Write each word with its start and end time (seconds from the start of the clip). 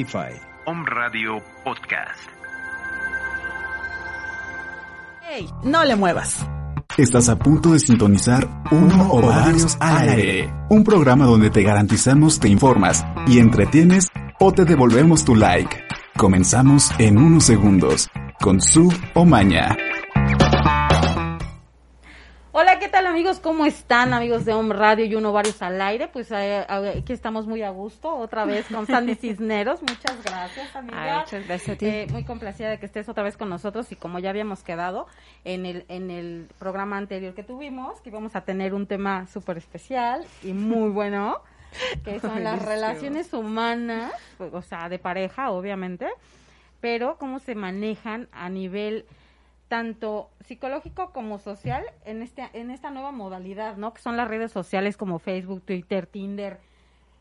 Spotify. 0.00 0.40
Home 0.66 0.84
Radio 0.86 1.42
Podcast. 1.64 2.28
¡Ey! 5.28 5.48
No 5.64 5.84
le 5.84 5.96
muevas. 5.96 6.46
Estás 6.96 7.28
a 7.28 7.38
punto 7.38 7.72
de 7.72 7.78
sintonizar 7.78 8.48
uno 8.70 9.08
o 9.10 9.26
varios 9.26 9.76
al 9.80 10.08
aire. 10.08 10.52
Un 10.68 10.84
programa 10.84 11.24
donde 11.24 11.50
te 11.50 11.62
garantizamos 11.62 12.40
te 12.40 12.48
informas 12.48 13.04
y 13.26 13.38
entretienes 13.38 14.08
o 14.38 14.52
te 14.52 14.64
devolvemos 14.64 15.24
tu 15.24 15.34
like. 15.34 15.76
Comenzamos 16.16 16.90
en 16.98 17.18
unos 17.18 17.44
segundos 17.44 18.08
con 18.40 18.60
Sub 18.60 18.92
o 19.14 19.24
Maña. 19.24 19.76
Amigos? 23.10 23.40
¿Cómo 23.40 23.66
están 23.66 24.12
amigos 24.12 24.44
de 24.44 24.52
Home 24.54 24.72
Radio 24.72 25.04
y 25.04 25.16
uno 25.16 25.32
varios 25.32 25.60
al 25.62 25.80
aire? 25.80 26.06
Pues 26.06 26.30
eh, 26.30 26.64
aquí 26.68 27.12
estamos 27.12 27.44
muy 27.44 27.60
a 27.62 27.70
gusto, 27.70 28.14
otra 28.14 28.44
vez 28.44 28.66
con 28.68 28.86
Sandy 28.86 29.14
Cisneros. 29.20 29.82
Muchas 29.82 30.22
gracias, 30.22 30.76
amiga. 30.76 31.02
Ay, 31.02 31.18
muchas 31.18 31.44
gracias 31.44 31.74
a 31.74 31.78
ti. 31.78 31.86
Eh, 31.86 32.06
muy 32.12 32.22
complacida 32.22 32.70
de 32.70 32.78
que 32.78 32.86
estés 32.86 33.08
otra 33.08 33.24
vez 33.24 33.36
con 33.36 33.48
nosotros 33.48 33.90
y 33.90 33.96
como 33.96 34.20
ya 34.20 34.30
habíamos 34.30 34.62
quedado 34.62 35.08
en 35.44 35.66
el, 35.66 35.86
en 35.88 36.12
el 36.12 36.46
programa 36.60 36.98
anterior 36.98 37.34
que 37.34 37.42
tuvimos, 37.42 38.00
que 38.00 38.10
íbamos 38.10 38.36
a 38.36 38.42
tener 38.42 38.74
un 38.74 38.86
tema 38.86 39.26
súper 39.26 39.58
especial 39.58 40.24
y 40.44 40.52
muy 40.52 40.90
bueno, 40.90 41.40
que 42.04 42.20
son 42.20 42.44
las 42.44 42.64
relaciones 42.64 43.32
humanas, 43.32 44.12
o 44.38 44.62
sea, 44.62 44.88
de 44.88 45.00
pareja, 45.00 45.50
obviamente, 45.50 46.06
pero 46.80 47.18
cómo 47.18 47.40
se 47.40 47.56
manejan 47.56 48.28
a 48.30 48.48
nivel 48.48 49.04
tanto 49.70 50.28
psicológico 50.40 51.12
como 51.12 51.38
social 51.38 51.84
en 52.04 52.22
este 52.22 52.42
en 52.54 52.72
esta 52.72 52.90
nueva 52.90 53.12
modalidad, 53.12 53.76
¿no? 53.76 53.94
Que 53.94 54.02
son 54.02 54.16
las 54.16 54.26
redes 54.26 54.50
sociales 54.50 54.96
como 54.96 55.20
Facebook, 55.20 55.62
Twitter, 55.62 56.08
Tinder, 56.08 56.58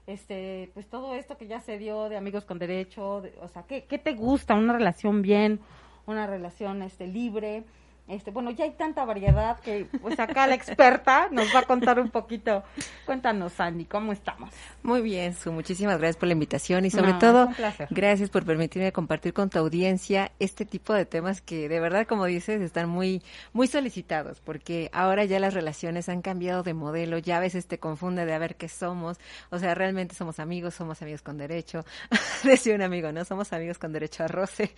este, 0.08 0.72
pues 0.74 0.88
todo 0.88 1.14
esto 1.14 1.38
que 1.38 1.46
ya 1.46 1.60
se 1.60 1.78
dio 1.78 2.10
de 2.10 2.18
amigos 2.18 2.46
con 2.46 2.58
derecho, 2.58 3.22
de- 3.22 3.36
o 3.42 3.48
sea, 3.48 3.64
¿qué, 3.68 3.84
¿qué 3.86 4.00
te 4.00 4.14
gusta? 4.16 4.56
Una 4.56 4.74
relación 4.74 5.22
bien, 5.22 5.60
una 6.08 6.26
relación 6.26 6.82
este 6.82 7.06
libre, 7.06 7.64
este, 8.10 8.32
bueno, 8.32 8.50
ya 8.50 8.64
hay 8.64 8.72
tanta 8.72 9.06
variedad 9.06 9.60
que 9.60 9.86
pues 10.02 10.20
acá 10.20 10.48
la 10.48 10.56
experta 10.56 11.28
nos 11.30 11.54
va 11.54 11.60
a 11.60 11.64
contar 11.64 12.00
un 12.00 12.10
poquito. 12.10 12.64
Cuéntanos, 13.06 13.54
Sandy, 13.54 13.86
¿cómo 13.86 14.12
estamos? 14.12 14.50
Muy 14.82 15.02
bien, 15.02 15.36
Su. 15.36 15.52
Muchísimas 15.52 16.00
gracias 16.00 16.18
por 16.18 16.26
la 16.26 16.34
invitación 16.34 16.86
y 16.86 16.90
sobre 16.90 17.14
No, 17.14 17.20
todo, 17.20 17.50
gracias 17.92 18.32
por 18.32 18.46
permitirme 18.46 18.92
compartir 18.92 19.34
con 19.34 19.52
tu 19.52 19.60
audiencia 19.60 20.32
este 20.40 20.66
tipo 20.66 20.92
de 20.94 21.06
temas 21.06 21.40
que 21.42 21.70
de 21.70 21.80
verdad, 21.80 22.08
como 22.08 22.26
dices, 22.26 22.62
están 22.62 22.90
muy, 22.90 23.22
muy 23.54 23.68
solicitados 23.68 24.40
porque 24.40 24.90
ahora 24.92 25.26
ya 25.26 25.40
las 25.40 25.54
relaciones 25.54 26.10
han 26.10 26.24
cambiado 26.24 26.64
de 26.64 26.74
modelo, 26.74 27.20
ya 27.20 27.38
a 27.38 27.40
veces 27.40 27.68
te 27.68 27.78
confunde 27.78 28.26
de 28.26 28.34
a 28.34 28.40
ver 28.40 28.56
qué 28.56 28.70
somos, 28.70 29.20
o 29.52 29.60
sea, 29.60 29.76
realmente 29.76 30.16
somos 30.16 30.40
amigos, 30.40 30.74
somos 30.74 31.00
amigos 31.04 31.22
con 31.22 31.38
derecho. 31.38 31.86
Decía 32.44 32.74
un 32.74 32.82
amigo, 32.82 33.12
¿no? 33.12 33.24
Somos 33.24 33.54
amigos 33.54 33.78
con 33.78 33.94
derecho 33.94 34.24
a 34.24 34.28
roce. 34.28 34.74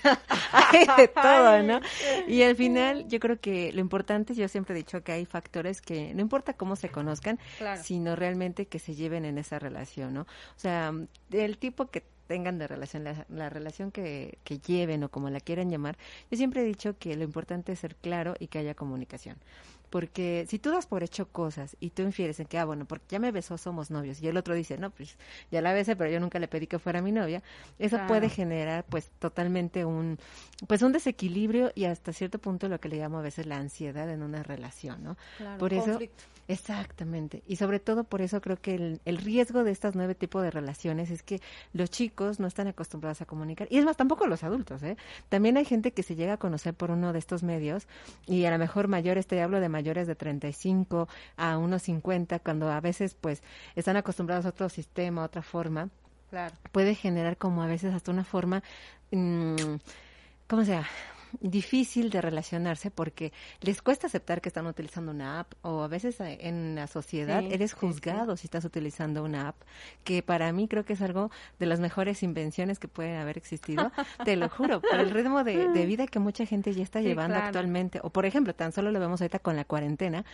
hay 0.52 0.86
de 0.96 1.08
todo, 1.08 1.62
¿no? 1.62 1.80
Y 2.26 2.42
al 2.42 2.56
final, 2.56 2.69
yo 3.08 3.20
creo 3.20 3.40
que 3.40 3.72
lo 3.72 3.80
importante, 3.80 4.34
yo 4.34 4.48
siempre 4.48 4.74
he 4.74 4.78
dicho 4.78 5.02
que 5.02 5.12
hay 5.12 5.26
factores 5.26 5.80
que 5.80 6.14
no 6.14 6.20
importa 6.20 6.54
cómo 6.54 6.76
se 6.76 6.88
conozcan, 6.90 7.38
Claro. 7.58 7.82
sino 7.82 8.16
realmente 8.16 8.66
que 8.66 8.78
se 8.78 8.94
lleven 8.94 9.24
en 9.24 9.38
esa 9.38 9.58
relación, 9.58 10.14
¿no? 10.14 10.22
O 10.22 10.26
sea, 10.58 10.92
el 11.30 11.58
tipo 11.58 11.90
que 11.90 12.02
tengan 12.26 12.58
de 12.58 12.68
relación, 12.68 13.02
la, 13.04 13.26
la 13.28 13.50
relación 13.50 13.90
que, 13.90 14.38
que 14.44 14.58
lleven 14.58 15.02
o 15.02 15.08
como 15.08 15.30
la 15.30 15.40
quieran 15.40 15.68
llamar, 15.68 15.98
yo 16.30 16.36
siempre 16.36 16.60
he 16.62 16.64
dicho 16.64 16.96
que 16.98 17.16
lo 17.16 17.24
importante 17.24 17.72
es 17.72 17.80
ser 17.80 17.96
claro 17.96 18.34
y 18.38 18.46
que 18.46 18.58
haya 18.58 18.74
comunicación. 18.74 19.36
Porque 19.90 20.46
si 20.48 20.58
tú 20.60 20.70
das 20.70 20.86
por 20.86 21.02
hecho 21.02 21.26
cosas 21.28 21.76
y 21.80 21.90
tú 21.90 22.02
infieres 22.02 22.38
en 22.40 22.46
que, 22.46 22.58
ah, 22.58 22.64
bueno, 22.64 22.84
porque 22.84 23.06
ya 23.10 23.18
me 23.18 23.32
besó, 23.32 23.58
somos 23.58 23.90
novios, 23.90 24.22
y 24.22 24.28
el 24.28 24.36
otro 24.36 24.54
dice, 24.54 24.78
no, 24.78 24.90
pues 24.90 25.16
ya 25.50 25.60
la 25.60 25.72
besé, 25.72 25.96
pero 25.96 26.08
yo 26.10 26.20
nunca 26.20 26.38
le 26.38 26.46
pedí 26.48 26.68
que 26.68 26.78
fuera 26.78 27.02
mi 27.02 27.10
novia, 27.12 27.42
eso 27.78 27.96
Claro. 27.96 28.06
puede 28.06 28.28
generar 28.28 28.84
pues 28.88 29.10
totalmente 29.18 29.84
un, 29.84 30.18
pues 30.68 30.82
un 30.82 30.92
desequilibrio 30.92 31.72
y 31.74 31.86
hasta 31.86 32.12
cierto 32.12 32.38
punto 32.38 32.68
lo 32.68 32.78
que 32.78 32.88
le 32.88 32.98
llamo 32.98 33.18
a 33.18 33.22
veces 33.22 33.46
la 33.46 33.56
ansiedad 33.56 34.08
en 34.08 34.22
una 34.22 34.44
relación, 34.44 35.02
¿no? 35.02 35.16
Claro, 35.38 35.58
por 35.58 35.72
eso, 35.74 35.86
conflicto. 35.90 36.22
exactamente, 36.46 37.42
y 37.48 37.56
sobre 37.56 37.80
todo 37.80 38.04
por 38.04 38.22
eso 38.22 38.40
creo 38.40 38.58
que 38.58 38.76
el, 38.76 39.00
el 39.04 39.18
riesgo 39.18 39.64
de 39.64 39.72
estas 39.72 39.96
nueve 39.96 40.14
tipos 40.14 40.42
de 40.44 40.52
relaciones 40.52 41.10
es 41.10 41.24
que 41.24 41.40
los 41.72 41.90
chicos 41.90 42.38
no 42.38 42.46
están 42.46 42.68
acostumbrados 42.68 43.20
a 43.22 43.26
comunicar, 43.26 43.66
y 43.72 43.78
es 43.78 43.84
más, 43.84 43.96
tampoco 43.96 44.28
los 44.28 44.44
adultos, 44.44 44.84
¿eh? 44.84 44.96
También 45.28 45.56
hay 45.56 45.64
gente 45.64 45.90
que 45.92 46.04
se 46.04 46.14
llega 46.14 46.34
a 46.34 46.36
conocer 46.36 46.74
por 46.74 46.92
uno 46.92 47.12
de 47.12 47.18
estos 47.18 47.42
medios, 47.42 47.88
y 48.28 48.44
a 48.44 48.52
lo 48.52 48.58
mejor 48.58 48.86
mayores, 48.86 49.26
te 49.26 49.42
hablo 49.42 49.58
de 49.58 49.68
mayores 49.68 49.79
mayores 49.80 50.06
de 50.06 50.14
35 50.14 51.08
a 51.38 51.56
unos 51.56 51.82
50, 51.82 52.38
cuando 52.40 52.70
a 52.70 52.80
veces 52.80 53.16
pues 53.18 53.42
están 53.76 53.96
acostumbrados 53.96 54.44
a 54.44 54.50
otro 54.50 54.68
sistema, 54.68 55.22
a 55.22 55.24
otra 55.24 55.40
forma, 55.42 55.88
Claro. 56.28 56.54
puede 56.70 56.94
generar 56.94 57.38
como 57.38 57.62
a 57.62 57.66
veces 57.66 57.94
hasta 57.94 58.10
una 58.12 58.24
forma, 58.24 58.62
mm, 59.10 59.54
¿cómo 60.46 60.64
se 60.64 60.72
llama? 60.72 60.86
Difícil 61.40 62.10
de 62.10 62.20
relacionarse 62.20 62.90
porque 62.90 63.32
les 63.60 63.82
cuesta 63.82 64.06
aceptar 64.06 64.40
que 64.40 64.48
están 64.48 64.66
utilizando 64.66 65.12
una 65.12 65.40
app 65.40 65.52
o 65.62 65.82
a 65.82 65.88
veces 65.88 66.20
eh, 66.20 66.38
en 66.42 66.74
la 66.74 66.86
sociedad 66.86 67.40
Sí, 67.40 67.48
eres 67.52 67.70
sí, 67.70 67.76
juzgado 67.78 68.36
si 68.36 68.46
estás 68.46 68.64
utilizando 68.64 69.22
una 69.22 69.48
app 69.48 69.56
que 70.04 70.22
para 70.22 70.52
mí 70.52 70.68
creo 70.68 70.84
que 70.84 70.94
es 70.94 71.02
algo 71.02 71.30
de 71.58 71.66
las 71.66 71.80
mejores 71.80 72.22
invenciones 72.22 72.78
que 72.78 72.88
pueden 72.88 73.16
haber 73.16 73.38
existido 73.38 73.92
te 74.24 74.36
lo 74.36 74.48
juro 74.48 74.80
por 74.80 74.98
el 74.98 75.10
ritmo 75.10 75.44
de, 75.44 75.68
de 75.68 75.86
vida 75.86 76.06
que 76.06 76.18
mucha 76.18 76.46
gente 76.46 76.72
ya 76.72 76.82
está 76.82 77.00
llevando 77.00 77.34
claro. 77.34 77.46
actualmente. 77.46 78.00
O 78.02 78.10
por 78.10 78.26
ejemplo 78.26 78.54
tan 78.54 78.72
solo 78.72 78.90
lo 78.90 79.00
vemos 79.00 79.20
ahorita 79.20 79.38
con 79.38 79.56
la 79.56 79.64
cuarentena 79.64 80.24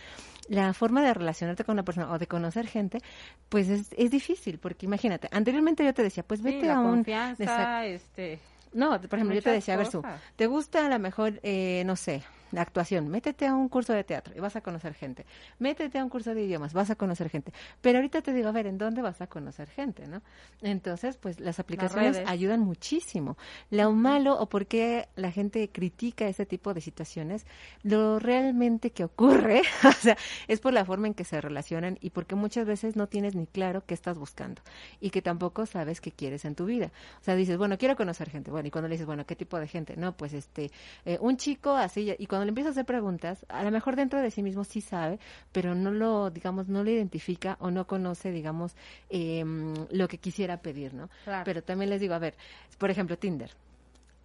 la 0.47 0.73
forma 0.73 1.01
de 1.01 1.13
relacionarte 1.13 1.63
con 1.63 1.73
una 1.73 1.83
persona 1.83 2.11
o 2.11 2.17
de 2.17 2.27
conocer 2.27 2.67
gente 2.67 3.01
pues 3.49 3.69
es, 3.69 3.87
es 3.97 4.11
difícil 4.11 4.59
porque 4.59 4.85
imagínate 4.85 5.27
anteriormente 5.31 5.83
yo 5.83 5.93
te 5.93 6.03
decía 6.03 6.23
pues 6.23 6.41
vete 6.41 6.67
la 6.67 6.75
a 6.75 6.79
un 6.79 6.97
confianza, 6.97 7.85
este... 7.85 8.39
No, 8.73 8.99
por 9.01 9.19
ejemplo, 9.19 9.35
yo 9.35 9.41
te 9.41 9.49
decía, 9.51 9.73
a 9.73 9.77
ver, 9.77 9.87
cosas. 9.87 10.21
¿te 10.35 10.47
gusta 10.47 10.85
a 10.85 10.89
lo 10.89 10.99
mejor, 10.99 11.39
eh, 11.43 11.83
no 11.85 11.95
sé, 11.95 12.23
la 12.51 12.61
actuación? 12.61 13.07
Métete 13.09 13.45
a 13.45 13.55
un 13.55 13.69
curso 13.69 13.93
de 13.93 14.03
teatro 14.03 14.33
y 14.35 14.39
vas 14.39 14.55
a 14.55 14.61
conocer 14.61 14.93
gente. 14.93 15.25
Métete 15.59 15.99
a 15.99 16.03
un 16.03 16.09
curso 16.09 16.33
de 16.33 16.43
idiomas, 16.43 16.73
vas 16.73 16.89
a 16.89 16.95
conocer 16.95 17.29
gente. 17.29 17.53
Pero 17.81 17.99
ahorita 17.99 18.21
te 18.21 18.33
digo, 18.33 18.49
a 18.49 18.51
ver, 18.51 18.67
¿en 18.67 18.77
dónde 18.77 19.01
vas 19.01 19.21
a 19.21 19.27
conocer 19.27 19.69
gente, 19.69 20.07
no? 20.07 20.21
Entonces, 20.61 21.17
pues 21.17 21.39
las 21.39 21.59
aplicaciones 21.59 22.21
ayudan 22.25 22.61
muchísimo. 22.61 23.37
Lo 23.69 23.91
malo 23.91 24.39
o 24.39 24.47
por 24.47 24.65
qué 24.67 25.07
la 25.15 25.31
gente 25.31 25.69
critica 25.69 26.27
ese 26.27 26.45
tipo 26.45 26.73
de 26.73 26.81
situaciones, 26.81 27.45
lo 27.83 28.19
realmente 28.19 28.91
que 28.91 29.03
ocurre, 29.03 29.61
o 29.87 29.91
sea, 29.91 30.17
es 30.47 30.59
por 30.59 30.73
la 30.73 30.85
forma 30.85 31.07
en 31.07 31.13
que 31.13 31.23
se 31.23 31.39
relacionan 31.41 31.97
y 32.01 32.11
porque 32.11 32.35
muchas 32.35 32.65
veces 32.65 32.95
no 32.95 33.07
tienes 33.07 33.35
ni 33.35 33.47
claro 33.47 33.83
qué 33.85 33.93
estás 33.93 34.17
buscando 34.17 34.61
y 34.99 35.09
que 35.09 35.21
tampoco 35.21 35.65
sabes 35.65 36.01
qué 36.01 36.11
quieres 36.11 36.45
en 36.45 36.55
tu 36.55 36.65
vida. 36.65 36.91
O 37.21 37.23
sea, 37.23 37.35
dices, 37.35 37.57
bueno, 37.57 37.77
quiero 37.77 37.95
conocer 37.95 38.29
gente. 38.29 38.51
Bueno, 38.51 38.67
y 38.67 38.71
cuando 38.71 38.87
le 38.87 38.93
dices, 38.93 39.07
bueno, 39.07 39.25
¿qué 39.25 39.35
tipo 39.35 39.59
de 39.59 39.67
gente? 39.67 39.95
No, 39.97 40.15
pues 40.15 40.33
este, 40.33 40.71
eh, 41.05 41.17
un 41.21 41.37
chico 41.37 41.71
así. 41.71 42.15
Y 42.17 42.27
cuando 42.27 42.36
le 42.43 42.49
empiezas 42.49 42.71
a 42.71 42.71
hacer 42.71 42.85
preguntas, 42.85 43.45
a 43.49 43.63
lo 43.63 43.71
mejor 43.71 43.95
dentro 43.95 44.21
de 44.21 44.31
sí 44.31 44.43
mismo 44.43 44.63
sí 44.63 44.81
sabe, 44.81 45.19
pero 45.51 45.75
no 45.75 45.91
lo, 45.91 46.29
digamos, 46.29 46.67
no 46.67 46.83
lo 46.83 46.89
identifica 46.89 47.57
o 47.59 47.71
no 47.71 47.87
conoce, 47.87 48.31
digamos, 48.31 48.75
eh, 49.09 49.43
lo 49.91 50.07
que 50.07 50.17
quisiera 50.17 50.61
pedir, 50.61 50.93
¿no? 50.93 51.09
Claro. 51.23 51.43
Pero 51.45 51.63
también 51.63 51.89
les 51.89 52.01
digo, 52.01 52.13
a 52.13 52.19
ver, 52.19 52.35
por 52.77 52.89
ejemplo, 52.89 53.17
Tinder. 53.17 53.51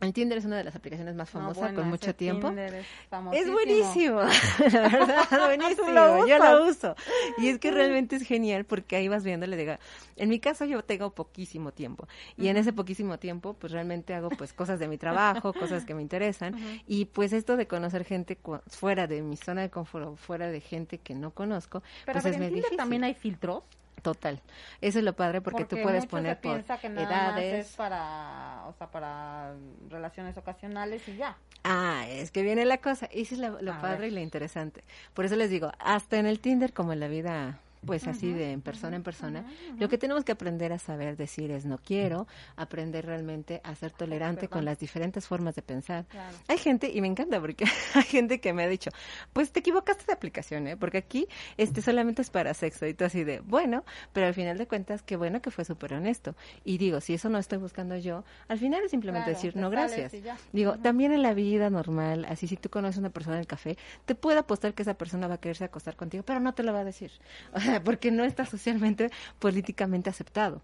El 0.02 0.12
Tinder 0.12 0.36
es 0.36 0.44
una 0.44 0.56
de 0.56 0.64
las 0.64 0.74
aplicaciones 0.74 1.14
más 1.14 1.32
No, 1.32 1.40
famosas 1.40 1.62
bueno, 1.62 1.78
con 1.80 1.88
mucho 1.88 2.14
tiempo. 2.14 2.48
Tinder 2.48 2.74
es 2.74 2.86
Es 3.32 3.50
buenísimo, 3.50 4.20
la 4.72 4.88
verdad, 4.88 5.46
buenísimo. 5.46 5.88
lo 5.92 6.26
yo 6.26 6.38
lo 6.38 6.66
uso. 6.66 6.96
Y 7.38 7.48
es 7.48 7.58
que 7.58 7.70
realmente 7.70 8.16
es 8.16 8.22
genial 8.22 8.64
porque 8.64 8.96
ahí 8.96 9.06
vas 9.06 9.22
viendo, 9.22 9.46
le 9.46 9.56
digo, 9.56 9.74
en 10.16 10.28
mi 10.28 10.40
caso 10.40 10.64
yo 10.64 10.82
tengo 10.82 11.10
poquísimo 11.10 11.72
tiempo. 11.72 12.08
Y 12.36 12.48
en 12.48 12.56
ese 12.56 12.72
poquísimo 12.72 13.18
tiempo, 13.18 13.54
pues 13.54 13.72
realmente 13.72 14.12
hago 14.14 14.28
pues 14.30 14.52
cosas 14.52 14.80
de 14.80 14.88
mi 14.88 14.98
trabajo, 14.98 15.52
cosas 15.52 15.84
que 15.84 15.94
me 15.94 16.02
interesan. 16.02 16.56
Y 16.86 17.04
pues 17.06 17.32
esto 17.32 17.56
de 17.56 17.68
conocer 17.68 18.04
gente 18.04 18.38
fuera 18.66 19.06
de 19.06 19.22
mi 19.22 19.36
zona 19.36 19.62
de 19.62 19.70
confort, 19.70 20.16
fuera 20.16 20.48
de 20.48 20.60
gente 20.60 20.98
que 20.98 21.14
no 21.14 21.30
conozco, 21.30 21.82
Pero 22.04 22.20
pues 22.20 22.24
a 22.26 22.28
ver, 22.28 22.34
es 22.34 22.36
en 22.36 22.40
muy 22.40 22.46
Tinder 22.48 22.54
difícil. 22.64 22.76
también 22.76 23.04
hay 23.04 23.14
filtros. 23.14 23.62
Total. 24.00 24.40
Eso 24.80 24.98
es 24.98 25.04
lo 25.04 25.12
padre 25.12 25.40
porque, 25.40 25.64
tú 25.64 25.76
puedes 25.80 26.06
poner 26.06 26.36
se 26.36 26.42
por 26.42 26.52
piensa 26.52 26.78
que 26.78 26.88
nada 26.88 27.06
más 27.06 27.38
edades. 27.38 27.66
es 27.68 27.76
para, 27.76 28.64
o 28.66 28.72
sea, 28.72 28.90
para 28.90 29.54
relaciones 29.88 30.36
ocasionales 30.36 31.06
y 31.08 31.16
ya. 31.16 31.36
Ah, 31.62 32.04
es 32.08 32.32
que 32.32 32.42
viene 32.42 32.64
la 32.64 32.78
cosa. 32.78 33.06
Eso 33.12 33.34
es 33.34 33.40
lo, 33.40 33.58
padre 33.80 34.00
ver. 34.00 34.08
y 34.08 34.14
lo 34.14 34.20
interesante. 34.20 34.82
Por 35.14 35.24
eso 35.24 35.36
les 35.36 35.50
digo, 35.50 35.70
hasta 35.78 36.18
en 36.18 36.26
el 36.26 36.40
Tinder 36.40 36.72
como 36.72 36.92
en 36.92 37.00
la 37.00 37.06
vida, 37.06 37.60
pues 37.84 38.06
así 38.06 38.32
de 38.32 38.52
en 38.52 38.60
persona 38.60 38.96
en 38.96 39.02
persona, 39.02 39.46
lo 39.78 39.88
que 39.88 39.98
tenemos 39.98 40.24
que 40.24 40.32
aprender 40.32 40.72
a 40.72 40.78
saber 40.78 41.16
decir 41.16 41.50
es 41.50 41.64
no 41.64 41.78
quiero, 41.78 42.26
aprender 42.56 43.06
realmente 43.06 43.60
a 43.64 43.74
ser 43.74 43.92
tolerante 43.92 44.48
con 44.48 44.64
las 44.64 44.78
diferentes 44.78 45.26
formas 45.26 45.54
de 45.54 45.62
pensar. 45.62 46.06
Claro. 46.06 46.36
Hay 46.48 46.58
gente, 46.58 46.90
y 46.92 47.00
me 47.00 47.08
encanta 47.08 47.40
porque 47.40 47.64
hay 47.94 48.02
gente 48.02 48.40
que 48.40 48.52
me 48.52 48.64
ha 48.64 48.68
dicho, 48.68 48.90
pues 49.32 49.52
te 49.52 49.60
equivocaste 49.60 50.04
de 50.06 50.12
aplicación, 50.12 50.66
¿eh? 50.66 50.76
Porque 50.76 50.98
aquí 50.98 51.26
este 51.56 51.82
solamente 51.82 52.22
es 52.22 52.30
para 52.30 52.54
sexo. 52.54 52.86
Y 52.86 52.94
tú 52.94 53.04
así 53.04 53.24
de, 53.24 53.40
bueno, 53.40 53.84
pero 54.12 54.26
al 54.26 54.34
final 54.34 54.58
de 54.58 54.66
cuentas, 54.66 55.02
qué 55.02 55.16
bueno 55.16 55.40
que 55.40 55.50
fue 55.50 55.64
súper 55.64 55.94
honesto. 55.94 56.34
Y 56.64 56.78
digo, 56.78 57.00
si 57.00 57.14
eso 57.14 57.28
no 57.28 57.38
estoy 57.38 57.58
buscando 57.58 57.96
yo, 57.96 58.24
al 58.48 58.58
final 58.58 58.82
es 58.84 58.90
simplemente 58.90 59.12
Claro, 59.12 59.38
decir, 59.38 59.56
no, 59.56 59.70
gracias. 59.70 60.12
Digo, 60.52 60.78
también 60.78 61.12
en 61.12 61.22
la 61.22 61.34
vida 61.34 61.70
normal, 61.70 62.24
así 62.28 62.46
si 62.46 62.56
tú 62.56 62.68
conoces 62.70 62.98
a 62.98 63.00
una 63.00 63.10
persona 63.10 63.36
en 63.36 63.40
el 63.40 63.46
café, 63.46 63.76
te 64.04 64.14
puede 64.14 64.38
apostar 64.38 64.74
que 64.74 64.82
esa 64.82 64.94
persona 64.94 65.28
va 65.28 65.34
a 65.34 65.38
quererse 65.38 65.64
acostar 65.64 65.96
contigo, 65.96 66.24
pero 66.24 66.40
no 66.40 66.54
te 66.54 66.62
lo 66.62 66.72
va 66.72 66.80
a 66.80 66.84
decir. 66.84 67.12
O 67.54 67.60
sea, 67.60 67.71
porque 67.80 68.10
no 68.10 68.24
está 68.24 68.44
socialmente, 68.46 69.10
políticamente 69.38 70.10
aceptado. 70.10 70.62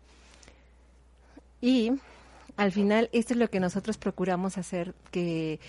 Y 1.61 1.93
al 2.59 2.73
final, 2.73 3.09
esto 3.13 3.33
es 3.35 3.39
lo 3.39 3.49
que 3.49 3.61
nosotros 3.61 3.97
procuramos 3.99 4.59
hacer, 4.59 4.95
que 5.11 5.61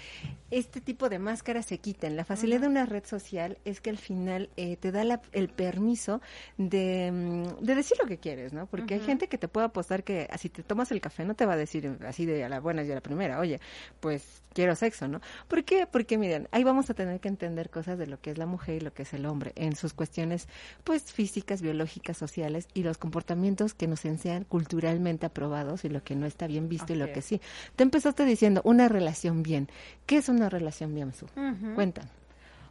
este 0.52 0.82
tipo 0.82 1.08
de 1.10 1.20
máscaras 1.20 1.68
se 1.68 1.78
quiten. 1.78 2.16
La 2.16 2.26
facilidad 2.26 2.62
de 2.62 2.68
una 2.68 2.86
red 2.88 3.06
social 3.06 3.58
es 3.66 3.80
que 3.82 3.92
al 3.92 3.98
final 4.00 4.50
eh, 4.58 4.76
te 4.78 4.92
da 4.92 5.04
la- 5.04 5.22
el 5.32 5.50
permiso 5.50 6.22
de, 6.58 7.12
mm, 7.12 7.64
de 7.64 7.76
decir 7.76 7.98
lo 8.02 8.08
que 8.08 8.18
quieres, 8.18 8.52
¿no? 8.54 8.66
Porque 8.66 8.96
hay 8.96 9.00
gente 9.02 9.28
que 9.28 9.38
te 9.38 9.48
puede 9.48 9.68
apostar 9.68 10.04
que 10.04 10.28
si 10.40 10.50
te 10.50 10.64
tomas 10.64 10.92
el 10.92 11.00
café 11.02 11.24
no 11.24 11.36
te 11.36 11.46
va 11.46 11.54
a 11.54 11.58
decir 11.58 11.98
así 12.08 12.26
de 12.26 12.44
a 12.44 12.50
la 12.50 12.60
buena 12.60 12.84
y 12.84 12.92
a 12.92 12.96
la 12.96 13.02
primera, 13.02 13.40
oye, 13.40 13.60
pues 14.00 14.42
quiero 14.54 14.76
sexo, 14.76 15.08
¿no? 15.08 15.22
¿Por 15.48 15.64
qué? 15.64 15.86
Porque 15.86 16.18
miren, 16.18 16.48
ahí 16.52 16.64
vamos 16.64 16.90
a 16.90 16.96
tener 16.96 17.20
que 17.20 17.28
entender 17.28 17.70
cosas 17.70 18.00
de 18.00 18.08
lo 18.08 18.20
que 18.20 18.32
es 18.32 18.40
la 18.40 18.48
mujer 18.48 18.78
y 18.78 18.80
lo 18.80 18.92
que 18.94 19.04
es 19.04 19.14
el 19.14 19.28
hombre 19.28 19.52
en 19.56 19.76
sus 19.76 19.94
cuestiones, 19.94 20.48
pues 20.84 21.04
físicas, 21.14 21.62
biológicas, 21.62 22.18
sociales 22.18 22.68
y 22.74 22.82
los 22.82 22.98
comportamientos 22.98 23.76
que 23.76 23.86
nos 23.88 24.00
sean 24.00 24.46
culturalmente 24.46 25.28
aprobados 25.28 25.86
y 25.86 25.90
lo 25.90 26.04
que 26.04 26.16
no 26.16 26.26
está 26.26 26.48
bien 26.48 26.68
visto 26.68 26.79
y 26.88 26.96
lo 26.96 27.12
que 27.12 27.22
sí. 27.22 27.42
Te 27.76 27.84
empezaste 27.84 28.26
diciendo 28.26 28.62
una 28.64 28.88
relación 28.88 29.44
bien. 29.44 29.70
¿Qué 30.06 30.18
es 30.18 30.30
una 30.30 30.50
relación 30.50 30.94
bien, 30.94 31.14
Su? 31.14 31.26
Ujú. 31.26 31.76
Cuentan. 31.76 32.10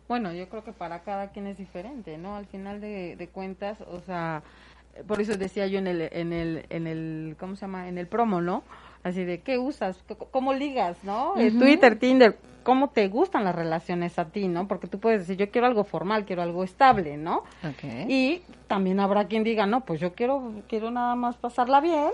Bueno, 0.09 0.33
yo 0.33 0.49
creo 0.49 0.65
que 0.65 0.73
para 0.73 1.01
cada 1.01 1.29
quien 1.29 1.47
es 1.47 1.59
diferente, 1.59 2.17
¿no? 2.17 2.37
Al 2.37 2.47
final 2.47 2.81
de, 2.81 3.15
de 3.17 3.29
cuentas, 3.29 3.79
o 3.83 4.01
sea, 4.01 4.43
eh, 4.95 5.05
por 5.07 5.21
eso 5.21 5.37
decía 5.37 5.67
yo 5.67 5.79
en 5.79 5.87
el, 5.87 6.09
en 6.13 6.33
el, 6.33 6.65
en 6.71 6.87
el, 6.87 7.37
¿cómo 7.39 7.57
se 7.57 7.63
llama? 7.63 7.89
En 7.89 7.99
el 7.99 8.07
promo, 8.07 8.41
¿no? 8.41 8.63
Así 9.03 9.25
de, 9.25 9.41
¿qué 9.41 9.59
usas? 9.59 10.03
¿Cómo 10.31 10.55
ligas, 10.55 10.97
no? 11.05 11.37
Eh. 11.37 11.53
Twitter, 11.53 11.99
Tinder, 11.99 12.39
¿cómo 12.63 12.89
te 12.89 13.07
gustan 13.09 13.45
las 13.45 13.55
relaciones 13.55 14.19
a 14.19 14.25
ti, 14.27 14.49
no? 14.49 14.67
Porque 14.67 14.89
tú 14.89 14.99
puedes 14.99 15.21
decir, 15.21 15.37
yo 15.37 15.51
quiero 15.51 15.67
algo 15.67 15.85
formal, 15.85 16.25
quiero 16.25 16.43
algo 16.43 16.65
estable, 16.65 17.17
¿no? 17.17 17.45
Y 18.09 18.43
también 18.67 19.01
habrá 19.01 19.27
quien 19.27 19.45
diga, 19.45 19.67
no, 19.67 19.83
pues 19.83 20.01
yo 20.01 20.15
quiero, 20.15 20.53
quiero 20.69 20.91
nada 20.91 21.15
más 21.17 21.37
pasarla 21.37 21.81
bien 21.81 22.11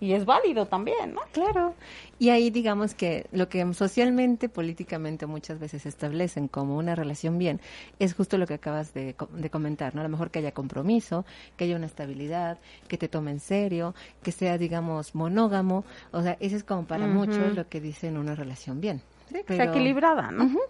y 0.00 0.12
es 0.12 0.24
válido 0.24 0.66
también, 0.66 1.14
¿no? 1.14 1.20
Claro. 1.32 1.74
Y 2.18 2.30
ahí 2.30 2.50
digamos 2.50 2.94
que 2.94 3.26
lo 3.32 3.48
que 3.48 3.72
socialmente, 3.74 4.48
políticamente 4.48 5.26
muchas 5.26 5.58
veces 5.58 5.86
establecen 5.86 6.48
como 6.48 6.76
una 6.76 6.94
relación 6.94 7.38
bien 7.38 7.60
es 7.98 8.14
justo 8.14 8.38
lo 8.38 8.46
que 8.46 8.54
acabas 8.54 8.94
de, 8.94 9.14
co- 9.14 9.28
de 9.32 9.50
comentar, 9.50 9.94
¿no? 9.94 10.00
A 10.00 10.04
lo 10.04 10.10
mejor 10.10 10.30
que 10.30 10.38
haya 10.38 10.52
compromiso, 10.52 11.24
que 11.56 11.64
haya 11.64 11.76
una 11.76 11.86
estabilidad, 11.86 12.58
que 12.88 12.96
te 12.98 13.08
tome 13.08 13.30
en 13.30 13.40
serio, 13.40 13.94
que 14.22 14.32
sea, 14.32 14.58
digamos, 14.58 15.14
monógamo. 15.14 15.84
O 16.12 16.22
sea, 16.22 16.36
eso 16.40 16.56
es 16.56 16.64
como 16.64 16.86
para 16.86 17.06
muchos 17.06 17.54
lo 17.54 17.68
que 17.68 17.80
dicen 17.80 18.16
una 18.16 18.34
relación 18.34 18.80
bien. 18.80 19.02
Sí, 19.28 19.42
que 19.46 19.56
sea 19.56 19.64
equilibrada, 19.66 20.30
¿no? 20.30 20.44
Ujú. 20.44 20.60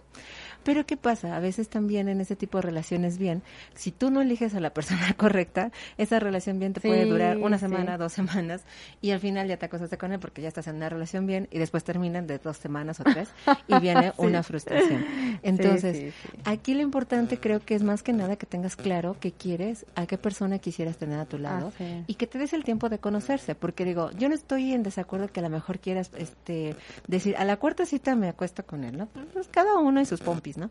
Pero 0.67 0.85
¿qué 0.85 0.97
pasa? 0.97 1.33
A 1.37 1.39
veces 1.39 1.69
también 1.69 2.09
en 2.09 2.19
ese 2.19 2.35
tipo 2.35 2.57
de 2.57 2.63
relaciones 2.63 3.17
bien, 3.17 3.41
si 3.73 3.93
tú 3.93 4.11
no 4.11 4.19
eliges 4.21 4.53
a 4.53 4.59
la 4.59 4.71
persona 4.73 5.13
correcta, 5.17 5.71
esa 5.97 6.19
relación 6.19 6.59
bien 6.59 6.73
te 6.73 6.81
puede 6.81 7.05
durar 7.05 7.37
una 7.37 7.57
sí. 7.57 7.61
semana, 7.61 7.97
dos 7.97 8.11
semanas, 8.11 8.63
y 8.99 9.11
al 9.11 9.21
final 9.21 9.47
ya 9.47 9.55
te 9.55 9.65
acostaste 9.67 9.97
con 9.97 10.11
él 10.11 10.19
porque 10.19 10.41
ya 10.41 10.49
estás 10.49 10.67
en 10.67 10.75
una 10.75 10.89
relación 10.89 11.25
bien 11.25 11.47
y 11.51 11.59
después 11.59 11.85
terminan 11.85 12.27
de 12.27 12.37
dos 12.39 12.57
semanas 12.57 12.99
o 12.99 13.05
tres 13.05 13.29
y 13.69 13.79
viene 13.79 14.11
Sí. 14.17 14.25
una 14.25 14.43
frustración. 14.43 15.05
Entonces, 15.41 16.13
aquí 16.43 16.73
lo 16.73 16.81
importante 16.81 17.39
creo 17.39 17.61
que 17.61 17.73
es 17.73 17.83
más 17.83 18.03
que 18.03 18.11
nada 18.11 18.35
que 18.35 18.45
tengas 18.45 18.75
claro 18.75 19.15
qué 19.21 19.31
quieres, 19.31 19.85
a 19.95 20.05
qué 20.05 20.17
persona 20.17 20.59
quisieras 20.59 20.97
tener 20.97 21.17
a 21.17 21.25
tu 21.25 21.37
lado 21.37 21.71
es. 21.79 22.03
y 22.07 22.15
que 22.15 22.27
te 22.27 22.39
des 22.39 22.51
el 22.51 22.65
tiempo 22.65 22.89
de 22.89 22.99
conocerse, 22.99 23.55
porque 23.55 23.85
digo, 23.85 24.11
yo 24.19 24.27
no 24.27 24.35
estoy 24.35 24.73
en 24.73 24.83
desacuerdo 24.83 25.29
que 25.29 25.39
a 25.39 25.43
lo 25.43 25.49
mejor 25.49 25.79
quieras 25.79 26.11
este 26.17 26.75
decir, 27.07 27.37
a 27.37 27.45
la 27.45 27.55
cuarta 27.55 27.85
cita 27.85 28.17
me 28.17 28.27
acuesto 28.27 28.65
con 28.65 28.83
él, 28.83 28.97
¿no? 28.97 29.07
Pues 29.31 29.47
cada 29.47 29.77
uno 29.77 30.01
y 30.01 30.05
sus 30.05 30.19
pompis, 30.19 30.56
¿no? 30.57 30.69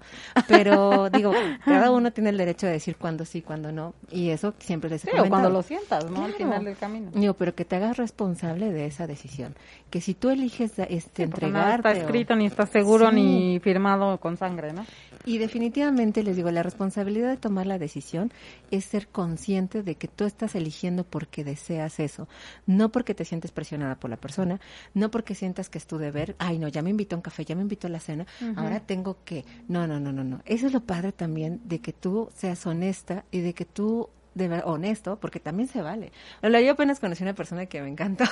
Pero 0.49 1.09
digo, 1.11 1.33
cada 1.65 1.91
uno 1.91 2.11
tiene 2.13 2.31
el 2.31 2.37
derecho 2.37 2.67
de 2.67 2.73
decir 2.73 2.97
cuándo 2.97 3.25
sí, 3.25 3.43
cuándo 3.43 3.73
no, 3.73 3.95
y 4.11 4.31
eso 4.31 4.55
siempre 4.59 4.91
les 4.91 5.05
he 5.07 5.11
Sí, 5.11 5.19
o 5.19 5.29
cuando 5.29 5.49
lo 5.51 5.63
sientas, 5.63 6.11
¿no? 6.11 6.25
Al 6.25 6.35
final 6.35 6.65
del 6.65 6.77
camino. 6.77 7.11
Digo, 7.15 7.35
pero 7.35 7.55
que 7.55 7.65
te 7.65 7.77
hagas 7.77 7.97
responsable 7.97 8.73
de 8.73 8.87
esa 8.87 9.07
decisión. 9.07 9.55
Que 9.91 10.01
si 10.01 10.15
tú 10.15 10.31
eliges 10.31 10.73
este, 10.79 10.97
Sí, 11.15 11.23
entregarte... 11.23 11.77
está 11.77 11.89
o- 11.91 11.93
escrito, 12.05 12.37
ni 12.37 12.47
está 12.47 12.67
seguro, 12.67 13.11
Sí. 13.11 13.15
ni 13.17 13.61
firmado 13.61 14.19
con 14.19 14.37
sangre, 14.37 14.73
¿no? 14.73 14.85
Y 15.27 15.39
definitivamente 15.39 16.23
les 16.23 16.37
digo, 16.37 16.53
la 16.53 16.63
responsabilidad 16.63 17.29
de 17.29 17.37
tomar 17.37 17.67
la 17.67 17.81
decisión 17.81 18.33
es 18.71 18.85
ser 18.85 19.09
consciente 19.09 19.83
de 19.83 19.97
que 19.97 20.07
tú 20.07 20.25
estás 20.25 20.55
eligiendo 20.55 21.03
porque 21.03 21.43
deseas 21.43 21.99
eso, 21.99 22.29
no 22.65 22.93
porque 22.93 23.13
te 23.13 23.25
sientes 23.25 23.51
presionada 23.51 23.97
por 23.97 24.09
la 24.09 24.19
persona, 24.19 24.61
no 24.95 25.11
porque 25.11 25.35
sientas 25.35 25.69
que 25.69 25.79
es 25.79 25.87
tu 25.89 25.99
deber, 25.99 26.37
ay 26.39 26.61
no, 26.61 26.69
ya 26.69 26.81
me 26.81 26.91
invitó 26.91 27.17
a 27.17 27.19
un 27.19 27.23
café, 27.23 27.45
ya 27.45 27.57
me 27.57 27.63
invitó 27.63 27.89
a 27.89 27.91
la 27.91 27.99
cena, 27.99 28.25
ahora 28.55 28.79
tengo 28.79 29.19
que, 29.25 29.45
no, 29.67 29.89
no, 29.89 29.99
no, 29.99 30.13
no, 30.13 30.23
no. 30.23 30.43
Eso 30.45 30.69
es 30.69 30.73
lo 30.73 30.81
padre 30.81 31.11
también 31.11 31.61
de 31.65 31.81
que 31.81 31.93
tú 31.93 32.31
seas 32.33 32.65
honesta 32.65 33.25
y 33.33 33.41
de 33.41 33.53
que 33.53 33.65
tú 33.65 34.09
de 34.37 34.49
ver, 34.49 34.63
honesto, 34.67 35.19
porque 35.19 35.41
también 35.41 35.67
se 35.67 35.81
vale. 35.81 36.13
Hola, 36.43 36.61
yo 36.61 36.73
apenas 36.73 37.01
conocí 37.01 37.25
a 37.25 37.27
una 37.27 37.35
persona 37.35 37.65
que 37.65 37.81
me 37.81 37.89
encantó, 37.89 38.25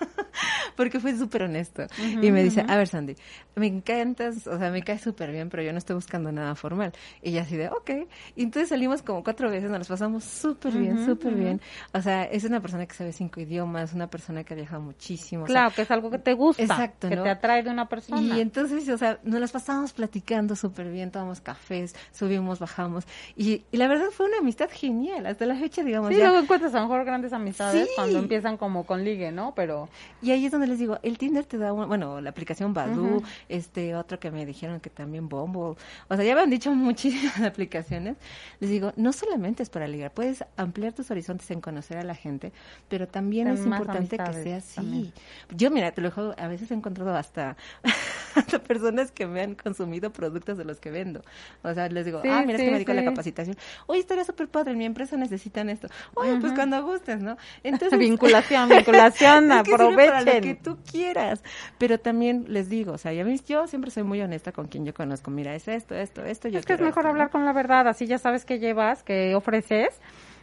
porque 0.76 0.98
fue 0.98 1.16
súper 1.16 1.44
honesto. 1.44 1.84
y 2.20 2.32
me 2.32 2.42
dice, 2.42 2.64
a 2.66 2.76
ver, 2.76 2.88
Sandy, 2.88 3.14
me 3.54 3.68
encantas, 3.68 4.48
o 4.48 4.58
sea, 4.58 4.70
me 4.72 4.82
caes 4.82 5.02
súper 5.02 5.30
bien, 5.30 5.50
pero 5.50 5.62
yo 5.62 5.70
no 5.70 5.78
estoy 5.78 5.94
buscando 5.94 6.32
nada 6.32 6.56
formal. 6.56 6.92
Y 7.22 7.30
ella 7.30 7.42
así 7.42 7.56
de, 7.56 7.68
ok. 7.68 7.90
Y 8.34 8.42
entonces 8.42 8.70
salimos 8.70 9.02
como 9.02 9.22
cuatro 9.22 9.48
veces, 9.50 9.70
nos 9.70 9.78
las 9.78 9.88
pasamos 9.88 10.24
súper 10.24 10.72
bien, 10.72 11.06
súper 11.06 11.34
bien. 11.34 11.60
O 11.94 12.02
sea, 12.02 12.24
es 12.24 12.42
una 12.42 12.60
persona 12.60 12.84
que 12.86 12.94
sabe 12.94 13.12
cinco 13.12 13.40
idiomas, 13.40 13.92
una 13.92 14.08
persona 14.08 14.42
que 14.42 14.54
ha 14.54 14.56
viajado 14.56 14.82
muchísimo. 14.82 15.44
Claro, 15.44 15.68
o 15.68 15.70
sea, 15.70 15.76
que 15.76 15.82
es 15.82 15.90
algo 15.92 16.10
que 16.10 16.18
te 16.18 16.32
gusta. 16.32 16.64
Exacto, 16.64 17.08
Que 17.08 17.14
¿no? 17.14 17.22
te 17.22 17.30
atrae 17.30 17.62
de 17.62 17.70
una 17.70 17.88
persona. 17.88 18.20
y 18.20 18.40
entonces, 18.40 18.88
o 18.88 18.98
sea, 18.98 19.20
nos 19.22 19.40
las 19.40 19.52
pasamos 19.52 19.92
platicando 19.92 20.56
súper 20.56 20.90
bien, 20.90 21.12
tomamos 21.12 21.40
cafés, 21.40 21.94
subimos, 22.10 22.58
bajamos. 22.58 23.04
Y, 23.36 23.62
y 23.70 23.76
la 23.76 23.86
verdad 23.86 24.06
fue 24.10 24.26
una 24.26 24.38
amistad 24.38 24.68
genial. 24.72 25.24
Hasta 25.26 25.46
la 25.46 25.51
fecha, 25.54 25.82
digamos, 25.82 26.08
Sí, 26.10 26.16
ya- 26.16 26.24
luego 26.24 26.38
encuentras 26.40 26.74
a 26.74 26.80
lo 26.80 26.88
mejor 26.88 27.04
grandes 27.04 27.32
amistades 27.32 27.86
Sí. 27.88 27.92
cuando 27.96 28.18
empiezan 28.18 28.56
como 28.56 28.84
con 28.84 29.04
ligue, 29.04 29.32
¿no? 29.32 29.54
Pero 29.54 29.88
Y 30.20 30.30
ahí 30.30 30.46
es 30.46 30.52
donde 30.52 30.66
les 30.66 30.78
digo, 30.78 30.98
el 31.02 31.18
Tinder 31.18 31.44
te 31.44 31.58
da, 31.58 31.72
un- 31.72 31.88
bueno, 31.88 32.20
la 32.20 32.30
aplicación 32.30 32.72
Badoo, 32.74 33.22
este 33.48 33.94
otro 33.96 34.18
que 34.20 34.30
me 34.30 34.46
dijeron 34.46 34.80
que 34.80 34.90
también 34.90 35.28
Bumble, 35.28 35.76
o 36.08 36.16
sea, 36.16 36.24
ya 36.24 36.34
me 36.34 36.40
han 36.42 36.50
dicho 36.50 36.72
muchísimas 36.74 37.40
aplicaciones. 37.42 38.16
Les 38.60 38.70
digo, 38.70 38.92
no 38.96 39.12
solamente 39.12 39.62
es 39.62 39.70
para 39.70 39.88
ligar, 39.88 40.12
puedes 40.12 40.44
ampliar 40.56 40.92
tus 40.92 41.10
horizontes 41.10 41.50
en 41.50 41.60
conocer 41.60 41.98
a 41.98 42.04
la 42.04 42.14
gente, 42.14 42.52
pero 42.88 43.08
también 43.08 43.46
Ten 43.46 43.54
es 43.54 43.64
importante 43.64 44.16
que 44.18 44.32
sea 44.42 44.56
así. 44.58 44.76
también. 44.76 45.12
Yo, 45.56 45.70
mira, 45.70 45.90
te 45.92 46.00
lo 46.00 46.12
a 46.38 46.48
veces 46.48 46.70
he 46.70 46.74
encontrado 46.74 47.14
hasta, 47.16 47.56
hasta 48.36 48.58
personas 48.58 49.10
que 49.12 49.26
me 49.26 49.42
han 49.42 49.54
consumido 49.54 50.10
productos 50.12 50.58
de 50.58 50.64
los 50.64 50.80
que 50.80 50.90
vendo. 50.90 51.22
O 51.62 51.72
sea, 51.74 51.88
les 51.88 52.04
digo, 52.06 52.20
Sí, 52.22 52.28
ah, 52.30 52.42
mira, 52.46 52.54
es 52.54 52.60
sí, 52.60 52.64
que 52.64 52.70
me 52.70 52.76
dedico 52.78 52.92
a 52.92 52.94
la 52.94 53.02
sí. 53.02 53.06
capacitación. 53.08 53.56
Oye, 53.86 54.00
estaría 54.00 54.24
súper 54.24 54.48
padre, 54.48 54.72
en 54.72 54.78
mi 54.78 54.84
empresa 54.84 55.16
necesitan 55.16 55.68
esto. 55.70 55.88
Oye, 56.14 56.36
pues 56.40 56.52
cuando 56.52 56.82
gustes, 56.84 57.20
¿no? 57.22 57.36
Entonces, 57.62 57.98
vinculación, 57.98 58.68
vinculación, 58.68 59.50
es 59.52 59.62
que 59.62 59.70
sirve 59.76 60.06
para 60.06 60.22
lo 60.22 60.30
aprovechen. 60.30 60.42
que 60.42 60.54
tú 60.54 60.78
quieras. 60.90 61.42
Pero 61.78 61.98
también 61.98 62.44
les 62.48 62.68
digo, 62.68 62.92
o 62.92 62.98
sea, 62.98 63.12
ya 63.12 63.24
ves, 63.24 63.44
yo 63.44 63.66
siempre 63.66 63.90
soy 63.90 64.02
muy 64.02 64.20
honesta 64.20 64.52
con 64.52 64.66
quien 64.68 64.84
yo 64.84 64.94
conozco. 64.94 65.30
Mira, 65.30 65.54
es 65.54 65.68
esto, 65.68 65.94
esto, 65.94 66.24
esto. 66.24 66.48
Yo 66.48 66.58
Es 66.58 66.66
que 66.66 66.74
es 66.74 66.80
mejor 66.80 67.00
esto, 67.00 67.02
¿no? 67.02 67.08
hablar 67.10 67.30
con 67.30 67.44
la 67.44 67.52
verdad, 67.52 67.88
así 67.88 68.06
ya 68.06 68.18
sabes 68.18 68.44
qué 68.44 68.58
llevas, 68.58 69.02
qué 69.02 69.34
ofreces, 69.34 70.00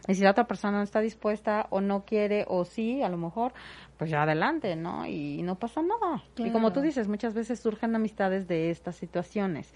y 0.08 0.14
si 0.14 0.22
la 0.22 0.30
otra 0.30 0.44
persona 0.46 0.78
no 0.78 0.82
está 0.82 1.00
dispuesta 1.00 1.66
o 1.70 1.80
no 1.80 2.04
quiere 2.04 2.44
o 2.48 2.64
sí, 2.64 3.02
a 3.02 3.08
lo 3.08 3.16
mejor, 3.18 3.52
pues 4.00 4.10
ya 4.10 4.22
adelante, 4.22 4.76
¿no? 4.76 5.04
Y 5.06 5.42
no 5.42 5.56
pasa 5.56 5.82
nada. 5.82 6.24
Y 6.38 6.48
como 6.52 6.72
tú 6.72 6.80
dices, 6.80 7.06
muchas 7.06 7.34
veces 7.34 7.60
surgen 7.60 7.94
amistades 7.94 8.48
de 8.48 8.70
estas 8.70 8.96
situaciones. 8.96 9.74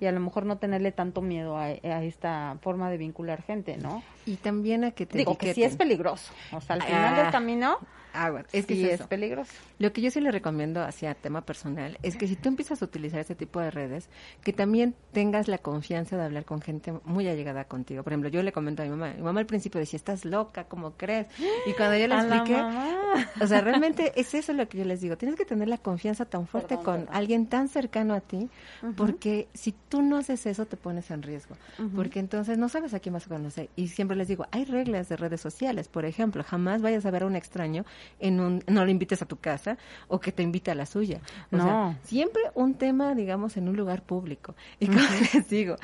Y 0.00 0.06
a 0.06 0.12
lo 0.12 0.20
mejor 0.20 0.46
no 0.46 0.58
tenerle 0.58 0.92
tanto 0.92 1.20
miedo 1.22 1.56
a, 1.58 1.64
a 1.64 2.04
esta 2.04 2.56
forma 2.62 2.88
de 2.88 2.98
vincular 2.98 3.42
gente, 3.42 3.76
¿no? 3.76 4.04
Y 4.26 4.36
también 4.36 4.84
a 4.84 4.92
que 4.92 5.06
te 5.06 5.18
Digo 5.18 5.36
que 5.36 5.52
sí 5.54 5.64
es 5.64 5.74
peligroso. 5.76 6.32
O 6.52 6.60
sea, 6.60 6.76
al 6.76 6.82
final 6.82 7.14
Ah. 7.18 7.22
del 7.24 7.32
camino, 7.32 7.78
Agua. 8.14 8.44
Es 8.52 8.66
que 8.66 8.74
sí 8.74 8.88
es 8.88 9.02
peligroso. 9.02 9.52
Lo 9.78 9.92
que 9.92 10.00
yo 10.00 10.10
sí 10.10 10.20
le 10.20 10.30
recomiendo 10.30 10.82
hacia 10.82 11.14
tema 11.14 11.42
personal 11.42 11.98
es 12.02 12.16
que 12.16 12.26
si 12.26 12.36
tú 12.36 12.48
empiezas 12.48 12.80
a 12.82 12.84
utilizar 12.84 13.20
este 13.20 13.34
tipo 13.34 13.60
de 13.60 13.70
redes, 13.70 14.08
que 14.42 14.52
también 14.52 14.94
tengas 15.12 15.48
la 15.48 15.58
confianza 15.58 16.16
de 16.16 16.24
hablar 16.24 16.44
con 16.44 16.60
gente 16.60 16.92
muy 17.04 17.28
allegada 17.28 17.64
contigo. 17.64 18.02
Por 18.02 18.12
ejemplo, 18.12 18.28
yo 18.28 18.42
le 18.42 18.52
comento 18.52 18.82
a 18.82 18.84
mi 18.84 18.90
mamá, 18.90 19.14
mi 19.14 19.22
mamá 19.22 19.40
al 19.40 19.46
principio 19.46 19.80
decía, 19.80 19.96
estás 19.96 20.24
loca, 20.24 20.64
¿cómo 20.64 20.92
crees? 20.92 21.26
Y 21.66 21.72
cuando 21.72 21.96
yo 21.96 22.08
le 22.08 22.14
expliqué, 22.18 22.56
o 23.40 23.46
sea, 23.46 23.60
realmente 23.60 24.12
es 24.16 24.34
eso 24.34 24.52
lo 24.52 24.68
que 24.68 24.78
yo 24.78 24.84
les 24.84 25.00
digo, 25.00 25.16
tienes 25.16 25.36
que 25.36 25.44
tener 25.44 25.68
la 25.68 25.78
confianza 25.78 26.24
tan 26.24 26.46
fuerte 26.46 26.76
Perdón, 26.76 26.84
con 26.84 27.00
perdón. 27.00 27.16
alguien 27.16 27.46
tan 27.46 27.68
cercano 27.68 28.14
a 28.14 28.20
ti, 28.20 28.48
porque 28.96 29.48
si 29.54 29.72
tú 29.88 30.02
no 30.02 30.16
haces 30.16 30.46
eso 30.46 30.66
te 30.66 30.76
pones 30.76 31.10
en 31.10 31.22
riesgo, 31.22 31.56
porque 31.94 32.20
entonces 32.20 32.58
no 32.58 32.68
sabes 32.68 32.94
a 32.94 33.00
quién 33.00 33.12
vas 33.12 33.26
a 33.26 33.28
conocer. 33.28 33.68
Y 33.76 33.88
siempre 33.88 34.16
les 34.16 34.28
digo, 34.28 34.46
hay 34.50 34.64
reglas 34.64 35.08
de 35.08 35.16
redes 35.16 35.40
sociales, 35.40 35.88
por 35.88 36.04
ejemplo, 36.04 36.42
jamás 36.44 36.82
vayas 36.82 37.06
a 37.06 37.10
ver 37.10 37.22
a 37.22 37.26
un 37.26 37.36
extraño 37.36 37.84
en 38.20 38.40
un, 38.40 38.62
no 38.66 38.84
lo 38.84 38.90
invites 38.90 39.22
a 39.22 39.26
tu 39.26 39.36
casa 39.36 39.76
o 40.08 40.20
que 40.20 40.32
te 40.32 40.42
invite 40.42 40.70
a 40.70 40.74
la 40.74 40.86
suya. 40.86 41.20
O 41.52 41.56
No. 41.56 41.64
sea, 41.64 41.98
siempre 42.04 42.42
un 42.54 42.74
tema, 42.74 43.14
digamos, 43.14 43.56
en 43.56 43.68
un 43.68 43.76
lugar 43.76 44.02
público. 44.02 44.54
Y 44.80 44.86
como 44.86 44.98
les 45.34 45.48
digo, 45.48 45.76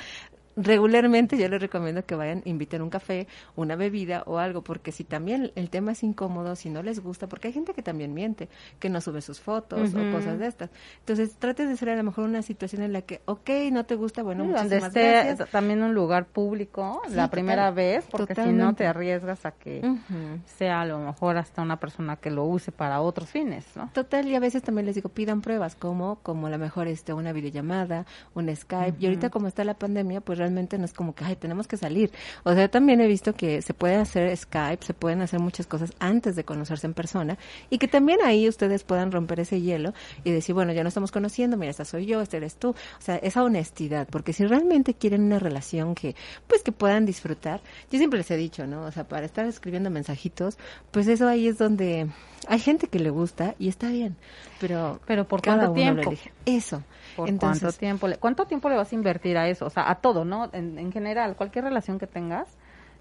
regularmente 0.65 1.37
yo 1.39 1.49
les 1.49 1.61
recomiendo 1.61 2.05
que 2.05 2.15
vayan, 2.15 2.43
inviten 2.45 2.83
un 2.83 2.91
café, 2.91 3.27
una 3.57 3.77
bebida 3.77 4.23
o 4.27 4.39
algo, 4.39 4.63
porque 4.63 4.93
si 4.93 5.05
también 5.05 5.53
el 5.55 5.71
tema 5.71 5.93
es 5.93 6.03
incómodo, 6.03 6.57
si 6.57 6.71
no 6.71 6.83
les 6.83 7.01
gusta, 7.01 7.29
porque 7.29 7.49
hay 7.49 7.55
gente 7.55 7.75
que 7.75 7.83
también 7.83 8.15
miente, 8.15 8.49
que 8.79 8.89
no 8.91 9.01
sube 9.01 9.21
sus 9.23 9.41
fotos 9.41 9.95
o 9.95 10.11
cosas 10.11 10.39
de 10.39 10.47
estas. 10.47 10.71
Entonces, 11.01 11.35
trates 11.39 11.69
de 11.69 11.77
ser 11.77 11.91
a 11.91 11.97
lo 11.97 12.03
mejor 12.05 12.25
una 12.25 12.43
situación 12.43 12.83
en 12.83 12.93
la 12.93 13.03
que, 13.03 13.21
ok, 13.25 13.49
no 13.73 13.85
te 13.87 13.95
gusta, 13.95 14.23
bueno, 14.23 14.45
Sí, 14.45 14.53
donde 14.53 14.77
esté 14.79 15.01
gracias. 15.01 15.51
también 15.51 15.83
un 15.83 15.95
lugar 15.95 16.27
público 16.27 17.01
Sí, 17.07 17.11
la 17.15 17.25
total- 17.25 17.31
primera 17.31 17.71
vez, 17.71 18.07
porque 18.11 18.35
si 18.35 18.41
no 18.41 18.47
totalmente. 18.47 18.85
te 18.85 18.87
arriesgas 18.87 19.47
a 19.47 19.53
que 19.53 19.81
Ujú. 19.85 20.41
sea 20.45 20.83
a 20.83 20.85
lo 20.85 20.99
mejor 20.99 21.37
hasta 21.39 21.63
una 21.63 21.79
persona 21.81 22.17
que 22.17 22.31
lo 22.31 22.45
use 22.45 22.73
para 22.73 23.01
otros 23.01 23.29
fines, 23.31 23.67
¿no? 23.77 23.91
Total, 23.93 24.27
y 24.29 24.35
a 24.35 24.41
veces 24.41 24.63
también 24.63 24.87
les 24.87 24.95
digo, 24.95 25.09
pidan 25.09 25.41
pruebas, 25.41 25.75
como 25.77 26.19
como 26.23 26.47
a 26.47 26.51
lo 26.51 26.59
mejor 26.59 26.87
este, 26.89 27.13
una 27.13 27.33
videollamada, 27.33 28.05
un 28.35 28.55
Skype, 28.55 28.97
y 28.99 29.07
ahorita 29.07 29.31
como 29.31 29.47
está 29.47 29.65
la 29.65 29.75
pandemia, 29.75 30.21
pues 30.21 30.39
realmente 30.39 30.50
no 30.51 30.85
es 30.85 30.93
como 30.93 31.15
que, 31.15 31.25
ay, 31.25 31.37
tenemos 31.37 31.67
que 31.67 31.77
salir. 31.77 32.11
O 32.45 32.55
sea, 32.55 32.69
también 32.69 33.01
he 33.01 33.07
visto 33.07 33.35
que 33.35 33.63
se 33.63 33.75
puede 33.75 33.97
hacer 33.97 34.37
Skype, 34.37 34.85
se 34.85 34.95
pueden 34.95 35.23
hacer 35.23 35.41
muchas 35.41 35.67
cosas 35.67 35.93
antes 35.99 36.37
de 36.37 36.45
conocerse 36.45 36.87
en 36.87 36.95
persona, 36.95 37.39
y 37.71 37.79
que 37.79 37.89
también 37.89 38.19
ahí 38.25 38.49
ustedes 38.49 38.85
puedan 38.85 39.13
romper 39.13 39.41
ese 39.41 39.61
hielo 39.61 39.95
y 40.25 40.31
decir, 40.31 40.55
bueno, 40.55 40.73
ya 40.73 40.83
no 40.83 40.89
estamos 40.89 41.11
conociendo, 41.13 41.57
mira, 41.57 41.71
esta 41.71 41.85
soy 41.85 42.07
yo, 42.07 42.21
este 42.21 42.37
eres 42.37 42.57
tú. 42.57 42.71
O 42.71 43.03
sea, 43.03 43.17
esa 43.17 43.43
honestidad, 43.43 44.09
porque 44.11 44.33
si 44.33 44.47
realmente 44.47 44.95
quieren 44.95 45.23
una 45.23 45.39
relación 45.39 45.95
que, 45.95 46.15
pues 46.47 46.63
que 46.63 46.73
puedan 46.73 47.07
disfrutar, 47.07 47.61
yo 47.91 47.99
siempre 47.99 48.19
les 48.19 48.31
he 48.31 48.37
dicho, 48.37 48.67
¿no? 48.67 48.83
O 48.83 48.93
sea, 48.93 49.05
para 49.05 49.27
estar 49.27 49.47
escribiendo 49.47 49.91
mensajitos, 49.91 50.59
pues 50.91 51.09
eso 51.09 51.29
ahí 51.29 51.49
es 51.49 51.59
donde 51.59 52.09
hay 52.49 52.59
gente 52.59 52.89
que 52.89 52.99
le 52.99 53.11
gusta 53.11 53.55
y 53.59 53.69
está 53.69 53.89
bien, 53.89 54.17
pero 54.61 55.01
Pero 55.07 55.27
¿por 55.29 55.43
cada 55.43 55.67
cuánto 55.67 55.73
uno 55.73 55.81
lo 55.81 55.95
tiempo? 55.95 56.11
elige. 56.11 56.33
Eso. 56.47 56.83
¿Por 57.17 57.29
Entonces, 57.29 57.63
cuánto 57.63 57.79
tiempo? 57.79 58.09
Le, 58.09 58.17
¿Cuánto 58.17 58.47
tiempo 58.47 58.69
le 58.69 58.77
vas 58.77 58.93
a 58.93 58.95
invertir 58.95 59.37
a 59.37 59.49
eso? 59.49 59.67
O 59.67 59.71
sea, 59.71 59.91
a 59.91 59.97
todo, 59.97 60.25
¿no? 60.25 60.51
En, 60.53 60.79
en 60.79 60.93
general, 60.93 61.37
cualquier 61.37 61.65
relación 61.65 61.99
que 61.99 62.07
tengas, 62.07 62.57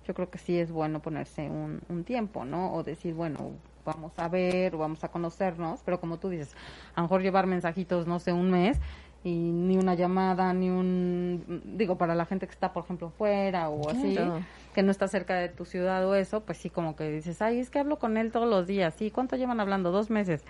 yo 0.07 0.13
creo 0.13 0.29
que 0.29 0.37
sí 0.37 0.57
es 0.57 0.71
bueno 0.71 1.01
ponerse 1.01 1.49
un, 1.49 1.81
un 1.89 2.03
tiempo, 2.03 2.45
¿no? 2.45 2.73
O 2.73 2.83
decir, 2.83 3.13
bueno, 3.13 3.51
vamos 3.85 4.11
a 4.17 4.27
ver, 4.27 4.75
o 4.75 4.77
vamos 4.77 5.03
a 5.03 5.09
conocernos, 5.09 5.81
pero 5.83 5.99
como 5.99 6.17
tú 6.17 6.29
dices, 6.29 6.53
a 6.95 7.01
lo 7.01 7.03
mejor 7.03 7.21
llevar 7.21 7.47
mensajitos, 7.47 8.07
no 8.07 8.19
sé, 8.19 8.33
un 8.33 8.51
mes 8.51 8.79
y 9.23 9.33
ni 9.35 9.77
una 9.77 9.95
llamada, 9.95 10.53
ni 10.53 10.69
un, 10.69 11.61
digo, 11.75 11.97
para 11.97 12.15
la 12.15 12.25
gente 12.25 12.47
que 12.47 12.53
está, 12.53 12.71
por 12.71 12.85
ejemplo, 12.85 13.09
fuera 13.09 13.69
o 13.69 13.89
así, 13.89 14.13
Claro. 14.15 14.39
que 14.73 14.81
no 14.81 14.91
está 14.91 15.07
cerca 15.07 15.35
de 15.35 15.49
tu 15.49 15.65
ciudad 15.65 16.07
o 16.07 16.15
eso, 16.15 16.41
pues 16.41 16.57
sí, 16.57 16.69
como 16.69 16.95
que 16.95 17.09
dices, 17.09 17.41
ay, 17.41 17.59
es 17.59 17.69
que 17.69 17.79
hablo 17.79 17.99
con 17.99 18.17
él 18.17 18.31
todos 18.31 18.49
los 18.49 18.65
días, 18.65 18.93
¿sí? 18.95 19.11
¿Cuánto 19.11 19.35
llevan 19.35 19.59
hablando? 19.59 19.91
Dos 19.91 20.09
meses. 20.09 20.43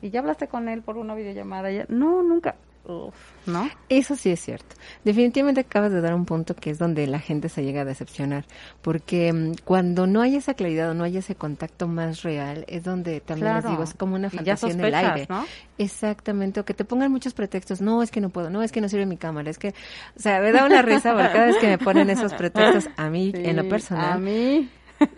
Y 0.00 0.10
ya 0.10 0.20
hablaste 0.20 0.46
con 0.48 0.68
él 0.68 0.82
por 0.82 0.96
una 0.96 1.14
videollamada. 1.14 1.70
Ya... 1.70 1.84
No, 1.88 2.22
nunca. 2.22 2.54
Uf, 2.88 3.14
¿No? 3.44 3.68
Eso 3.90 4.16
sí 4.16 4.30
es 4.30 4.40
cierto. 4.40 4.74
Definitivamente 5.04 5.60
acabas 5.60 5.92
de 5.92 6.00
dar 6.00 6.14
un 6.14 6.24
punto 6.24 6.56
que 6.56 6.70
es 6.70 6.78
donde 6.78 7.06
la 7.06 7.18
gente 7.18 7.50
se 7.50 7.62
llega 7.62 7.82
a 7.82 7.84
decepcionar, 7.84 8.46
porque 8.80 9.30
mm, 9.30 9.56
cuando 9.64 10.06
no 10.06 10.22
hay 10.22 10.36
esa 10.36 10.54
claridad 10.54 10.90
o 10.90 10.94
no 10.94 11.04
hay 11.04 11.18
ese 11.18 11.34
contacto 11.34 11.86
más 11.86 12.22
real, 12.22 12.64
es 12.66 12.84
donde 12.84 13.20
también 13.20 13.54
les 13.56 13.64
digo, 13.66 13.82
es 13.82 13.92
como 13.92 14.14
una 14.14 14.30
fantasía 14.30 14.70
en 14.70 14.80
el 14.80 14.92
sospechas, 14.92 15.12
aire. 15.12 15.26
¿no? 15.28 15.44
Exactamente, 15.76 16.60
o 16.60 16.64
que 16.64 16.72
te 16.72 16.86
pongan 16.86 17.12
muchos 17.12 17.34
pretextos, 17.34 17.82
no, 17.82 18.02
es 18.02 18.10
que 18.10 18.22
no 18.22 18.30
puedo, 18.30 18.48
no, 18.48 18.62
es 18.62 18.72
que 18.72 18.80
no 18.80 18.88
sirve 18.88 19.04
mi 19.04 19.18
cámara, 19.18 19.50
es 19.50 19.58
que, 19.58 19.74
o 20.16 20.20
sea, 20.20 20.40
me 20.40 20.50
da 20.50 20.64
una 20.64 20.80
risa 20.80 21.12
porque 21.12 21.30
cada 21.30 21.46
vez 21.46 21.56
que 21.58 21.66
me 21.66 21.76
ponen 21.76 22.08
esos 22.08 22.32
pretextos 22.32 22.88
a 22.96 23.10
mí, 23.10 23.32
en 23.34 23.54
lo 23.54 23.68
personal, 23.68 24.12
A 24.12 24.18
mí. 24.18 24.70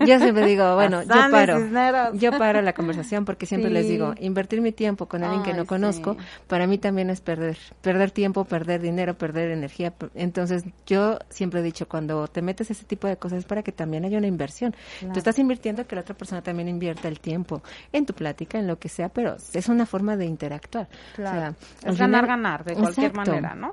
Yo 0.07 0.19
siempre 0.19 0.47
digo, 0.47 0.75
bueno, 0.75 1.03
yo 1.03 1.09
paro, 1.31 1.59
Cisneros. 1.59 2.19
yo 2.19 2.33
paro 2.33 2.63
la 2.63 2.73
conversación 2.73 3.25
porque 3.25 3.47
siempre 3.47 3.71
Sí. 3.71 3.75
les 3.75 3.89
digo, 3.89 4.15
invertir 4.19 4.61
mi 4.61 4.73
tiempo 4.73 5.07
con 5.07 5.23
alguien 5.25 5.43
que 5.43 5.55
no 5.55 5.67
conozco, 5.67 6.15
sí. 6.15 6.21
para 6.47 6.67
mí 6.67 6.79
también 6.79 7.11
es 7.11 7.21
perder, 7.21 7.57
perder 7.81 8.11
tiempo, 8.11 8.45
perder 8.45 8.81
dinero, 8.81 9.15
perder 9.15 9.51
energía. 9.51 9.93
Entonces, 10.15 10.65
yo 10.87 11.19
siempre 11.29 11.61
he 11.61 11.63
dicho, 11.63 11.89
cuando 11.89 12.27
te 12.29 12.43
metes 12.43 12.71
ese 12.71 12.85
tipo 12.85 13.07
de 13.07 13.17
cosas 13.17 13.41
es 13.41 13.45
para 13.45 13.63
que 13.63 13.73
también 13.73 14.05
haya 14.05 14.19
una 14.19 14.27
inversión. 14.27 14.75
Tú 15.01 15.19
estás 15.19 15.39
invirtiendo 15.39 15.87
que 15.87 15.95
la 15.95 16.03
otra 16.03 16.15
persona 16.17 16.43
también 16.43 16.69
invierta 16.69 17.09
el 17.09 17.21
tiempo 17.21 17.63
en 17.93 18.07
tu 18.07 18.15
plática, 18.15 18.59
en 18.59 18.67
lo 18.67 18.79
que 18.79 18.89
sea, 18.89 19.09
pero 19.09 19.37
es 19.53 19.69
una 19.69 19.87
forma 19.87 20.17
de 20.17 20.27
interactuar. 20.27 20.89
Claro. 21.15 21.31
O 21.31 21.41
sea, 21.83 21.91
es 21.93 21.99
ganar, 21.99 22.27
ganar, 22.27 22.65
de 22.65 22.75
cualquier 22.75 23.07
Exacto. 23.11 23.31
manera, 23.31 23.55
¿no? 23.55 23.73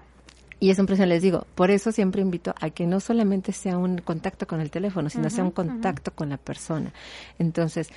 Y 0.59 0.71
eso 0.71 0.77
siempre 0.77 1.05
les 1.05 1.21
digo, 1.21 1.45
por 1.53 1.69
eso 1.69 1.91
siempre 1.91 2.21
invito 2.21 2.55
a 2.59 2.71
que 2.71 2.87
no 2.87 2.99
solamente 2.99 3.51
sea 3.51 3.77
un 3.77 3.99
contacto 3.99 4.47
con 4.47 4.59
el 4.59 4.71
teléfono, 4.71 5.09
sino 5.09 5.29
sea 5.29 5.43
un 5.43 5.51
contacto 5.51 6.11
con 6.11 6.29
la 6.29 6.37
persona. 6.37 6.93
Entonces, 7.37 7.89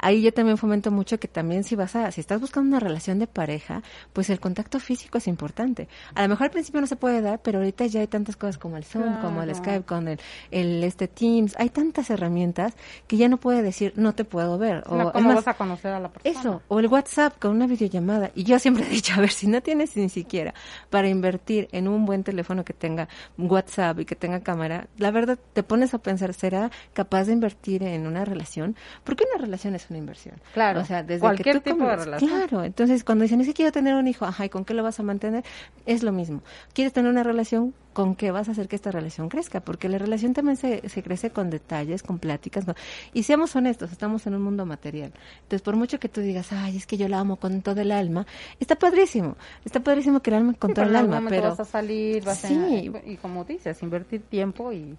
ahí 0.00 0.22
yo 0.22 0.32
también 0.32 0.58
fomento 0.58 0.90
mucho 0.90 1.18
que 1.18 1.28
también 1.28 1.64
si 1.64 1.76
vas 1.76 1.96
a, 1.96 2.10
si 2.10 2.20
estás 2.20 2.40
buscando 2.40 2.68
una 2.68 2.80
relación 2.80 3.18
de 3.18 3.26
pareja, 3.26 3.82
pues 4.12 4.30
el 4.30 4.40
contacto 4.40 4.80
físico 4.80 5.18
es 5.18 5.26
importante. 5.28 5.88
A 6.14 6.22
lo 6.22 6.28
mejor 6.28 6.46
al 6.46 6.50
principio 6.50 6.80
no 6.80 6.86
se 6.86 6.96
puede 6.96 7.20
dar, 7.20 7.40
pero 7.42 7.58
ahorita 7.58 7.86
ya 7.86 8.00
hay 8.00 8.06
tantas 8.06 8.36
cosas 8.36 8.58
como 8.58 8.76
el 8.76 8.84
Zoom, 8.84 9.20
como 9.20 9.42
el. 9.42 9.54
Skype, 9.54 9.84
con 9.84 10.08
el, 10.08 10.20
el 10.50 10.84
este 10.84 11.08
Teams, 11.08 11.54
hay 11.58 11.70
tantas 11.70 12.10
herramientas 12.10 12.74
que 13.06 13.16
ya 13.16 13.28
no 13.28 13.38
puede 13.38 13.62
decir 13.62 13.92
no 13.96 14.14
te 14.14 14.24
puedo 14.24 14.58
ver. 14.58 14.84
No, 14.88 15.08
es 15.08 15.12
¿Cómo 15.12 15.28
más, 15.28 15.36
vas 15.36 15.48
a 15.48 15.54
conocer 15.54 15.92
a 15.92 16.00
la 16.00 16.10
persona? 16.10 16.38
eso, 16.38 16.62
o 16.68 16.78
el 16.78 16.86
WhatsApp 16.86 17.38
con 17.38 17.52
una 17.52 17.66
videollamada. 17.66 18.30
Y 18.34 18.44
yo 18.44 18.58
siempre 18.58 18.84
he 18.84 18.88
dicho, 18.88 19.14
a 19.14 19.20
ver, 19.20 19.30
si 19.30 19.46
no 19.46 19.60
tienes 19.62 19.96
ni 19.96 20.08
siquiera 20.08 20.54
para 20.90 21.08
invertir 21.08 21.68
en 21.72 21.88
un 21.88 22.04
buen 22.04 22.24
teléfono 22.24 22.64
que 22.64 22.72
tenga 22.72 23.08
WhatsApp 23.36 24.00
y 24.00 24.04
que 24.04 24.16
tenga 24.16 24.40
cámara, 24.40 24.88
la 24.96 25.10
verdad 25.10 25.38
te 25.52 25.62
pones 25.62 25.94
a 25.94 25.98
pensar, 25.98 26.34
¿será 26.34 26.70
capaz 26.92 27.24
de 27.24 27.32
invertir 27.32 27.82
en 27.82 28.06
una 28.06 28.24
relación? 28.24 28.76
Porque 29.04 29.24
una 29.32 29.44
relación 29.44 29.74
es 29.74 29.87
una 29.90 29.98
inversión. 29.98 30.34
Claro, 30.54 30.80
O 30.80 30.84
sea, 30.84 31.02
desde 31.02 31.20
cualquier 31.20 31.60
que 31.62 31.70
tú 31.70 31.76
tipo 31.76 31.86
de 31.86 31.96
relación. 31.96 32.30
Claro, 32.30 32.64
entonces 32.64 33.04
cuando 33.04 33.22
dicen, 33.22 33.40
es 33.40 33.46
que 33.46 33.54
quiero 33.54 33.72
tener 33.72 33.94
un 33.94 34.06
hijo, 34.08 34.24
ajá, 34.24 34.44
¿y 34.44 34.48
con 34.48 34.64
qué 34.64 34.74
lo 34.74 34.82
vas 34.82 34.98
a 35.00 35.02
mantener? 35.02 35.44
Es 35.86 36.02
lo 36.02 36.12
mismo. 36.12 36.42
¿Quieres 36.72 36.92
tener 36.92 37.10
una 37.10 37.22
relación? 37.22 37.74
¿Con 37.92 38.14
qué 38.14 38.30
vas 38.30 38.48
a 38.48 38.52
hacer 38.52 38.68
que 38.68 38.76
esta 38.76 38.90
relación 38.92 39.28
crezca? 39.28 39.60
Porque 39.60 39.88
la 39.88 39.98
relación 39.98 40.32
también 40.32 40.56
se, 40.56 40.88
se 40.88 41.02
crece 41.02 41.30
con 41.30 41.50
detalles, 41.50 42.02
con 42.04 42.18
pláticas. 42.20 42.64
con- 42.64 42.76
Y 43.12 43.24
seamos 43.24 43.56
honestos, 43.56 43.90
estamos 43.90 44.26
en 44.26 44.34
un 44.34 44.42
mundo 44.42 44.64
material. 44.66 45.12
Entonces, 45.42 45.62
por 45.62 45.74
mucho 45.74 45.98
que 45.98 46.08
tú 46.08 46.20
digas, 46.20 46.52
ay, 46.52 46.76
es 46.76 46.86
que 46.86 46.96
yo 46.96 47.08
la 47.08 47.18
amo 47.18 47.36
con 47.36 47.60
todo 47.62 47.80
el 47.80 47.90
alma, 47.90 48.24
está 48.60 48.76
padrísimo. 48.76 49.36
Está 49.64 49.80
padrísimo 49.80 50.20
que 50.20 50.30
el 50.30 50.36
alma 50.36 50.54
con 50.54 50.70
Sí, 50.70 50.74
todo 50.74 50.84
el 50.84 50.94
alma, 50.96 51.22
pero... 51.28 51.48
vas 51.50 51.60
a 51.60 51.64
salir, 51.64 52.22
vas 52.24 52.44
a- 52.44 52.48
Sí. 52.48 52.92
y 53.04 53.16
como 53.16 53.44
dices, 53.44 53.82
invertir 53.82 54.22
tiempo 54.22 54.72
y, 54.72 54.96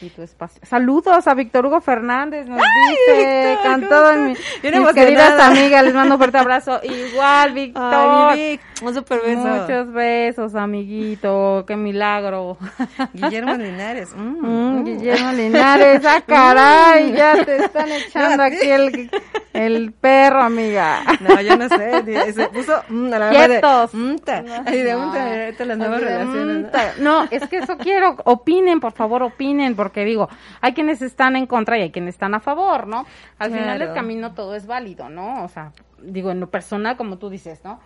y 0.00 0.10
tu 0.10 0.22
espacio. 0.22 0.60
Saludos 0.64 1.26
a 1.26 1.34
Víctor 1.34 1.66
Hugo 1.66 1.80
Fernández, 1.80 2.46
nos 2.46 2.58
dice, 2.58 3.58
cantado 3.62 4.12
en 4.12 4.24
mi, 4.26 4.34
¿cómo 4.72 4.86
mis 4.86 4.94
queridas 4.94 5.40
amigas, 5.40 5.84
les 5.84 5.94
mando 5.94 6.14
un 6.14 6.18
fuerte 6.18 6.38
abrazo. 6.38 6.80
Igual, 7.12 7.52
Víctor. 7.52 8.34
Vic, 8.34 8.60
un 8.82 8.94
super 8.94 9.20
beso. 9.22 9.40
Muchos 9.40 9.92
besos, 9.92 10.54
amiguito, 10.54 11.64
qué 11.66 11.76
milagro. 11.76 12.58
Guillermo 13.12 13.54
Linares. 13.54 14.14
mm, 14.14 14.36
Mm, 14.46 14.78
mm. 14.80 14.84
Guillermo 14.84 15.32
Linares, 15.32 16.04
ah, 16.04 16.20
caray, 16.26 17.12
ya 17.16 17.44
te 17.44 17.56
están 17.56 17.90
echando 17.90 18.42
aquí 18.42 18.68
el, 18.68 19.10
el 19.56 19.92
perro, 19.92 20.42
amiga. 20.42 21.02
No, 21.20 21.40
yo 21.40 21.56
no 21.56 21.68
sé. 21.68 22.32
Se 22.32 22.48
puso 22.48 22.82
mm, 22.88 23.12
a 23.12 23.18
la 23.18 23.30
de. 23.30 23.36
Quietos. 23.36 23.94
mm, 23.94 24.14
de 24.16 24.42
No. 24.42 25.06
mm, 25.06 25.12
ta, 25.12 25.42
ahorita 25.44 25.64
las 25.64 25.78
nuevas 25.78 25.96
Así 25.96 26.04
de, 26.04 26.18
relaciones. 26.18 26.98
¿no? 26.98 27.22
No, 27.22 27.28
es 27.30 27.46
que 27.48 27.58
eso 27.58 27.76
quiero. 27.78 28.16
Opinen, 28.24 28.80
por 28.80 28.92
favor, 28.92 29.22
opinen, 29.22 29.74
porque 29.76 30.04
digo, 30.04 30.28
hay 30.60 30.72
quienes 30.74 31.02
están 31.02 31.36
en 31.36 31.46
contra 31.46 31.78
y 31.78 31.82
hay 31.82 31.90
quienes 31.90 32.14
están 32.14 32.34
a 32.34 32.40
favor, 32.40 32.86
¿no? 32.86 33.06
Al 33.38 33.50
final 33.52 33.78
del 33.78 33.92
camino 33.92 34.34
todo 34.34 34.54
es 34.54 34.66
válido, 34.66 35.08
¿no? 35.08 35.44
O 35.44 35.48
sea, 35.48 35.72
digo, 36.02 36.30
en 36.30 36.40
lo 36.40 36.50
personal, 36.50 36.96
como 36.96 37.18
tú 37.18 37.30
dices, 37.30 37.60
¿no? 37.64 37.80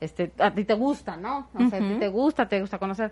Este, 0.00 0.32
a 0.38 0.50
ti 0.50 0.64
te 0.64 0.74
gusta, 0.74 1.16
¿no? 1.16 1.48
O 1.54 1.68
sea, 1.68 1.78
a 1.78 1.82
ti 1.82 1.96
te 1.98 2.08
gusta, 2.08 2.46
te 2.48 2.60
gusta 2.60 2.78
conocer. 2.78 3.10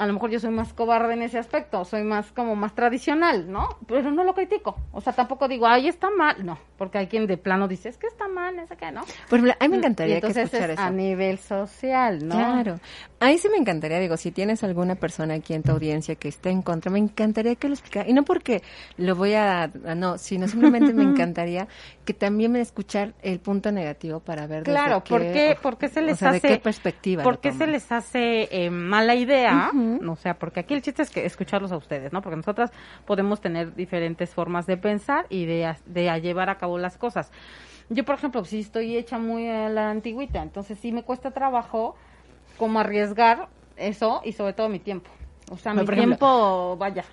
A 0.00 0.06
lo 0.06 0.14
mejor 0.14 0.30
yo 0.30 0.40
soy 0.40 0.48
más 0.50 0.72
cobarde 0.72 1.12
en 1.12 1.20
ese 1.20 1.36
aspecto, 1.36 1.84
soy 1.84 2.04
más 2.04 2.32
como 2.32 2.56
más 2.56 2.74
tradicional, 2.74 3.52
¿no? 3.52 3.68
Pero 3.86 4.10
no 4.10 4.24
lo 4.24 4.32
critico. 4.32 4.74
O 4.92 5.02
sea, 5.02 5.12
tampoco 5.12 5.46
digo, 5.46 5.66
ay, 5.66 5.88
está 5.88 6.08
mal. 6.08 6.42
No, 6.42 6.56
porque 6.78 6.96
hay 6.96 7.06
quien 7.06 7.26
de 7.26 7.36
plano 7.36 7.68
dice, 7.68 7.90
es 7.90 7.98
que 7.98 8.06
está 8.06 8.26
mal, 8.26 8.58
ese 8.58 8.76
que 8.78 8.90
no. 8.92 9.02
Ejemplo, 9.26 9.52
a 9.60 9.64
mí 9.64 9.68
me 9.68 9.76
Y 9.76 9.78
encantaría 9.80 10.20
que 10.22 10.28
escuchar 10.28 10.70
es 10.70 10.78
eso. 10.78 10.82
a 10.82 10.90
nivel 10.90 11.38
social, 11.38 12.26
¿no? 12.26 12.34
Claro. 12.34 12.80
Ahí 13.22 13.36
sí 13.36 13.50
me 13.50 13.58
encantaría, 13.58 13.98
digo, 13.98 14.16
si 14.16 14.30
tienes 14.30 14.64
alguna 14.64 14.94
persona 14.94 15.34
aquí 15.34 15.52
en 15.52 15.62
tu 15.62 15.72
audiencia 15.72 16.14
que 16.14 16.28
esté 16.28 16.48
en 16.48 16.62
contra, 16.62 16.90
me 16.90 16.98
encantaría 16.98 17.54
que 17.54 17.68
lo 17.68 17.74
explicara. 17.74 18.08
Y 18.08 18.14
no 18.14 18.22
porque 18.22 18.62
lo 18.96 19.14
voy 19.14 19.34
a, 19.34 19.70
no, 19.94 20.16
sino 20.16 20.48
simplemente 20.48 20.94
me 20.94 21.02
encantaría 21.10 21.68
que 22.06 22.14
también 22.14 22.52
me 22.52 22.62
escuchar 22.62 23.12
el 23.20 23.38
punto 23.38 23.72
negativo 23.72 24.20
para 24.20 24.46
ver 24.46 24.62
Claro, 24.62 25.04
¿por 25.04 25.20
qué, 25.20 25.54
por 25.60 25.76
qué 25.76 25.88
se 25.88 26.00
o 26.00 26.02
les 26.02 26.18
sea, 26.18 26.30
hace... 26.30 26.48
de 26.48 26.54
qué 26.54 26.60
perspectiva 26.60 27.22
¿Por 27.22 27.40
qué 27.40 27.52
se 27.52 27.66
les 27.66 27.92
hace 27.92 28.48
eh, 28.50 28.70
mala 28.70 29.14
idea? 29.14 29.70
Ujú. 29.70 30.12
O 30.12 30.16
sea, 30.16 30.38
porque 30.38 30.60
aquí 30.60 30.72
el 30.72 30.80
chiste 30.80 31.02
es 31.02 31.10
que 31.10 31.26
escucharlos 31.26 31.72
a 31.72 31.76
ustedes, 31.76 32.14
¿no? 32.14 32.22
Porque 32.22 32.36
nosotras 32.36 32.72
podemos 33.04 33.42
tener 33.42 33.74
diferentes 33.74 34.32
formas 34.32 34.66
de 34.66 34.78
pensar 34.78 35.26
y 35.28 35.44
de, 35.44 35.74
de 35.84 36.20
llevar 36.22 36.48
a 36.48 36.56
cabo 36.56 36.78
las 36.78 36.96
cosas. 36.96 37.30
Yo, 37.90 38.02
por 38.06 38.14
ejemplo, 38.14 38.42
sí 38.46 38.60
estoy 38.60 38.96
hecha 38.96 39.18
muy 39.18 39.46
a 39.46 39.68
la 39.68 39.90
antigüita, 39.90 40.42
entonces 40.42 40.78
sí 40.78 40.90
me 40.90 41.02
cuesta 41.02 41.32
trabajo 41.32 41.96
como 42.56 42.80
arriesgar 42.80 43.48
eso 43.76 44.20
y 44.24 44.32
sobre 44.32 44.52
todo 44.52 44.68
mi 44.68 44.78
tiempo. 44.78 45.10
O 45.50 45.56
sea, 45.56 45.72
mi 45.72 45.80
ejemplo, 45.82 45.96
tiempo, 45.96 46.76
vaya. 46.78 47.04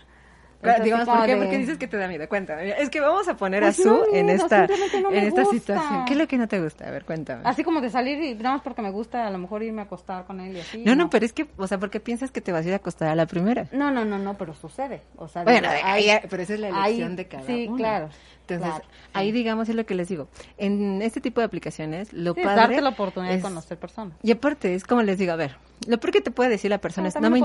Claro, 0.59 0.77
Es 0.77 0.81
así 0.81 0.83
digamos, 0.85 1.07
¿por 1.07 1.25
qué? 1.27 1.35
de- 1.35 1.41
Porque 1.43 1.57
dices 1.59 1.77
que 1.77 1.87
te 1.87 1.97
da 1.97 2.07
miedo. 2.07 2.27
Cuéntame. 2.27 2.69
Es 2.81 2.89
que 2.89 2.99
vamos 2.99 3.27
a 3.27 3.37
poner 3.37 3.61
Pues 3.61 3.79
a 3.79 3.83
Su 3.83 3.89
no, 3.89 4.03
en 4.11 4.29
esta, 4.31 4.65
no 5.01 5.11
en 5.11 5.23
esta 5.27 5.41
gusta. 5.43 5.55
situación. 5.55 6.05
¿Qué 6.05 6.13
es 6.13 6.19
lo 6.19 6.27
que 6.27 6.37
no 6.39 6.47
te 6.47 6.59
gusta? 6.59 6.87
A 6.87 6.91
ver, 6.91 7.05
cuéntame. 7.05 7.43
Así 7.45 7.63
como 7.63 7.79
de 7.79 7.91
salir 7.91 8.21
y 8.23 8.33
nada 8.33 8.55
más 8.55 8.61
porque 8.63 8.81
me 8.81 8.89
gusta 8.89 9.27
a 9.27 9.29
lo 9.29 9.37
mejor 9.37 9.61
irme 9.61 9.81
a 9.81 9.85
acostar 9.85 10.25
con 10.25 10.39
él 10.39 10.57
y 10.57 10.59
así. 10.61 10.83
no, 10.83 10.95
no, 10.95 11.11
pero 11.11 11.27
es 11.27 11.33
que, 11.33 11.45
o 11.57 11.67
sea, 11.67 11.77
¿por 11.77 11.91
qué 11.91 11.99
piensas 11.99 12.31
que 12.31 12.41
te 12.41 12.51
vas 12.51 12.65
a 12.65 12.69
ir 12.69 12.73
a 12.73 12.77
acostar 12.77 13.07
a 13.09 13.13
la 13.15 13.27
primera? 13.27 13.67
No, 13.71 13.91
no, 13.91 14.03
no, 14.03 14.17
no, 14.17 14.33
pero 14.35 14.55
sucede. 14.55 15.03
O 15.17 15.27
sea, 15.27 15.43
Bueno, 15.43 15.69
ahí- 15.69 16.09
hay- 16.09 16.21
pero 16.27 16.41
esa 16.41 16.55
es 16.55 16.59
la 16.59 16.67
hay- 16.69 16.93
elección 16.95 17.15
de 17.15 17.27
cada 17.27 17.43
Sí, 17.45 17.67
uno. 17.67 17.77
claro. 17.77 18.09
Entonces, 18.49 18.67
claro, 18.67 18.83
sí. 18.83 19.06
Ahí 19.17 19.31
digamos 19.31 19.69
es 19.69 19.75
lo 19.75 19.85
que 19.85 19.95
les 19.95 20.07
digo. 20.09 20.27
En 20.57 21.01
este 21.01 21.21
tipo 21.21 21.41
de 21.41 21.45
aplicaciones, 21.45 22.13
lo 22.13 22.33
Sí, 22.33 22.41
padre 22.41 22.55
darte 22.55 22.81
la 22.81 22.89
oportunidad 22.89 23.33
es- 23.35 23.41
de 23.43 23.47
conocer 23.49 23.77
personas. 23.77 24.17
Y 24.23 24.31
aparte, 24.31 24.73
es 24.75 24.83
como 24.83 25.01
les 25.03 25.17
digo, 25.17 25.33
a 25.33 25.35
ver, 25.35 25.55
lo 25.87 25.99
peor 25.99 26.11
que 26.13 26.21
te 26.21 26.31
puede 26.31 26.49
decir 26.49 26.69
la 26.71 26.79
persona 26.79 27.03
No, 27.05 27.09
es, 27.09 27.15
no 27.15 27.29
me 27.29 27.37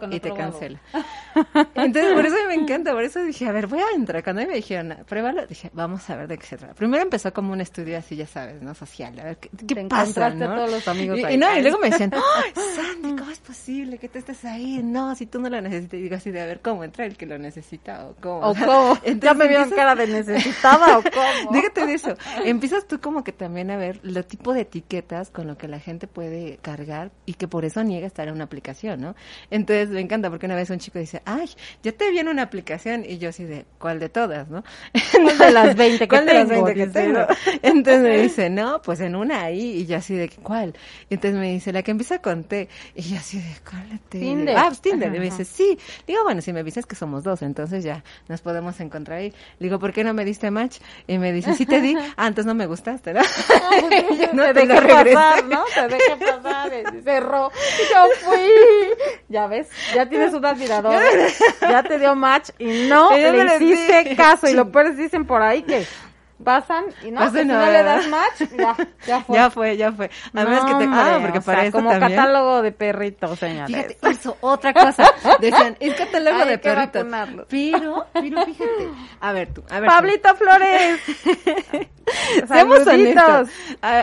que 0.00 0.06
no 0.06 0.14
y 0.16 0.20
te 0.20 0.28
probado. 0.30 0.52
cancela. 0.52 0.80
Entonces, 1.74 2.12
por 2.14 2.24
eso 2.26 2.36
me 2.48 2.54
encanta, 2.62 2.92
por 2.92 3.02
eso 3.04 3.22
dije, 3.22 3.46
a 3.46 3.52
ver, 3.52 3.66
voy 3.66 3.80
a 3.80 3.94
entrar. 3.94 4.22
Cuando 4.24 4.46
me 4.46 4.54
dijeron, 4.54 4.92
"Ah, 4.92 4.98
pruébalo, 5.06 5.46
dije, 5.46 5.70
vamos 5.74 6.08
a 6.10 6.16
ver 6.16 6.28
de 6.28 6.38
qué 6.38 6.46
se 6.46 6.56
trata. 6.56 6.74
Primero 6.74 7.02
empezó 7.02 7.32
como 7.32 7.52
un 7.52 7.60
estudio 7.60 7.98
así, 7.98 8.16
ya 8.16 8.26
sabes, 8.26 8.62
¿no? 8.62 8.74
Social, 8.74 9.18
a 9.20 9.24
ver, 9.24 9.36
¿qué, 9.36 9.50
qué 9.66 9.74
Te 9.74 9.84
pasa, 9.86 10.30
no? 10.30 10.50
a 10.52 10.56
todos 10.56 10.70
los 10.70 10.88
amigos 10.88 11.18
y, 11.18 11.24
ahí. 11.24 11.34
y 11.34 11.36
no, 11.36 11.56
y 11.56 11.62
luego 11.62 11.78
me 11.78 11.90
decían, 11.90 12.10
¡ay, 12.14 12.52
Sandy, 12.76 13.16
cómo 13.18 13.30
es 13.30 13.38
posible 13.40 13.98
que 13.98 14.08
tú 14.08 14.18
estés 14.18 14.44
ahí! 14.44 14.80
No, 14.82 15.14
si 15.14 15.26
tú 15.26 15.40
no 15.40 15.48
lo 15.50 15.60
necesitas. 15.60 15.98
Y 15.98 16.02
digo 16.02 16.16
así 16.16 16.30
de, 16.30 16.40
a 16.40 16.46
ver, 16.46 16.60
¿cómo 16.60 16.84
entra 16.84 17.04
el 17.04 17.16
que 17.16 17.26
lo 17.26 17.38
necesita 17.38 18.06
o 18.06 18.14
cómo? 18.20 18.38
¿O 18.48 18.54
cómo? 18.54 18.98
Entonces 19.02 19.20
¿Ya 19.22 19.34
me 19.34 19.46
vieron 19.48 19.70
cara 19.70 19.94
de 19.94 20.06
necesitada 20.06 20.98
o 20.98 21.02
cómo? 21.14 21.52
Déjate 21.52 21.86
de 21.86 21.94
eso. 21.94 22.16
Empiezas 22.44 22.86
tú 22.86 23.00
como 23.00 23.24
que 23.24 23.32
también 23.32 23.70
a 23.70 23.76
ver 23.76 24.00
lo 24.02 24.24
tipo 24.24 24.52
de 24.52 24.62
etiquetas 24.62 25.30
con 25.30 25.46
lo 25.46 25.56
que 25.56 25.68
la 25.68 25.80
gente 25.80 26.06
puede 26.06 26.58
cargar 26.58 27.10
y 27.26 27.34
que 27.34 27.48
por 27.48 27.64
eso 27.64 27.82
niega 27.82 28.06
estar 28.06 28.28
en 28.28 28.34
una 28.34 28.44
aplicación, 28.44 29.00
¿no? 29.00 29.14
Entonces 29.50 29.90
me 29.90 30.00
encanta 30.00 30.30
porque 30.30 30.46
una 30.46 30.56
vez 30.56 30.70
un 30.70 30.78
chico 30.78 30.98
dice, 30.98 31.22
ay, 31.24 31.48
ya 31.82 31.92
te 31.92 32.10
vi 32.10 32.18
en 32.18 32.28
una 32.28 32.42
aplicación 32.42 33.04
y 33.06 33.18
yo 33.18 33.28
así 33.28 33.44
de, 33.44 33.64
¿cuál 33.78 34.00
de 34.00 34.08
todas, 34.08 34.48
no? 34.48 34.64
¿Cuál 35.12 35.38
de 35.38 35.50
las 35.50 35.76
20 35.76 35.98
que 35.98 36.08
¿Cuál 36.08 36.26
de 36.26 36.34
las 36.34 36.48
tengo? 36.48 36.64
20 36.64 36.84
que 36.84 36.86
tengo? 36.90 37.20
Entonces 37.62 38.02
me 38.02 38.18
dice, 38.18 38.50
no, 38.50 38.82
pues 38.82 39.00
en 39.00 39.16
una 39.16 39.42
ahí 39.42 39.80
y 39.80 39.86
yo 39.86 39.96
así 39.96 40.14
de, 40.14 40.28
¿cuál? 40.28 40.74
Y 41.08 41.14
entonces 41.14 41.38
me 41.38 41.50
dice, 41.50 41.72
la 41.72 41.82
que 41.82 41.90
empieza 41.90 42.20
con 42.20 42.44
T 42.44 42.68
y 42.94 43.02
yo 43.02 43.16
así 43.16 43.38
de, 43.38 43.54
¿cuál 43.68 43.88
de 43.90 43.98
T? 43.98 44.18
Tinder. 44.18 44.56
Ah, 44.56 44.64
pues 44.68 44.80
Tinder. 44.80 45.08
Ajá, 45.08 45.16
Y 45.16 45.18
me 45.18 45.24
dice, 45.24 45.44
sí. 45.44 45.78
Digo, 46.06 46.22
bueno, 46.24 46.40
si 46.40 46.52
me 46.52 46.62
dices 46.62 46.86
que 46.86 46.96
somos 46.96 47.24
dos, 47.24 47.42
entonces 47.42 47.84
ya 47.84 48.04
nos 48.28 48.40
podemos 48.40 48.78
encontrar 48.80 49.18
ahí. 49.18 49.32
Digo, 49.58 49.78
¿por 49.78 49.92
qué 49.92 50.04
no 50.04 50.14
me 50.14 50.24
diste 50.24 50.50
match? 50.50 50.78
Y 51.06 51.18
me 51.18 51.32
dice, 51.32 51.52
sí 51.54 51.66
te 51.66 51.80
di. 51.80 51.94
Ah, 52.16 52.28
entonces 52.28 52.46
no 52.46 52.54
me 52.54 52.66
gustaste, 52.66 53.12
¿no? 53.14 53.20
No, 53.20 54.32
no 54.32 54.52
te 54.52 54.66
dejé 54.66 54.80
pasar, 54.80 55.44
¿no? 55.44 55.64
Te 55.74 55.88
dejé 55.88 56.16
pasar, 56.16 56.72
cerró. 57.02 57.50
Yo 57.90 58.26
fui. 58.26 58.48
Ya 59.28 59.46
ves, 59.46 59.68
ya 59.94 60.08
tienes 60.08 60.32
un 60.32 60.44
admirador. 60.46 60.94
Ya 61.60 61.82
te 61.82 61.98
dio 61.98 62.14
match 62.14 62.50
y 62.58 62.88
no 62.88 63.10
le 63.16 63.56
hiciste 63.56 64.16
caso. 64.16 64.48
Y 64.48 64.54
lo 64.54 64.70
peor 64.70 64.86
es 64.86 64.96
dicen 64.96 65.26
por 65.26 65.42
ahí 65.42 65.62
que 65.62 65.86
pasan 66.44 66.84
y 67.02 67.10
no, 67.10 67.30
si 67.30 67.44
no 67.44 67.66
le 67.66 67.82
das 67.82 68.08
match, 68.08 68.50
ya, 68.56 68.76
ya 69.06 69.20
fue. 69.20 69.36
Ya 69.36 69.50
fue, 69.50 69.76
ya 69.76 69.92
fue. 69.92 70.10
A 70.32 70.44
menos 70.44 70.64
que 70.64 70.74
te... 70.74 70.86
No, 70.86 70.94
Ah, 71.00 71.18
porque 71.20 71.40
para 71.40 71.60
sea, 71.60 71.68
eso 71.68 71.76
como 71.78 71.90
también... 71.90 72.16
catálogo 72.16 72.62
de 72.62 72.72
perritos, 72.72 73.38
señores. 73.38 73.66
Fíjate, 73.66 73.98
eso, 74.10 74.36
otra 74.40 74.72
cosa. 74.72 75.10
Decían, 75.40 75.76
es 75.80 75.94
catálogo 75.94 76.44
de 76.44 76.58
perritos. 76.58 77.06
Pero, 77.48 78.06
pero 78.12 78.44
fíjate. 78.44 78.88
A 79.20 79.32
ver 79.32 79.52
tú, 79.52 79.62
a 79.68 79.80
ver 79.80 79.88
tú. 79.90 79.94
Pablito 79.96 80.34
Flores. 80.36 81.00
Seamos 82.48 82.86
honestos. 82.86 83.48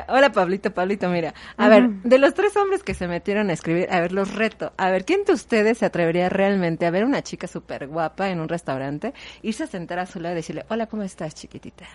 Hola, 0.07 0.31
Pablito, 0.31 0.71
Pablito, 0.73 1.07
mira. 1.09 1.33
A 1.57 1.67
ver, 1.69 1.89
de 1.89 2.17
los 2.17 2.33
tres 2.33 2.55
hombres 2.57 2.83
que 2.83 2.93
se 2.93 3.07
metieron 3.07 3.49
a 3.49 3.53
escribir, 3.53 3.87
a 3.91 3.99
ver, 3.99 4.11
los 4.11 4.33
reto. 4.33 4.73
A 4.77 4.89
ver, 4.89 5.05
¿quién 5.05 5.23
de 5.23 5.33
ustedes 5.33 5.77
se 5.77 5.85
atrevería 5.85 6.29
realmente 6.29 6.85
a 6.85 6.91
ver 6.91 7.05
una 7.05 7.21
chica 7.21 7.47
súper 7.47 7.87
guapa 7.87 8.29
en 8.29 8.39
un 8.39 8.49
restaurante, 8.49 9.13
irse 9.41 9.63
a 9.63 9.67
sentar 9.67 9.99
a 9.99 10.05
su 10.05 10.19
lado 10.19 10.33
y 10.33 10.37
decirle, 10.37 10.65
hola, 10.69 10.87
¿cómo 10.87 11.03
estás, 11.03 11.35
chiquitita? 11.35 11.85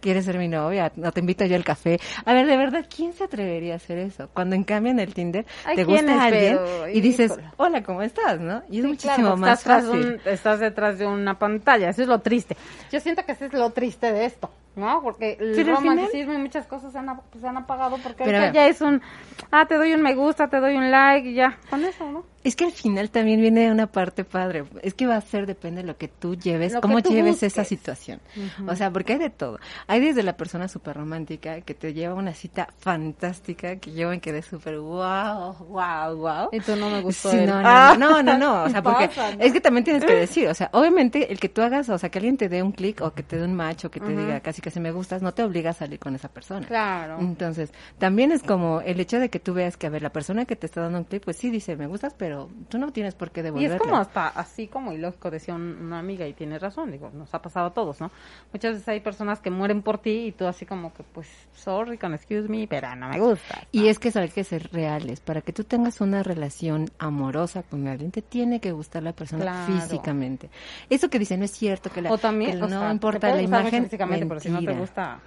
¿Quieres 0.00 0.24
ser 0.24 0.38
mi 0.38 0.48
novia? 0.48 0.92
¿No 0.96 1.12
te 1.12 1.20
invito 1.20 1.44
yo 1.44 1.56
al 1.56 1.64
café? 1.64 1.98
A 2.24 2.32
ver, 2.32 2.46
de 2.46 2.56
verdad, 2.56 2.86
¿quién 2.94 3.12
se 3.12 3.24
atrevería 3.24 3.74
a 3.74 3.76
hacer 3.76 3.98
eso? 3.98 4.28
Cuando 4.32 4.54
en 4.56 4.64
cambio 4.64 4.92
en 4.92 5.00
el 5.00 5.14
Tinder 5.14 5.44
te 5.74 5.84
gusta 5.84 6.24
alguien 6.24 6.58
y 6.92 7.00
dices, 7.00 7.32
hola, 7.56 7.82
¿cómo 7.82 8.02
estás? 8.02 8.40
¿no? 8.40 8.62
Y 8.70 8.78
es 8.78 8.82
Sí, 8.82 8.88
muchísimo 8.88 9.28
claro, 9.28 9.36
más 9.36 9.58
estás 9.60 9.64
tras 9.64 9.84
fácil. 9.84 10.20
un- 10.24 10.28
estás 10.32 10.60
detrás 10.60 10.98
de 10.98 11.06
una 11.06 11.38
pantalla, 11.38 11.90
eso 11.90 12.02
es 12.02 12.08
lo 12.08 12.20
triste. 12.20 12.56
Yo 12.90 13.00
siento 13.00 13.24
que 13.24 13.32
eso 13.32 13.46
es 13.46 13.52
lo 13.52 13.70
triste 13.70 14.12
de 14.12 14.24
esto, 14.26 14.50
¿no? 14.76 15.02
Porque 15.02 15.36
el 15.40 15.52
Pero 15.56 15.74
romanticismo 15.74 16.34
y 16.34 16.38
muchas 16.38 16.66
cosas 16.66 16.92
se 16.92 16.98
han, 16.98 17.08
se 17.40 17.46
han 17.46 17.56
apagado 17.56 17.96
porque 18.02 18.24
Pero 18.24 18.52
ya 18.52 18.68
es 18.68 18.80
un, 18.80 19.02
ah, 19.50 19.66
te 19.66 19.76
doy 19.76 19.92
un 19.94 20.02
me 20.02 20.14
gusta, 20.14 20.48
te 20.48 20.60
doy 20.60 20.76
un 20.76 20.90
like 20.90 21.30
y 21.30 21.34
ya, 21.34 21.58
con 21.70 21.84
eso, 21.84 22.08
¿no? 22.10 22.24
Es 22.44 22.54
que 22.54 22.64
al 22.64 22.70
final 22.70 23.10
también 23.10 23.40
viene 23.40 23.72
una 23.72 23.88
parte 23.88 24.22
padre. 24.22 24.66
Es 24.82 24.94
que 24.94 25.08
va 25.08 25.16
a 25.16 25.20
ser, 25.20 25.46
depende 25.46 25.80
de 25.82 25.88
lo 25.88 25.96
que 25.96 26.06
tú 26.06 26.36
lleves, 26.36 26.74
Lo 26.74 26.80
cómo 26.80 27.02
tú 27.02 27.10
lleves 27.10 27.42
esa 27.42 27.62
busques. 27.62 27.66
situación. 27.66 28.20
O 28.68 28.76
sea, 28.76 28.92
porque 28.92 29.14
hay 29.14 29.18
de 29.18 29.30
todo. 29.30 29.58
Hay 29.88 29.98
desde 29.98 30.22
la 30.22 30.36
persona 30.36 30.68
súper 30.68 30.96
romántica 30.96 31.60
que 31.62 31.74
te 31.74 31.92
lleva 31.92 32.14
una 32.14 32.34
cita 32.34 32.68
fantástica, 32.78 33.76
que 33.76 33.92
yo 33.94 34.10
me 34.10 34.20
quedé 34.20 34.42
súper 34.42 34.78
wow, 34.78 35.54
wow, 35.68 36.16
wow. 36.16 36.48
Y 36.52 36.60
tú 36.60 36.76
no 36.76 36.88
me 36.90 37.00
gustó 37.00 37.30
Sí, 37.30 37.38
no, 37.38 37.60
no, 37.60 37.68
Ah. 37.68 37.96
no, 37.98 38.22
no, 38.22 38.38
no, 38.38 38.62
o 38.64 38.68
sea, 38.68 38.80
porque 38.82 39.08
Pasa, 39.08 39.34
¿no? 39.34 39.42
es 39.42 39.52
que 39.52 39.60
también 39.60 39.82
tienes 39.84 40.04
que 40.04 40.14
decir, 40.26 40.46
o 40.48 40.54
sea, 40.54 40.70
obviamente 40.72 41.32
el 41.32 41.40
que 41.40 41.48
tú 41.48 41.62
hagas, 41.62 41.88
o 41.88 41.98
sea, 41.98 42.10
que 42.10 42.18
alguien 42.18 42.36
te 42.36 42.48
dé 42.48 42.62
un 42.62 42.70
clic 42.72 43.00
o 43.02 43.12
que 43.12 43.22
te 43.24 43.36
dé 43.38 43.44
un 43.44 43.54
match 43.54 43.86
o 43.86 43.90
que 43.90 43.98
te 43.98 44.08
diga 44.16 44.38
casi 44.40 44.60
que 44.66 44.72
si 44.72 44.80
me 44.80 44.90
gustas, 44.90 45.22
no 45.22 45.32
te 45.32 45.44
obliga 45.44 45.70
a 45.70 45.74
salir 45.74 46.00
con 46.00 46.16
esa 46.16 46.28
persona. 46.28 46.66
Claro. 46.66 47.20
Entonces, 47.20 47.72
también 47.98 48.32
es 48.32 48.42
como 48.42 48.80
el 48.80 48.98
hecho 48.98 49.20
de 49.20 49.28
que 49.28 49.38
tú 49.38 49.54
veas 49.54 49.76
que, 49.76 49.86
a 49.86 49.90
ver, 49.90 50.02
la 50.02 50.10
persona 50.10 50.44
que 50.44 50.56
te 50.56 50.66
está 50.66 50.80
dando 50.80 50.98
un 50.98 51.04
clic, 51.04 51.22
pues 51.24 51.36
sí 51.36 51.50
dice, 51.50 51.76
me 51.76 51.86
gustas, 51.86 52.14
pero 52.18 52.48
tú 52.68 52.76
no 52.78 52.90
tienes 52.92 53.14
por 53.14 53.30
qué 53.30 53.42
Y 53.42 53.42
devolverle. 53.44 53.76
es 53.76 53.80
como 53.80 53.96
hasta 53.96 54.26
así 54.26 54.66
como 54.66 54.92
ilógico, 54.92 55.30
decía 55.30 55.54
un- 55.54 55.78
una 55.82 56.00
amiga 56.00 56.26
y 56.26 56.32
tiene 56.32 56.58
razón, 56.58 56.90
digo, 56.90 57.10
nos 57.14 57.32
ha 57.32 57.40
pasado 57.40 57.66
a 57.66 57.74
todos, 57.74 58.00
¿no? 58.00 58.10
Muchas 58.52 58.72
veces 58.72 58.88
hay 58.88 58.98
personas 58.98 59.38
que 59.38 59.50
mueren 59.50 59.82
por 59.82 59.98
ti 59.98 60.26
y 60.26 60.32
tú 60.32 60.48
así 60.48 60.66
como 60.66 60.92
que, 60.92 61.04
pues, 61.04 61.28
sorry, 61.54 61.96
con 61.96 62.12
excuse 62.14 62.48
me, 62.48 62.66
pero 62.66 62.92
no 62.96 63.08
me 63.08 63.20
gusta. 63.20 63.62
Y 63.70 63.86
es 63.86 64.00
que 64.00 64.08
eso 64.08 64.18
hay 64.18 64.30
que 64.30 64.42
ser 64.42 64.68
reales. 64.72 65.20
Para 65.20 65.42
que 65.42 65.52
tú 65.52 65.62
tengas 65.62 66.00
una 66.00 66.24
relación 66.24 66.90
amorosa 66.98 67.62
con 67.62 67.86
alguien, 67.86 68.10
te 68.10 68.20
tiene 68.20 68.58
que 68.60 68.72
gustar 68.72 69.04
la 69.04 69.12
persona 69.12 69.42
Claro. 69.42 69.66
físicamente. 69.72 70.50
Eso 70.90 71.08
que 71.08 71.20
dicen 71.20 71.38
no 71.38 71.44
es 71.44 71.52
cierto, 71.52 71.88
que, 71.90 72.02
la, 72.02 72.10
o 72.10 72.18
también, 72.18 72.52
que 72.58 72.64
o 72.64 72.68
no 72.68 72.80
sea, 72.80 72.90
importa 72.90 73.28
la 73.32 73.42
imagen. 73.42 73.84
físicamente, 73.84 74.26
pero 74.26 74.40
si 74.40 74.48
no 74.60 74.72
te 74.72 74.78
gusta, 74.78 75.18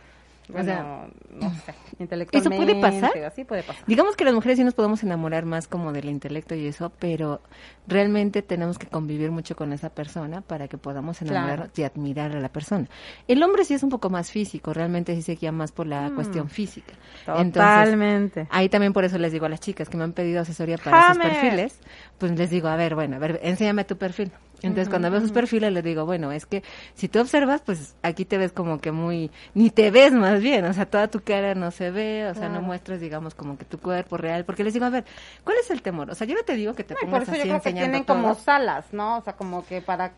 O 0.49 0.53
bueno, 0.53 0.65
sea, 0.65 1.07
no 1.31 1.49
sé, 1.65 1.75
intelectualmente. 1.99 2.37
¿Eso 2.37 2.49
puede 2.49 2.81
pasar? 2.81 3.17
Así 3.23 3.43
puede 3.43 3.61
pasar. 3.63 3.83
Digamos 3.85 4.15
que 4.15 4.25
las 4.25 4.33
mujeres 4.33 4.57
sí 4.57 4.63
nos 4.63 4.73
podemos 4.73 5.03
enamorar 5.03 5.45
más 5.45 5.67
como 5.67 5.91
del 5.93 6.09
intelecto 6.09 6.55
y 6.55 6.65
eso, 6.67 6.91
pero 6.97 7.41
realmente 7.87 8.41
tenemos 8.41 8.79
que 8.79 8.87
convivir 8.87 9.29
mucho 9.31 9.55
con 9.55 9.73
esa 9.73 9.89
persona 9.89 10.41
para 10.41 10.67
que 10.67 10.77
podamos 10.79 11.21
enamorarnos 11.21 11.69
Claro. 11.71 11.71
y 11.75 11.83
admirar 11.83 12.31
a 12.35 12.39
la 12.39 12.49
persona. 12.49 12.87
El 13.27 13.43
hombre 13.43 13.63
sí 13.63 13.75
es 13.75 13.83
un 13.83 13.89
poco 13.91 14.09
más 14.09 14.31
físico, 14.31 14.73
realmente 14.73 15.15
sí 15.15 15.21
se 15.21 15.35
guía 15.35 15.51
más 15.51 15.71
por 15.71 15.85
la 15.85 16.09
Mm. 16.09 16.15
cuestión 16.15 16.49
física. 16.49 16.93
Totalmente. 17.27 18.47
ahí 18.49 18.69
también 18.69 18.93
por 18.93 19.03
eso 19.05 19.17
les 19.17 19.31
digo 19.31 19.45
a 19.45 19.49
las 19.49 19.59
chicas 19.59 19.89
que 19.89 19.97
me 19.97 20.03
han 20.03 20.13
pedido 20.13 20.41
asesoría 20.41 20.77
para 20.77 21.09
sus 21.13 21.17
perfiles, 21.21 21.79
pues 22.17 22.31
les 22.37 22.49
digo, 22.49 22.67
a 22.67 22.75
ver, 22.75 22.95
bueno, 22.95 23.15
a 23.17 23.19
ver, 23.19 23.39
enséñame 23.43 23.83
tu 23.83 23.97
perfil. 23.97 24.31
Entonces, 24.61 24.89
cuando 24.89 25.09
veo 25.09 25.21
sus 25.21 25.31
perfiles, 25.31 25.71
les 25.71 25.83
digo, 25.83 26.05
bueno, 26.05 26.31
es 26.31 26.45
que 26.45 26.63
si 26.93 27.07
tú 27.07 27.19
observas, 27.19 27.61
pues 27.61 27.95
aquí 28.01 28.25
te 28.25 28.37
ves 28.37 28.51
como 28.51 28.79
que 28.79 28.91
muy, 28.91 29.31
ni 29.53 29.69
te 29.69 29.91
ves 29.91 30.11
más 30.11 30.41
bien, 30.41 30.65
o 30.65 30.73
sea, 30.73 30.85
toda 30.85 31.07
tu 31.07 31.21
cara 31.21 31.55
no 31.55 31.71
se 31.71 31.91
ve, 31.91 32.27
o 32.27 32.35
sea, 32.35 32.49
no 32.49 32.61
muestras, 32.61 32.99
digamos, 32.99 33.35
como 33.35 33.57
que 33.57 33.65
tu 33.65 33.79
cuerpo 33.79 34.17
real, 34.17 34.45
porque 34.45 34.63
les 34.63 34.73
digo, 34.73 34.85
a 34.85 34.89
ver, 34.89 35.05
¿cuál 35.43 35.57
es 35.61 35.69
el 35.71 35.81
temor? 35.81 36.09
O 36.09 36.15
sea, 36.15 36.27
yo 36.27 36.35
no 36.35 36.43
te 36.43 36.55
digo 36.55 36.73
que 36.73 36.83
te 36.83 36.93
No, 36.93 36.99
y 37.01 37.05
por 37.05 37.11
pongas 37.11 37.29
eso 37.29 37.37
yo 37.37 37.43
creo 37.43 37.61
que 37.61 37.73
tienen 37.73 38.03
como 38.03 38.35
salas, 38.35 38.91
¿no? 38.91 39.17
O 39.17 39.21
sea, 39.21 39.33
como 39.33 39.65
que 39.65 39.81
para, 39.81 40.13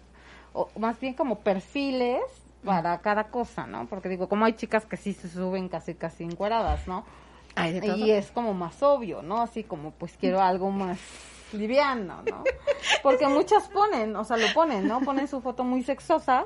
o 0.53 0.69
más 0.77 0.99
bien 0.99 1.13
como 1.13 1.39
perfiles 1.39 2.21
para 2.63 2.99
cada 2.99 3.25
cosa, 3.25 3.65
¿no? 3.65 3.87
Porque 3.87 4.09
digo, 4.09 4.27
como 4.27 4.45
hay 4.45 4.53
chicas 4.53 4.85
que 4.85 4.97
sí 4.97 5.13
se 5.13 5.29
suben 5.29 5.69
casi 5.69 5.95
casi 5.95 6.23
encueradas, 6.23 6.87
¿no? 6.87 7.05
Todo. 7.55 7.97
Y 7.97 8.11
es 8.11 8.31
como 8.31 8.53
más 8.53 8.81
obvio, 8.81 9.21
¿no? 9.21 9.41
Así 9.41 9.63
como, 9.63 9.91
pues 9.91 10.15
quiero 10.17 10.41
algo 10.41 10.71
más 10.71 10.99
liviano, 11.53 12.21
¿no? 12.29 12.43
Porque 13.03 13.27
muchas 13.27 13.67
ponen, 13.69 14.15
o 14.15 14.23
sea, 14.23 14.37
lo 14.37 14.51
ponen, 14.53 14.87
¿no? 14.87 15.01
Ponen 15.01 15.27
su 15.27 15.41
foto 15.41 15.63
muy 15.63 15.83
sexosa 15.83 16.45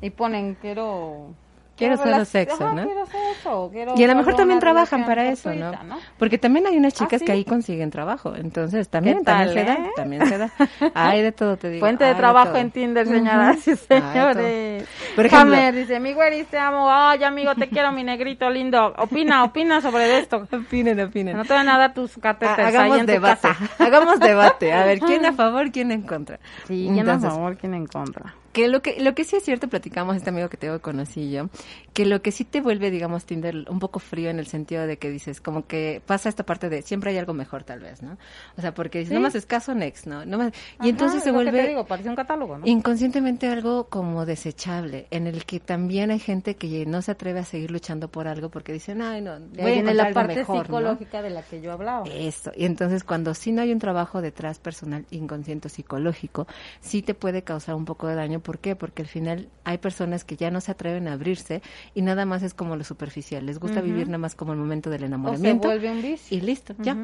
y 0.00 0.10
ponen, 0.10 0.56
quiero... 0.60 1.34
Quiero 1.80 1.96
solo 1.96 2.24
sexo, 2.24 2.64
Ajá, 2.64 2.74
¿no? 2.74 2.84
quiero 2.84 3.06
sexo, 3.06 3.68
quiero 3.72 3.94
Y 3.96 4.04
a 4.04 4.06
lo 4.06 4.14
mejor 4.14 4.34
también 4.36 4.60
trabajan 4.60 5.04
para 5.04 5.26
eso, 5.28 5.52
¿no? 5.52 5.72
fortuita, 5.72 5.96
Porque 6.18 6.38
también 6.38 6.66
hay 6.66 6.76
unas 6.76 6.92
chicas 6.94 7.20
¿Ah, 7.22 7.24
que 7.24 7.32
sí? 7.32 7.32
ahí 7.32 7.44
consiguen 7.44 7.90
trabajo, 7.90 8.34
entonces 8.36 8.88
también, 8.88 9.18
¿Qué 9.18 9.24
también 9.24 9.48
tal, 9.48 9.54
se 9.54 9.64
da, 9.64 9.74
eh? 9.74 9.90
también 9.96 10.26
se 10.26 10.38
da. 10.38 10.50
Hay 10.94 11.22
de 11.22 11.32
todo, 11.32 11.56
te 11.56 11.70
digo. 11.70 11.80
Fuente 11.80 12.04
de 12.04 12.14
trabajo 12.14 12.50
todo. 12.50 12.58
en 12.58 12.70
Tinder, 12.70 13.06
señoras 13.06 13.66
y 13.66 13.70
de 13.72 13.76
todo. 13.76 13.98
señores. 14.12 14.88
Por 15.16 15.26
ejemplo- 15.26 15.56
Jamer 15.56 15.74
dice, 15.74 15.98
mi 16.00 16.12
güeris, 16.12 16.46
te 16.46 16.58
amo. 16.58 16.88
Ay, 16.90 17.24
amigo, 17.24 17.54
te 17.54 17.68
quiero, 17.68 17.90
mi 17.92 18.04
negrito 18.04 18.48
lindo. 18.50 18.94
Opina, 18.98 19.42
opina 19.44 19.80
sobre 19.80 20.18
esto. 20.18 20.46
Opinen, 20.52 21.00
opinen. 21.00 21.36
No 21.36 21.44
te 21.44 21.52
van 21.54 21.68
a 21.68 21.78
dar 21.78 21.94
tus 21.94 22.16
catéteres 22.18 22.58
ahí 22.58 22.74
hagamos 22.90 23.06
debate, 23.06 23.48
hagamos 23.78 24.20
debate. 24.20 24.72
A 24.72 24.84
ver, 24.84 25.00
¿quién 25.00 25.24
a 25.24 25.32
favor, 25.32 25.70
quién 25.72 25.90
en 25.92 26.02
contra? 26.02 26.38
Sí, 26.66 26.84
¿quién 26.86 26.98
Entonces, 27.00 27.28
a 27.28 27.32
favor, 27.32 27.56
quién 27.56 27.74
en 27.74 27.86
contra? 27.86 28.34
Que 28.52 28.66
lo 28.68 28.82
que 28.82 29.00
lo 29.00 29.14
que 29.14 29.24
sí 29.24 29.36
es 29.36 29.44
cierto, 29.44 29.68
platicamos 29.68 30.16
este 30.16 30.30
amigo 30.30 30.48
que 30.48 30.56
tengo 30.56 30.80
conocí 30.80 31.30
yo, 31.30 31.48
que 31.92 32.04
lo 32.04 32.20
que 32.20 32.32
sí 32.32 32.44
te 32.44 32.60
vuelve, 32.60 32.90
digamos, 32.90 33.24
Tinder 33.24 33.64
un 33.68 33.78
poco 33.78 33.98
frío 34.00 34.28
en 34.28 34.38
el 34.40 34.46
sentido 34.46 34.86
de 34.86 34.96
que 34.98 35.08
dices, 35.08 35.40
como 35.40 35.66
que 35.66 36.02
pasa 36.04 36.28
esta 36.28 36.44
parte 36.44 36.68
de 36.68 36.82
siempre 36.82 37.12
hay 37.12 37.18
algo 37.18 37.32
mejor 37.32 37.62
tal 37.62 37.80
vez, 37.80 38.02
¿no? 38.02 38.18
O 38.56 38.60
sea, 38.60 38.74
porque 38.74 38.98
dices, 38.98 39.10
Sí. 39.10 39.14
no 39.14 39.20
más 39.20 39.34
escaso, 39.36 39.74
next, 39.74 40.06
¿no? 40.06 40.24
no 40.24 40.38
más, 40.38 40.48
y 40.48 40.54
Ajá, 40.80 40.88
entonces 40.88 41.18
es 41.18 41.24
se 41.24 41.30
lo 41.32 41.38
que 41.38 41.44
vuelve 41.44 41.62
te 41.62 41.68
digo, 41.68 41.86
parece 41.86 42.08
un 42.08 42.16
catálogo, 42.16 42.58
¿no? 42.58 42.66
inconscientemente 42.66 43.46
algo 43.48 43.84
como 43.88 44.26
desechable, 44.26 45.06
en 45.10 45.26
el 45.28 45.44
que 45.44 45.60
también 45.60 46.10
hay 46.10 46.18
gente 46.18 46.56
que 46.56 46.86
no 46.86 47.02
se 47.02 47.12
atreve 47.12 47.38
a 47.40 47.44
seguir 47.44 47.70
luchando 47.70 48.08
por 48.08 48.26
algo 48.26 48.48
porque 48.50 48.72
dicen, 48.72 49.00
ay, 49.02 49.20
no, 49.20 49.38
De 49.38 49.62
voy 49.62 49.72
ahí 49.72 49.78
a 49.78 49.82
viene 49.82 49.90
encontrar 49.92 50.08
la 50.08 50.12
parte 50.14 50.34
mejor, 50.36 50.56
¿no?". 50.56 50.62
psicológica 50.64 51.22
de 51.22 51.30
la 51.30 51.42
que 51.42 51.60
yo 51.60 51.72
hablaba. 51.72 52.04
Eso. 52.08 52.50
Y 52.56 52.64
entonces 52.64 53.04
cuando 53.04 53.34
sí 53.34 53.52
no 53.52 53.62
hay 53.62 53.72
un 53.72 53.78
trabajo 53.78 54.20
detrás 54.20 54.58
personal, 54.58 55.06
inconsciente 55.10 55.68
o 55.68 55.70
psicológico, 55.70 56.46
sí 56.80 57.02
te 57.02 57.14
puede 57.14 57.42
causar 57.42 57.74
un 57.76 57.84
poco 57.84 58.08
de 58.08 58.14
daño. 58.16 58.39
¿Por 58.40 58.58
qué? 58.58 58.76
Porque 58.76 59.02
al 59.02 59.08
final 59.08 59.48
hay 59.64 59.78
personas 59.78 60.24
que 60.24 60.36
ya 60.36 60.50
no 60.50 60.60
se 60.60 60.72
atreven 60.72 61.08
a 61.08 61.12
abrirse 61.12 61.62
y 61.94 62.02
nada 62.02 62.24
más 62.24 62.42
es 62.42 62.54
como 62.54 62.76
lo 62.76 62.84
superficial. 62.84 63.46
Les 63.46 63.58
gusta 63.58 63.80
vivir 63.80 64.06
nada 64.08 64.18
más 64.18 64.34
como 64.34 64.52
el 64.52 64.58
momento 64.58 64.90
del 64.90 65.00
O 65.00 65.02
se 65.02 65.06
enamoramiento. 65.06 65.68
vuelve 65.68 65.90
un 65.90 66.02
vicio. 66.02 66.36
Y 66.36 66.40
listo, 66.40 66.74
ya. 66.78 66.96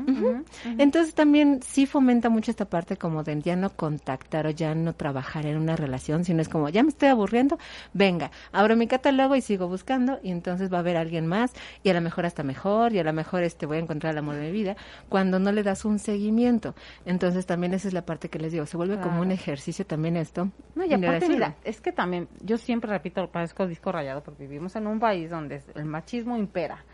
Entonces 0.79 1.15
también 1.15 1.61
sí 1.63 1.87
fomenta 1.87 2.29
mucho 2.29 2.51
esta 2.51 2.65
parte 2.65 2.97
como 2.97 3.23
de 3.23 3.41
ya 3.43 3.57
no 3.57 3.71
contactar 3.71 4.47
o 4.47 4.51
ya 4.51 4.75
no 4.75 4.95
trabajar 4.95 5.47
en 5.47 5.57
una 5.57 5.77
relación, 5.77 6.25
sino 6.25 6.43
es 6.43 6.49
como, 6.49 6.69
ya 6.69 6.83
me 6.83 6.89
estoy 6.89 7.09
aburriendo, 7.09 7.59
venga, 7.93 8.31
abro 8.53 8.77
mi 8.77 8.87
catálogo 8.87 9.37
y 9.37 9.41
sigo 9.41 9.69
buscando 9.69 10.19
y 10.23 10.31
entonces 10.31 10.73
va 10.73 10.79
a 10.79 10.81
haber 10.81 10.97
alguien 10.97 11.27
más 11.27 11.53
y 11.83 11.91
a 11.91 11.95
lo 11.95 12.01
mejor 12.01 12.27
hasta 12.27 12.43
mejor 12.43 12.93
y 12.93 12.99
a 12.99 13.05
lo 13.05 13.13
mejor 13.13 13.43
este 13.43 13.67
voy 13.67 13.77
a 13.79 13.81
encontrar 13.81 14.13
el 14.13 14.19
amor 14.19 14.37
de 14.37 14.43
mi 14.43 14.53
vida 14.53 14.77
cuando 15.09 15.39
no 15.39 15.53
le 15.53 15.63
das 15.63 15.85
un 15.85 15.99
seguimiento. 15.99 16.75
Entonces 17.05 17.47
también 17.47 17.75
esa 17.75 17.89
es 17.89 17.95
la 17.95 18.05
parte 18.05 18.29
que 18.29 18.39
les 18.39 18.53
digo, 18.53 18.67
se 18.67 18.77
vuelve 18.77 18.99
como 18.99 19.21
un 19.21 19.31
ejercicio 19.31 19.87
también 19.87 20.17
esto. 20.17 20.51
No, 20.75 20.85
y 20.85 20.93
aparte, 20.93 21.26
mira, 21.29 21.55
es 21.65 21.81
que 21.81 21.93
también, 21.93 22.29
yo 22.41 22.59
siempre 22.59 22.91
repito, 22.91 23.29
parezco 23.29 23.67
disco 23.67 23.93
rayado, 23.93 24.23
porque 24.23 24.47
vivimos 24.47 24.77
en 24.77 24.87
un 24.87 24.99
país 24.99 25.31
donde 25.31 25.63
el 25.75 25.85
machismo 25.85 26.37
impera. 26.37 26.85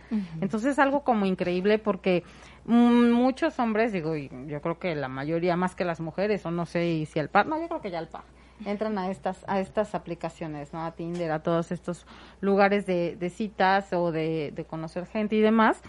Entonces 0.40 0.72
es 0.72 0.78
algo 0.78 1.04
como 1.04 1.24
increíble 1.24 1.78
porque 1.78 2.22
mm, 2.66 3.10
muchos 3.10 3.58
hombres, 3.58 3.92
digo, 3.92 4.14
y 4.16 4.30
yo 4.46 4.60
creo 4.60 4.78
que 4.78 4.94
la 4.94 5.08
mayoría 5.08 5.56
más 5.56 5.74
que 5.74 5.84
las 5.84 6.00
mujeres, 6.00 6.44
o 6.44 6.50
no 6.50 6.66
sé 6.66 6.86
y 6.86 7.06
si 7.06 7.18
el 7.18 7.28
par, 7.28 7.46
no, 7.46 7.58
yo 7.58 7.68
creo 7.68 7.80
que 7.80 7.90
ya 7.90 7.98
el 7.98 8.08
par, 8.08 8.24
entran 8.66 8.98
a 8.98 9.10
estas, 9.10 9.44
a 9.48 9.60
estas 9.60 9.94
aplicaciones, 9.94 10.72
¿no? 10.72 10.84
A 10.84 10.92
Tinder, 10.92 11.32
a 11.32 11.42
todos 11.42 11.72
estos 11.72 12.06
lugares 12.40 12.86
de, 12.86 13.16
de 13.16 13.30
citas 13.30 13.92
o 13.92 14.12
de, 14.12 14.52
de 14.54 14.64
conocer 14.64 15.06
gente 15.06 15.36
y 15.36 15.40
demás. 15.40 15.80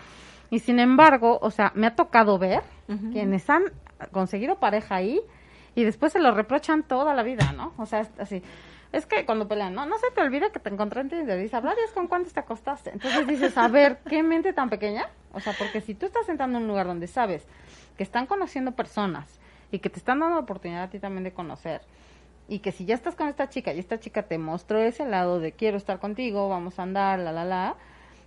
Y 0.50 0.60
sin 0.60 0.80
embargo, 0.80 1.40
o 1.42 1.52
sea, 1.52 1.72
me 1.76 1.88
ha 1.88 1.96
tocado 1.96 2.38
ver 2.38 2.62
quienes 3.12 3.50
han 3.50 3.64
conseguido 4.12 4.60
pareja 4.60 4.96
ahí 4.96 5.20
y 5.76 5.84
después 5.84 6.14
se 6.14 6.20
lo 6.20 6.34
reprochan 6.34 6.84
toda 6.84 7.14
la 7.14 7.24
vida, 7.24 7.54
¿no? 7.54 7.74
O 7.78 7.86
sea, 7.86 8.08
así. 8.20 8.42
Es 8.92 9.08
que 9.08 9.26
cuando 9.26 9.48
pelean, 9.48 9.74
no, 9.74 9.88
no 9.88 9.98
se 9.98 10.12
te 10.12 10.22
olvide 10.22 10.52
que 10.52 10.60
te 10.60 10.70
encontré 10.70 11.02
en 11.02 11.10
Tinder. 11.10 11.56
¿hablar 11.56 11.76
es 11.84 11.92
con 11.94 12.08
cuántos 12.08 12.32
te 12.32 12.40
acostaste? 12.40 12.92
Entonces 12.92 13.26
dices, 13.26 13.58
a 13.58 13.68
ver, 13.68 13.98
¿qué 14.08 14.22
mente 14.22 14.54
tan 14.54 14.70
pequeña? 14.70 15.10
O 15.34 15.40
sea, 15.40 15.54
porque 15.58 15.82
si 15.82 15.96
tú 15.96 16.06
estás 16.06 16.30
entrando 16.30 16.58
en 16.58 16.64
un 16.66 16.70
lugar 16.70 16.86
donde 16.86 17.08
sabes 17.08 17.48
que 17.98 18.04
están 18.04 18.28
conociendo 18.28 18.74
personas 18.74 19.40
y 19.72 19.80
que 19.80 19.90
te 19.90 19.98
están 19.98 20.20
dando 20.20 20.36
la 20.36 20.42
oportunidad 20.42 20.84
a 20.84 20.90
ti 20.90 21.00
también 21.00 21.24
de 21.24 21.32
conocer, 21.32 21.82
y 22.48 22.60
que 22.60 22.72
si 22.72 22.86
ya 22.86 22.94
estás 22.94 23.16
con 23.16 23.28
esta 23.28 23.50
chica 23.50 23.74
y 23.74 23.80
esta 23.80 24.00
chica 24.00 24.24
te 24.24 24.38
mostró 24.38 24.80
ese 24.80 25.08
lado 25.08 25.40
de 25.40 25.54
quiero 25.54 25.78
estar 25.78 26.00
contigo, 26.00 26.50
vamos 26.50 26.78
a 26.78 26.84
andar, 26.84 27.18
la, 27.18 27.32
la, 27.32 27.46
la, 27.46 27.76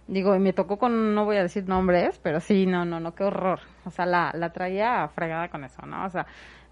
digo, 0.08 0.34
y 0.34 0.38
me 0.38 0.52
tocó 0.52 0.78
con, 0.78 1.14
no 1.14 1.24
voy 1.24 1.36
a 1.36 1.42
decir 1.42 1.68
nombres, 1.68 2.18
pero 2.22 2.40
sí, 2.40 2.66
no, 2.66 2.84
no, 2.84 2.98
no, 2.98 3.14
qué 3.14 3.24
horror. 3.24 3.60
O 3.84 3.90
sea, 3.90 4.06
la, 4.06 4.32
la 4.34 4.52
traía 4.52 5.08
fregada 5.14 5.48
con 5.48 5.64
eso, 5.64 5.84
¿no? 5.86 6.04
O 6.06 6.10
sea, 6.10 6.26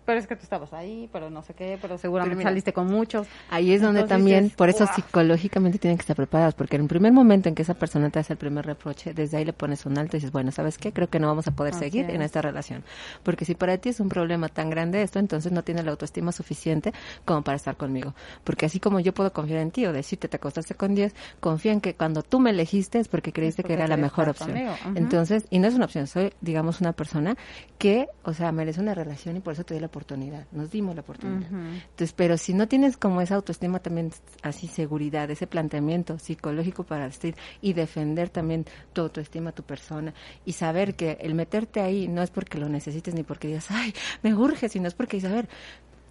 pero 0.05 0.19
es 0.19 0.27
que 0.27 0.37
tú 0.37 0.43
estabas 0.43 0.73
ahí, 0.73 1.09
pero 1.13 1.31
no 1.31 1.43
sé 1.43 1.55
qué, 1.55 1.79
pero 1.81 1.99
seguramente 1.99 2.37
mira, 2.37 2.51
saliste 2.51 2.73
con 2.73 2.87
muchos. 2.87 3.27
Ahí 3.51 3.73
es 3.73 3.81
donde 3.81 4.01
Entonces 4.01 4.17
también, 4.19 4.45
dices, 4.45 4.57
por 4.57 4.69
eso 4.69 4.87
psicológicamente 4.95 5.79
tienen 5.79 5.97
que 5.97 6.03
estar 6.03 6.17
preparados, 6.17 6.55
porque 6.55 6.77
en 6.77 6.83
el 6.83 6.89
primer 6.89 7.13
momento 7.13 7.49
en 7.49 7.55
que 7.55 7.63
esa 7.63 7.75
persona 7.75 8.11
te 8.11 8.19
hace 8.19 8.33
el 8.33 8.39
primer 8.39 8.67
reproche, 8.67 9.15
desde 9.15 9.39
ahí 9.39 9.45
le 9.45 9.53
pones 9.53 9.87
un 9.87 9.99
alto 9.99 10.17
y 10.17 10.21
dices, 10.21 10.33
bueno, 10.33 10.53
¿sabes 10.53 10.79
qué? 10.79 10.93
Creo 10.93 11.09
que 11.09 11.19
no 11.19 11.27
vamos 11.27 11.47
a 11.47 11.53
poder 11.53 11.75
Así 11.75 11.85
seguir 11.85 12.11
en 12.11 12.21
es. 12.21 12.27
esta 12.27 12.43
relación. 12.43 12.85
Porque 13.23 13.45
si 13.45 13.55
para 13.55 13.79
ti 13.79 13.89
es 13.91 14.01
un 14.01 14.09
problema 14.09 14.49
tan 14.49 14.71
grande 14.71 15.03
esto, 15.03 15.19
entonces 15.19 15.53
no 15.53 15.63
tienes 15.63 15.85
la 15.85 15.93
autoestima 15.93 16.33
suficiente 16.33 16.93
como 17.25 17.43
para 17.43 17.57
estar 17.57 17.77
conmigo. 17.77 18.15
Porque 18.45 18.67
así 18.67 18.81
como 18.81 19.01
yo 19.01 19.15
puedo 19.15 19.33
confiar 19.33 19.61
en 19.61 19.71
ti 19.71 19.87
o 19.87 19.93
decirte 19.93 20.29
te 20.29 20.37
acostaste 20.37 20.75
con 20.75 20.95
10, 20.95 21.15
confía 21.41 21.73
en 21.73 21.81
que 21.81 21.95
cuando 21.95 22.23
tú 22.23 22.41
me 22.41 22.51
elegiste 22.51 22.99
es 22.99 23.09
porque 23.09 23.33
creíste 23.33 23.63
porque 23.63 23.77
que 23.77 23.81
era 23.81 23.89
la 23.89 23.97
mejor 23.97 24.29
opción. 24.29 24.55
Entonces, 24.95 25.47
y 25.51 25.59
no 25.59 25.69
es 25.69 25.75
una 25.75 25.87
opción, 25.87 26.07
soy, 26.07 26.33
digamos, 26.41 26.81
una 26.81 26.93
persona 26.93 27.37
que, 27.79 28.09
o 28.23 28.33
sea, 28.33 28.53
merece 28.53 28.81
una 28.81 28.95
relación 28.95 29.37
y 29.37 29.41
por 29.41 29.53
eso 29.53 29.65
te 29.65 29.75
doy 29.75 29.81
la 29.81 29.89
oportunidad, 29.95 30.47
nos 30.51 30.71
dimos 30.73 30.97
la 30.97 31.03
oportunidad. 31.03 31.49
Entonces, 31.51 32.13
pero 32.13 32.37
si 32.37 32.53
no 32.53 32.67
tienes 32.67 32.97
como 32.97 33.21
esa 33.21 33.37
autoestima 33.37 33.79
también, 33.79 34.11
así 34.43 34.67
seguridad, 34.67 35.31
ese 35.31 35.47
planteamiento 35.47 36.19
psicológico 36.19 36.83
para 36.83 37.05
decir 37.05 37.37
y 37.61 37.75
defender 37.75 38.29
también 38.29 38.65
tu 38.93 39.03
autoestima, 39.03 39.53
tu 39.53 39.63
persona, 39.63 40.13
y 40.45 40.53
saber 40.53 40.97
que 40.97 41.19
el 41.21 41.35
meterte 41.35 41.81
ahí 41.81 42.09
no 42.09 42.23
es 42.23 42.31
porque 42.31 42.59
lo 42.59 42.69
necesites 42.69 43.15
ni 43.15 43.23
porque 43.23 43.49
digas, 43.49 43.71
ay, 43.71 43.95
me 44.23 44.35
urge, 44.35 44.69
sino 44.69 44.89
es 44.89 44.95
porque, 44.95 45.21
saber, 45.21 45.49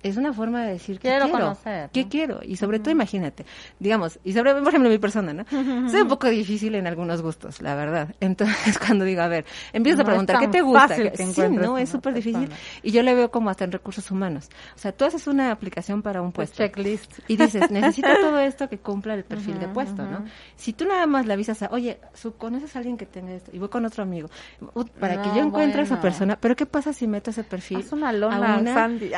es 0.03 0.17
una 0.17 0.33
forma 0.33 0.63
de 0.65 0.73
decir 0.73 0.99
Quiero 0.99 1.25
¿qué 1.25 1.31
quiero, 1.31 1.45
conocer, 1.45 1.89
¿qué 1.91 2.03
¿no? 2.03 2.09
quiero? 2.09 2.39
Y 2.43 2.55
sobre 2.57 2.79
todo 2.79 2.91
imagínate, 2.91 3.45
digamos, 3.79 4.19
y 4.23 4.33
sobre, 4.33 4.53
por 4.53 4.67
ejemplo, 4.67 4.89
mi 4.89 4.97
persona, 4.99 5.33
¿no? 5.33 5.45
Soy 5.89 6.01
un 6.01 6.07
poco 6.07 6.27
difícil 6.29 6.75
en 6.75 6.85
algunos 6.87 7.21
gustos, 7.21 7.61
la 7.61 7.75
verdad. 7.75 8.13
Entonces, 8.19 8.77
cuando 8.77 9.05
digo, 9.05 9.21
a 9.21 9.27
ver, 9.27 9.45
empiezo 9.71 10.01
a 10.01 10.03
No 10.03 10.09
es 10.09 10.13
preguntar, 10.13 10.39
¿qué 10.39 10.47
te 10.49 10.61
gusta? 10.61 10.95
que 10.95 11.17
sí, 11.17 11.41
no, 11.49 11.77
es 11.77 11.89
súper 11.89 12.13
difícil. 12.13 12.49
Y 12.83 12.91
yo 12.91 13.01
le 13.03 13.15
veo 13.15 13.31
como 13.31 13.49
hasta 13.49 13.63
en 13.63 13.71
recursos 13.71 14.09
humanos. 14.11 14.49
O 14.75 14.79
sea, 14.79 14.91
tú 14.91 15.05
haces 15.05 15.25
una 15.27 15.51
aplicación 15.51 16.01
para 16.01 16.21
un 16.21 16.31
Pues 16.31 16.49
puesto. 16.49 16.63
checklist. 16.63 17.19
Y 17.27 17.37
dices, 17.37 17.71
necesito 17.71 18.09
todo 18.21 18.39
esto 18.39 18.67
que 18.69 18.77
cumpla 18.79 19.13
el 19.13 19.23
perfil 19.23 19.59
de 19.59 19.67
puesto, 19.69 20.03
¿no? 20.03 20.25
Si 20.55 20.73
tú 20.73 20.85
nada 20.85 21.07
más 21.07 21.25
le 21.25 21.33
avisas 21.33 21.63
a, 21.63 21.69
oye, 21.71 21.99
¿conoces 22.37 22.75
a 22.75 22.79
alguien 22.79 22.97
que 22.97 23.05
tenga 23.05 23.33
esto? 23.33 23.51
Y 23.53 23.59
voy 23.59 23.69
con 23.69 23.85
otro 23.85 24.03
amigo. 24.03 24.29
Para 24.99 25.21
que 25.21 25.29
yo 25.29 25.43
encuentre 25.43 25.81
a 25.81 25.83
esa 25.85 26.01
persona. 26.01 26.37
Pero 26.39 26.55
¿qué 26.55 26.65
pasa 26.65 26.93
si 26.93 27.07
meto 27.07 27.29
ese 27.31 27.43
perfil? 27.43 27.77
Haz 27.79 27.91
una 27.93 28.11
lona, 28.11 28.57
una- 28.59 28.73
Sandy. 28.73 29.11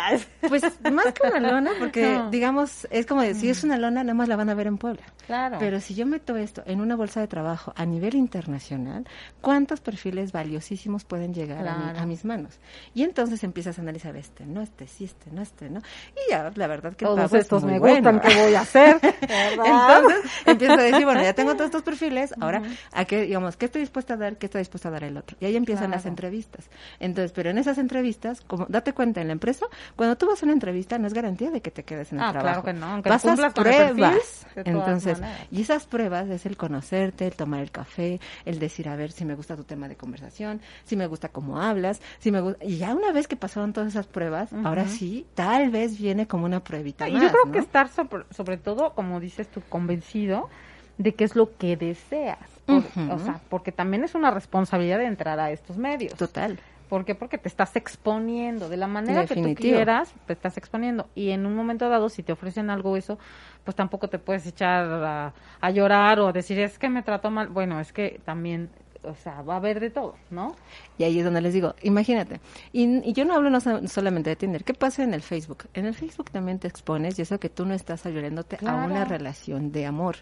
Pues 0.47 0.63
más 0.91 1.05
que 1.13 1.27
una 1.27 1.39
lona, 1.39 1.71
porque 1.79 2.17
No. 2.25 2.29
digamos, 2.29 2.87
es 2.91 3.05
como 3.05 3.21
de, 3.21 3.33
si 3.33 3.49
es 3.49 3.63
una 3.63 3.77
lona, 3.77 4.03
nada 4.03 4.13
más 4.13 4.27
la 4.27 4.35
van 4.35 4.49
a 4.49 4.53
ver 4.53 4.67
en 4.67 4.77
Puebla. 4.77 5.03
Claro. 5.27 5.57
Pero 5.59 5.79
si 5.79 5.95
yo 5.95 6.05
meto 6.05 6.35
esto 6.37 6.61
en 6.65 6.81
una 6.81 6.95
bolsa 6.95 7.19
de 7.19 7.27
trabajo 7.27 7.73
a 7.75 7.85
nivel 7.85 8.15
internacional, 8.15 9.05
¿cuántos 9.41 9.81
perfiles 9.81 10.31
valiosísimos 10.31 11.03
pueden 11.03 11.33
llegar 11.33 11.67
a, 11.67 11.75
mi- 11.75 11.83
Claro. 11.85 11.99
a 11.99 12.05
mis 12.05 12.25
manos? 12.25 12.59
Y 12.93 13.03
entonces 13.03 13.43
empiezas 13.43 13.77
a 13.79 13.81
analizar 13.81 14.15
este, 14.15 14.45
no 14.45 14.61
este, 14.61 14.87
sí, 14.87 15.05
este, 15.05 15.31
no 15.31 15.41
este, 15.41 15.69
¿no? 15.69 15.79
Y 16.15 16.31
ya, 16.31 16.51
la 16.55 16.67
verdad 16.67 16.93
que 16.95 17.05
Todos 17.05 17.33
estos 17.33 17.63
me 17.63 17.79
bueno. 17.79 17.95
gustan, 18.11 18.19
¿qué 18.21 18.35
voy 18.41 18.55
a 18.55 18.61
hacer? 18.61 18.99
Entonces 19.65 20.31
empiezo 20.45 20.73
a 20.73 20.83
decir, 20.83 21.05
bueno, 21.05 21.21
ya 21.23 21.33
tengo 21.33 21.53
todos 21.53 21.65
estos 21.65 21.83
perfiles, 21.83 22.33
ahora, 22.39 22.61
¿a 22.93 23.05
qué, 23.05 23.21
digamos, 23.23 23.57
qué 23.57 23.65
estoy 23.65 23.81
dispuesta 23.81 24.13
a 24.15 24.17
dar, 24.17 24.37
qué 24.37 24.45
está 24.45 24.59
dispuesta 24.59 24.89
a 24.89 24.91
dar 24.91 25.03
el 25.03 25.17
otro? 25.17 25.37
Y 25.39 25.45
ahí 25.45 25.55
empiezan 25.55 25.91
las 25.91 26.05
entrevistas. 26.05 26.69
Entonces, 26.99 27.31
pero 27.31 27.49
en 27.49 27.57
esas 27.57 27.77
entrevistas, 27.77 28.41
como 28.41 28.65
date 28.69 28.93
cuenta 28.93 29.21
en 29.21 29.27
la 29.27 29.33
empresa, 29.33 29.65
cuando 29.95 30.15
tú 30.17 30.27
vas 30.27 30.41
a 30.41 30.45
una 30.45 30.53
entrevista 30.53 30.64
no 30.99 31.07
es 31.07 31.13
garantía 31.13 31.51
de 31.51 31.61
que 31.61 31.71
te 31.71 31.83
quedes 31.83 32.11
en 32.11 32.19
el 32.19 32.25
Ah, 32.25 32.31
trabajo. 32.31 32.61
claro 32.61 32.63
que 32.63 32.73
no, 32.73 32.85
aunque 32.93 33.09
Pasas 33.09 33.31
cumplas 33.31 33.53
con 33.53 33.67
el 33.67 33.73
perfil, 33.73 33.93
pruebas. 33.95 34.47
Entonces, 34.55 35.19
maneras. 35.19 35.47
y 35.51 35.61
esas 35.61 35.85
pruebas 35.85 36.29
es 36.29 36.45
el 36.45 36.57
conocerte, 36.57 37.27
el 37.27 37.35
tomar 37.35 37.61
el 37.61 37.71
café, 37.71 38.19
el 38.45 38.59
decir, 38.59 38.87
a 38.89 38.95
ver 38.95 39.11
si 39.11 39.25
me 39.25 39.35
gusta 39.35 39.55
tu 39.55 39.63
tema 39.63 39.87
de 39.87 39.95
conversación, 39.95 40.61
si 40.83 40.95
me 40.95 41.07
gusta 41.07 41.29
cómo 41.29 41.61
hablas, 41.61 42.01
si 42.19 42.31
me 42.31 42.41
gusta... 42.41 42.63
Y 42.65 42.77
ya 42.77 42.93
una 42.93 43.11
vez 43.11 43.27
que 43.27 43.35
pasaron 43.35 43.73
todas 43.73 43.89
esas 43.89 44.07
pruebas, 44.07 44.49
ahora 44.63 44.87
sí, 44.87 45.25
tal 45.35 45.69
vez 45.69 45.99
viene 45.99 46.27
como 46.27 46.45
una 46.45 46.63
pruebita 46.63 47.07
Y 47.09 47.13
más, 47.13 47.23
yo 47.23 47.29
creo 47.29 47.45
¿no? 47.45 47.51
que 47.51 47.59
estar 47.59 47.89
sobre, 47.89 48.23
sobre 48.31 48.57
todo, 48.57 48.93
como 48.93 49.19
dices 49.19 49.47
tú, 49.49 49.61
convencido 49.69 50.49
de 50.97 51.13
qué 51.13 51.25
es 51.25 51.35
lo 51.35 51.55
que 51.57 51.75
deseas. 51.77 52.37
Por-. 52.65 52.83
O 53.11 53.19
sea, 53.19 53.41
porque 53.49 53.71
también 53.71 54.03
es 54.03 54.15
una 54.15 54.31
responsabilidad 54.31 54.97
de 54.99 55.05
entrar 55.05 55.39
a 55.39 55.51
estos 55.51 55.77
medios. 55.77 56.13
Total. 56.15 56.57
¿Por 56.89 57.05
qué? 57.05 57.15
Porque 57.15 57.37
te 57.37 57.47
estás 57.47 57.75
exponiendo. 57.75 58.69
De 58.69 58.77
la 58.77 58.87
manera 58.87 59.25
que 59.25 59.35
tú 59.35 59.55
quieras, 59.55 60.13
te 60.27 60.33
estás 60.33 60.57
exponiendo. 60.57 61.07
Y 61.15 61.31
en 61.31 61.45
un 61.45 61.55
momento 61.55 61.89
dado, 61.89 62.09
si 62.09 62.23
te 62.23 62.31
ofrecen 62.31 62.69
algo 62.69 62.95
eso, 62.97 63.17
pues 63.63 63.75
tampoco 63.75 64.07
te 64.07 64.19
puedes 64.19 64.45
echar 64.45 64.85
a, 64.85 65.33
a 65.61 65.71
llorar 65.71 66.19
o 66.19 66.27
a 66.27 66.33
decir, 66.33 66.59
es 66.59 66.77
que 66.77 66.89
me 66.89 67.01
trató 67.03 67.31
mal. 67.31 67.47
Bueno, 67.47 67.79
es 67.79 67.91
que 67.91 68.21
también, 68.23 68.69
o 69.03 69.15
sea, 69.15 69.41
va 69.41 69.55
a 69.55 69.57
haber 69.57 69.79
de 69.79 69.89
todo, 69.89 70.15
¿no? 70.29 70.55
Y 70.97 71.03
ahí 71.03 71.19
es 71.19 71.25
donde 71.25 71.41
les 71.41 71.53
digo, 71.53 71.75
imagínate, 71.81 72.39
y, 72.71 72.85
y 73.09 73.13
yo 73.13 73.25
no 73.25 73.33
hablo 73.35 73.49
no 73.49 73.59
so- 73.59 73.85
solamente 73.87 74.29
de 74.29 74.35
Tinder, 74.35 74.63
¿qué 74.63 74.73
pasa 74.73 75.03
en 75.03 75.13
el 75.13 75.21
Facebook? 75.21 75.65
En 75.73 75.85
el 75.85 75.93
Facebook 75.93 76.31
también 76.31 76.59
te 76.59 76.67
expones 76.67 77.19
y 77.19 77.21
eso 77.23 77.39
que 77.39 77.49
tú 77.49 77.65
no 77.65 77.73
estás 77.73 78.05
ayudándote 78.05 78.57
a 78.65 78.75
una 78.87 79.03
relación 79.05 79.71
de 79.71 79.85
amor. 79.85 80.15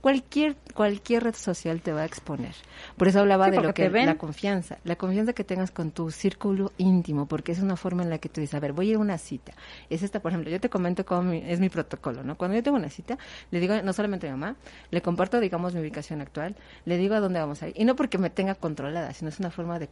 Cualquier 0.00 0.56
cualquier 0.74 1.24
red 1.24 1.34
social 1.34 1.80
te 1.80 1.92
va 1.92 2.02
a 2.02 2.04
exponer. 2.04 2.54
Por 2.96 3.08
eso 3.08 3.20
hablaba 3.20 3.46
Sí, 3.46 3.50
de 3.52 3.56
lo 3.58 3.62
que 3.74 3.82
la 4.06 4.18
confianza, 4.18 4.78
la 4.84 4.96
confianza 4.96 5.32
que 5.32 5.44
tengas 5.44 5.70
con 5.70 5.90
tu 5.90 6.10
círculo 6.10 6.72
íntimo, 6.78 7.26
porque 7.26 7.52
es 7.52 7.60
una 7.60 7.76
forma 7.76 8.02
en 8.02 8.10
la 8.10 8.18
que 8.18 8.28
tú 8.28 8.40
dices, 8.40 8.54
a 8.54 8.60
ver, 8.60 8.72
voy 8.72 8.88
a 8.88 8.90
ir 8.90 8.96
a 8.96 8.98
una 9.00 9.18
cita. 9.18 9.52
Es 9.90 10.02
esta, 10.02 10.20
por 10.20 10.32
ejemplo, 10.32 10.50
yo 10.50 10.60
te 10.60 10.68
comento 10.68 11.04
cómo 11.06 11.22
mi- 11.22 11.42
es 11.46 11.60
mi 11.60 11.68
protocolo, 11.68 12.22
¿no? 12.24 12.36
Cuando 12.36 12.56
yo 12.56 12.62
tengo 12.62 12.76
una 12.76 12.90
cita, 12.90 13.16
le 13.50 13.60
digo 13.60 13.74
no 13.82 13.92
solamente 13.92 14.28
a 14.28 14.34
mi 14.34 14.40
mamá, 14.40 14.56
le 14.90 15.02
comparto, 15.02 15.40
digamos, 15.40 15.74
mi 15.74 15.80
ubicación 15.80 16.20
actual, 16.20 16.56
le 16.84 16.96
digo 16.98 17.14
a 17.14 17.20
dónde 17.20 17.40
vamos 17.40 17.62
a 17.62 17.68
ir. 17.68 17.74
Y 17.76 17.84
no 17.84 17.96
porque 17.96 18.18
me 18.18 18.30
tenga 18.30 18.54
controlada, 18.54 19.12
sino 19.12 19.28
es 19.28 19.38
una 19.40 19.50
forma 19.50 19.78
de 19.78 19.88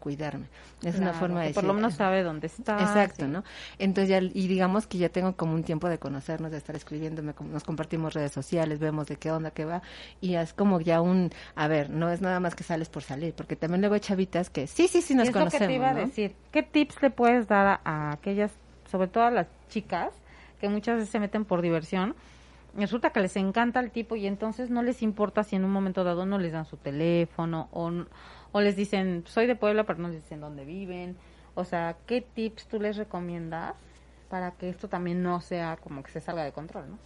Es 0.83 0.99
una 0.99 1.13
forma 1.15 1.41
de 1.41 1.49
por 1.49 1.63
decir, 1.63 1.65
lo 1.69 1.75
menos 1.75 1.95
"Ah, 1.95 1.97
sabe 1.97 2.23
dónde 2.23 2.47
está. 2.47 2.79
Exacto, 2.81 3.25
sí. 3.25 3.31
¿no? 3.31 3.43
Entonces 3.79 4.09
ya, 4.11 4.19
y 4.19 4.49
digamos 4.49 4.87
que 4.87 4.99
ya 4.99 5.09
tengo 5.09 5.35
como 5.35 5.55
un 5.55 5.63
tiempo 5.65 5.89
de 5.89 5.99
conocernos, 5.99 6.51
de 6.51 6.59
estar 6.59 6.77
escribiéndome, 6.77 7.35
nos 7.51 7.65
compartimos 7.65 8.13
redes 8.15 8.33
sociales, 8.33 8.79
vemos 8.79 9.07
de 9.07 9.17
qué 9.17 9.31
onda, 9.31 9.51
qué 9.51 9.65
va, 9.65 9.83
y 10.21 10.35
es 10.35 10.53
como 10.53 10.81
ya 10.81 11.01
un, 11.01 11.31
a 11.55 11.69
ver, 11.69 11.91
no 11.91 12.11
es 12.11 12.21
nada 12.21 12.41
más 12.41 12.55
que 12.55 12.65
sales 12.65 12.89
por 12.89 13.03
salir, 13.03 13.35
porque 13.35 13.57
también 13.57 13.81
luego 13.81 13.95
hay 13.95 14.01
chavitas 14.01 14.51
que 14.51 14.67
sí, 14.67 14.89
sí, 14.89 15.01
sí 15.01 15.15
nos 15.15 15.29
lo 15.29 15.33
conocemos, 15.33 15.61
que 15.63 15.67
te 15.67 15.75
iba 15.75 15.91
a 15.91 15.95
decir. 15.95 16.35
¿Qué 16.53 16.63
tips 16.63 17.01
le 17.03 17.11
puedes 17.11 17.49
dar 17.49 17.67
a, 17.67 17.81
a 17.85 18.13
aquellas, 18.13 18.53
sobre 18.91 19.09
todo 19.09 19.25
a 19.25 19.31
las 19.31 19.47
chicas, 19.69 20.13
que 20.61 20.69
muchas 20.69 20.97
veces 20.97 21.11
se 21.11 21.19
meten 21.19 21.45
por 21.45 21.63
diversión? 21.63 22.15
Resulta 22.77 23.11
que 23.11 23.21
les 23.21 23.37
encanta 23.37 23.79
el 23.79 23.93
tipo 23.93 24.17
y 24.17 24.27
entonces 24.27 24.69
no 24.69 24.83
les 24.83 25.01
importa 25.03 25.45
si 25.45 25.55
en 25.55 25.65
un 25.65 25.71
momento 25.71 26.03
dado 26.03 26.27
no 26.27 26.39
les 26.39 26.53
dan 26.53 26.65
su 26.65 26.77
teléfono 26.77 27.69
o, 27.71 27.93
o 28.55 28.61
les 28.61 28.77
dicen, 28.77 29.25
soy 29.27 29.49
de 29.49 29.57
Puebla, 29.57 29.83
pero 29.83 29.99
no 29.99 30.07
les 30.07 30.23
dicen 30.23 30.41
dónde 30.41 30.65
viven. 30.65 31.17
O 31.57 31.65
sea, 31.65 31.97
¿qué 32.07 32.21
tips 32.21 32.69
tú 32.69 32.81
les 32.81 32.97
recomiendas 32.97 33.75
para 34.29 34.53
que 34.53 34.69
esto 34.69 34.89
también 34.89 35.25
no 35.25 35.41
sea 35.41 35.77
como 35.77 36.05
que 36.05 36.13
se 36.13 36.21
salga 36.21 36.45
de 36.45 36.53
control, 36.53 36.91
no? 36.91 36.99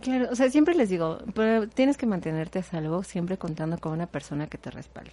Claro, 0.00 0.28
o 0.30 0.36
sea, 0.36 0.48
siempre 0.50 0.74
les 0.74 0.88
digo, 0.88 1.18
pero 1.34 1.68
tienes 1.68 1.96
que 1.96 2.06
mantenerte 2.06 2.60
a 2.60 2.62
salvo 2.62 3.02
siempre 3.02 3.36
contando 3.36 3.78
con 3.78 3.92
una 3.92 4.06
persona 4.06 4.46
que 4.46 4.56
te 4.56 4.70
respalde. 4.70 5.10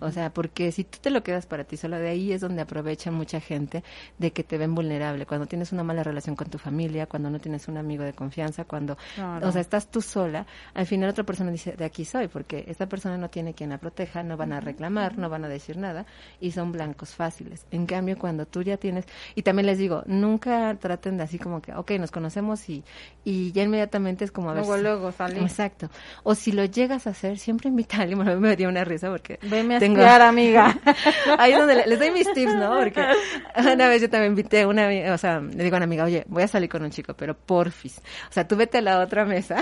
O 0.00 0.10
sea, 0.10 0.30
porque 0.32 0.72
si 0.72 0.84
tú 0.84 0.98
te 1.00 1.10
lo 1.10 1.22
quedas 1.22 1.46
para 1.46 1.64
ti 1.64 1.76
sola, 1.78 1.98
de 1.98 2.10
ahí 2.10 2.32
es 2.32 2.42
donde 2.42 2.60
aprovecha 2.62 3.10
mucha 3.10 3.40
gente 3.40 3.82
de 4.18 4.32
que 4.32 4.44
te 4.44 4.58
ven 4.58 4.74
vulnerable. 4.74 5.24
Cuando 5.26 5.46
tienes 5.46 5.72
una 5.72 5.82
mala 5.82 6.02
relación 6.02 6.36
con 6.36 6.48
tu 6.50 6.58
familia, 6.58 7.06
cuando 7.06 7.30
no 7.30 7.38
tienes 7.40 7.66
un 7.68 7.78
amigo 7.78 8.04
de 8.04 8.12
confianza, 8.12 8.64
cuando, 8.64 8.96
Claro. 9.14 9.48
o 9.48 9.52
sea, 9.52 9.60
estás 9.62 9.90
tú 9.90 10.02
sola, 10.02 10.46
al 10.74 10.86
final 10.86 11.08
otra 11.10 11.24
persona 11.24 11.50
dice, 11.50 11.72
de 11.72 11.84
aquí 11.86 12.04
soy, 12.04 12.28
porque 12.28 12.64
esta 12.68 12.86
persona 12.88 13.16
no 13.16 13.30
tiene 13.30 13.54
quien 13.54 13.70
la 13.70 13.78
proteja, 13.78 14.22
no 14.22 14.36
van 14.36 14.52
a 14.52 14.60
reclamar, 14.60 15.16
no 15.18 15.28
van 15.30 15.44
a 15.44 15.48
decir 15.48 15.78
nada 15.78 16.04
y 16.40 16.50
son 16.52 16.72
blancos 16.72 17.14
fáciles. 17.14 17.64
En 17.70 17.86
cambio, 17.86 18.18
cuando 18.18 18.46
tú 18.46 18.62
ya 18.62 18.76
tienes, 18.76 19.06
y 19.34 19.42
también 19.42 19.66
les 19.66 19.78
digo, 19.78 20.02
nunca 20.06 20.76
traten 20.78 21.16
de 21.16 21.22
así 21.22 21.38
como 21.38 21.62
que, 21.62 21.74
ok, 21.74 21.92
nos 21.92 22.10
conocemos 22.10 22.68
y, 22.68 22.84
y 23.24 23.52
ya 23.52 23.62
inmediatamente 23.62 23.95
es 23.96 24.30
como 24.30 24.50
a 24.50 24.54
ver. 24.54 24.62
Luego, 24.64 24.76
si- 24.76 24.82
luego 24.82 25.12
salir. 25.12 25.42
Exacto. 25.42 25.90
O 26.22 26.34
si 26.34 26.52
lo 26.52 26.64
llegas 26.64 27.06
a 27.06 27.10
hacer, 27.10 27.38
siempre 27.38 27.68
invita 27.68 27.98
a 27.98 28.00
alguien. 28.02 28.16
Bueno, 28.26 28.40
me 28.40 28.56
dio 28.56 28.68
una 28.68 28.84
risa 28.84 29.10
porque. 29.10 29.38
Veme 29.42 29.76
a 29.76 29.78
tengo- 29.78 30.00
espiar, 30.00 30.22
amiga. 30.22 30.76
Ahí 31.38 31.52
es 31.52 31.58
donde 31.58 31.74
le- 31.76 31.86
les 31.86 31.98
doy 31.98 32.10
mis 32.10 32.32
tips, 32.32 32.54
¿no? 32.54 32.78
Porque 32.78 33.04
una 33.72 33.88
vez 33.88 34.02
yo 34.02 34.10
también 34.10 34.32
invité 34.32 34.62
a 34.62 34.68
una 34.68 34.86
amiga, 34.86 35.14
o 35.14 35.18
sea, 35.18 35.40
le 35.40 35.62
digo 35.64 35.76
a 35.76 35.78
una 35.78 35.84
amiga, 35.84 36.04
oye, 36.04 36.24
voy 36.28 36.42
a 36.42 36.48
salir 36.48 36.68
con 36.68 36.82
un 36.82 36.90
chico, 36.90 37.14
pero 37.14 37.34
porfis. 37.36 37.98
O 38.28 38.32
sea, 38.32 38.46
tú 38.48 38.56
vete 38.56 38.78
a 38.78 38.80
la 38.80 39.00
otra 39.00 39.24
mesa. 39.24 39.56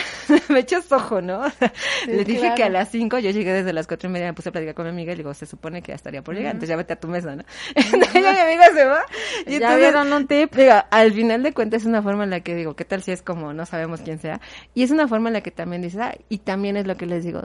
me 0.48 0.60
echas 0.60 0.90
ojo, 0.92 1.20
¿no? 1.20 1.40
O 1.40 1.50
sea, 1.50 1.72
le 2.06 2.24
dije 2.24 2.40
claro. 2.40 2.54
que 2.54 2.64
a 2.64 2.68
las 2.68 2.90
cinco, 2.90 3.18
yo 3.18 3.30
llegué 3.30 3.52
desde 3.52 3.72
las 3.72 3.86
cuatro 3.86 4.08
y 4.08 4.12
media, 4.12 4.26
me 4.26 4.34
puse 4.34 4.48
a 4.48 4.52
platicar 4.52 4.74
con 4.74 4.84
mi 4.86 4.90
amiga 4.90 5.12
y 5.12 5.16
le 5.16 5.22
digo, 5.22 5.34
se 5.34 5.46
supone 5.46 5.82
que 5.82 5.88
ya 5.92 5.96
estaría 5.96 6.22
por 6.22 6.34
llegar, 6.34 6.52
entonces 6.52 6.68
ya 6.70 6.76
vete 6.76 6.92
a 6.92 6.96
tu 6.96 7.08
mesa, 7.08 7.34
¿no? 7.36 7.44
Entonces 7.74 8.14
mi 8.14 8.26
amiga 8.26 8.64
se 8.74 8.84
va. 8.84 9.02
Y 9.46 9.50
¿Ya 9.50 9.56
entonces, 9.56 9.78
vieron 9.78 10.12
un 10.12 10.26
tip? 10.26 10.54
Digo, 10.54 10.72
al 10.90 11.12
final 11.12 11.42
de 11.42 11.52
cuentas 11.52 11.82
es 11.82 11.86
una 11.86 12.02
forma 12.02 12.24
en 12.24 12.30
la 12.30 12.40
que 12.40 12.54
digo, 12.54 12.74
¿qué 12.76 12.84
tal 12.84 13.02
si 13.02 13.12
es 13.12 13.22
como 13.22 13.52
no 13.52 13.66
sabemos 13.66 14.00
quién 14.00 14.18
sea? 14.24 14.40
Y 14.74 14.82
es 14.82 14.90
una 14.90 15.08
forma 15.08 15.28
en 15.30 15.34
la 15.34 15.42
que 15.42 15.50
también 15.50 15.82
dices, 15.82 16.00
ah, 16.00 16.14
y 16.28 16.38
también 16.38 16.76
es 16.76 16.86
lo 16.86 16.96
que 16.96 17.06
les 17.06 17.24
digo, 17.24 17.42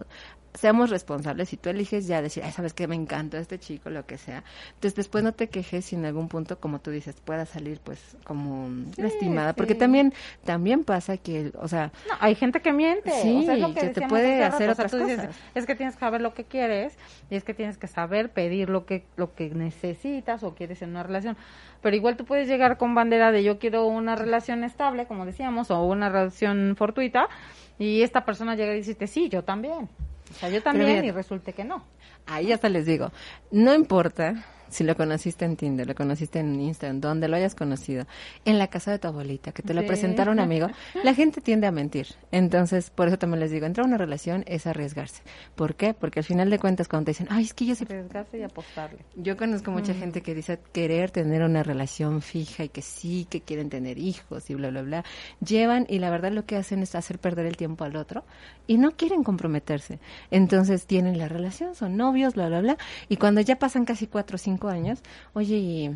seamos 0.59 0.89
responsables. 0.89 1.49
Si 1.49 1.57
tú 1.57 1.69
eliges 1.69 2.05
ya 2.05 2.21
decir, 2.21 2.43
ay, 2.45 2.51
sabes 2.51 2.73
que 2.73 2.87
me 2.87 2.95
encanta 2.95 3.39
este 3.39 3.59
chico, 3.59 3.89
lo 3.89 4.05
que 4.05 4.17
sea. 4.17 4.43
Entonces 4.67 4.95
después 4.95 5.23
no 5.23 5.31
te 5.31 5.47
quejes 5.47 5.85
si 5.85 5.95
en 5.95 6.05
algún 6.05 6.27
punto, 6.27 6.59
como 6.59 6.79
tú 6.79 6.91
dices, 6.91 7.15
pueda 7.23 7.45
salir 7.45 7.79
pues 7.81 8.17
como 8.25 8.69
lastimada. 8.97 9.53
Porque 9.53 9.73
sí. 9.73 9.79
también, 9.79 10.13
también 10.43 10.83
pasa 10.83 11.15
que, 11.17 11.53
o 11.59 11.67
sea, 11.67 11.91
No, 12.07 12.15
hay 12.19 12.35
gente 12.35 12.61
que 12.61 12.73
miente. 12.73 13.09
Sí, 13.21 13.39
o 13.39 13.43
sea, 13.43 13.53
es 13.53 13.61
lo 13.61 13.73
que 13.73 13.79
que 13.79 13.89
te 13.89 14.07
puede 14.07 14.43
hace 14.43 14.65
hacer. 14.65 14.69
O 14.69 14.75
sea, 14.75 14.85
otras 14.85 15.01
dices, 15.01 15.25
cosas. 15.27 15.41
es 15.55 15.65
que 15.65 15.75
tienes 15.75 15.95
que 15.95 15.99
saber 16.01 16.21
lo 16.21 16.33
que 16.33 16.43
quieres 16.43 16.97
y 17.29 17.35
es 17.35 17.43
que 17.43 17.53
tienes 17.53 17.77
que 17.77 17.87
saber 17.87 18.29
pedir 18.31 18.69
lo 18.69 18.85
que 18.85 19.05
lo 19.15 19.33
que 19.33 19.49
necesitas 19.49 20.43
o 20.43 20.55
quieres 20.55 20.81
en 20.81 20.89
una 20.89 21.03
relación. 21.03 21.37
Pero 21.81 21.95
igual 21.95 22.17
tú 22.17 22.25
puedes 22.25 22.49
llegar 22.49 22.77
con 22.77 22.93
bandera 22.93 23.31
de 23.31 23.43
yo 23.43 23.59
quiero 23.59 23.87
una 23.87 24.15
relación 24.17 24.65
estable, 24.65 25.05
como 25.05 25.25
decíamos, 25.25 25.71
o 25.71 25.81
una 25.85 26.09
relación 26.09 26.75
fortuita 26.77 27.29
y 27.77 28.01
esta 28.01 28.25
persona 28.25 28.55
llega 28.55 28.73
y 28.73 28.81
dice, 28.81 29.07
sí, 29.07 29.29
yo 29.29 29.43
también. 29.45 29.87
O 30.31 30.33
sea, 30.35 30.49
yo 30.49 30.61
también 30.61 30.89
mira, 30.89 31.05
y 31.05 31.11
resulte 31.11 31.53
que 31.53 31.63
no. 31.63 31.83
Ahí 32.25 32.51
hasta 32.51 32.69
les 32.69 32.85
digo, 32.85 33.11
no 33.51 33.73
importa 33.73 34.45
si 34.69 34.83
lo 34.83 34.95
conociste 34.95 35.45
en 35.45 35.55
Tinder, 35.55 35.87
lo 35.87 35.95
conociste 35.95 36.39
en 36.39 36.59
Instagram, 36.59 37.01
donde 37.01 37.27
lo 37.27 37.35
hayas 37.35 37.55
conocido, 37.55 38.05
en 38.45 38.57
la 38.59 38.67
casa 38.67 38.91
de 38.91 38.99
tu 38.99 39.07
abuelita, 39.07 39.51
que 39.51 39.61
te 39.63 39.73
lo 39.73 39.81
Sí. 39.81 39.87
presentaron 39.87 40.33
un 40.33 40.39
amigo, 40.39 40.67
la 41.03 41.13
gente 41.13 41.41
tiende 41.41 41.67
a 41.67 41.71
mentir. 41.71 42.07
Entonces, 42.31 42.89
por 42.89 43.07
eso 43.07 43.17
también 43.17 43.39
les 43.39 43.51
digo, 43.51 43.65
entrar 43.65 43.85
a 43.85 43.87
una 43.87 43.97
relación 43.97 44.43
es 44.47 44.67
arriesgarse. 44.67 45.21
¿Por 45.55 45.75
qué? 45.75 45.93
Porque 45.93 46.19
al 46.19 46.25
final 46.25 46.49
de 46.49 46.59
cuentas, 46.59 46.87
cuando 46.87 47.05
te 47.05 47.11
dicen, 47.11 47.27
ay, 47.29 47.43
es 47.45 47.53
que 47.53 47.65
yo 47.65 47.75
sí 47.75 47.83
Arriesgarse 47.89 48.37
y 48.37 48.43
apostarle. 48.43 48.99
yo 49.15 49.35
conozco 49.37 49.71
mucha 49.71 49.93
gente 49.93 50.21
que 50.21 50.35
dice 50.35 50.59
querer 50.73 51.11
tener 51.11 51.41
una 51.43 51.63
relación 51.63 52.21
fija 52.21 52.63
y 52.63 52.69
que 52.69 52.81
sí, 52.81 53.25
que 53.29 53.41
quieren 53.41 53.69
tener 53.69 53.97
hijos 53.97 54.49
y 54.49 54.55
bla, 54.55 54.69
bla, 54.69 54.81
bla. 54.81 55.03
Llevan 55.45 55.85
y 55.89 55.99
la 55.99 56.09
verdad 56.09 56.31
lo 56.31 56.45
que 56.45 56.55
hacen 56.55 56.81
es 56.83 56.93
hacer 56.95 57.19
perder 57.19 57.45
el 57.45 57.57
tiempo 57.57 57.83
al 57.83 57.95
otro 57.95 58.23
y 58.67 58.77
no 58.77 58.91
quieren 58.91 59.23
comprometerse. 59.23 59.99
Entonces 60.29 60.85
tienen 60.85 61.17
la 61.17 61.27
relación, 61.27 61.73
son 61.75 61.97
novios, 61.97 62.35
bla, 62.35 62.47
bla, 62.47 62.61
bla. 62.61 62.77
Y 63.07 63.17
cuando 63.17 63.41
ya 63.41 63.55
pasan 63.57 63.85
casi 63.85 64.07
cuatro 64.07 64.35
o 64.35 64.37
cinco 64.37 64.58
años, 64.67 64.99
oye, 65.33 65.55
¿y 65.57 65.91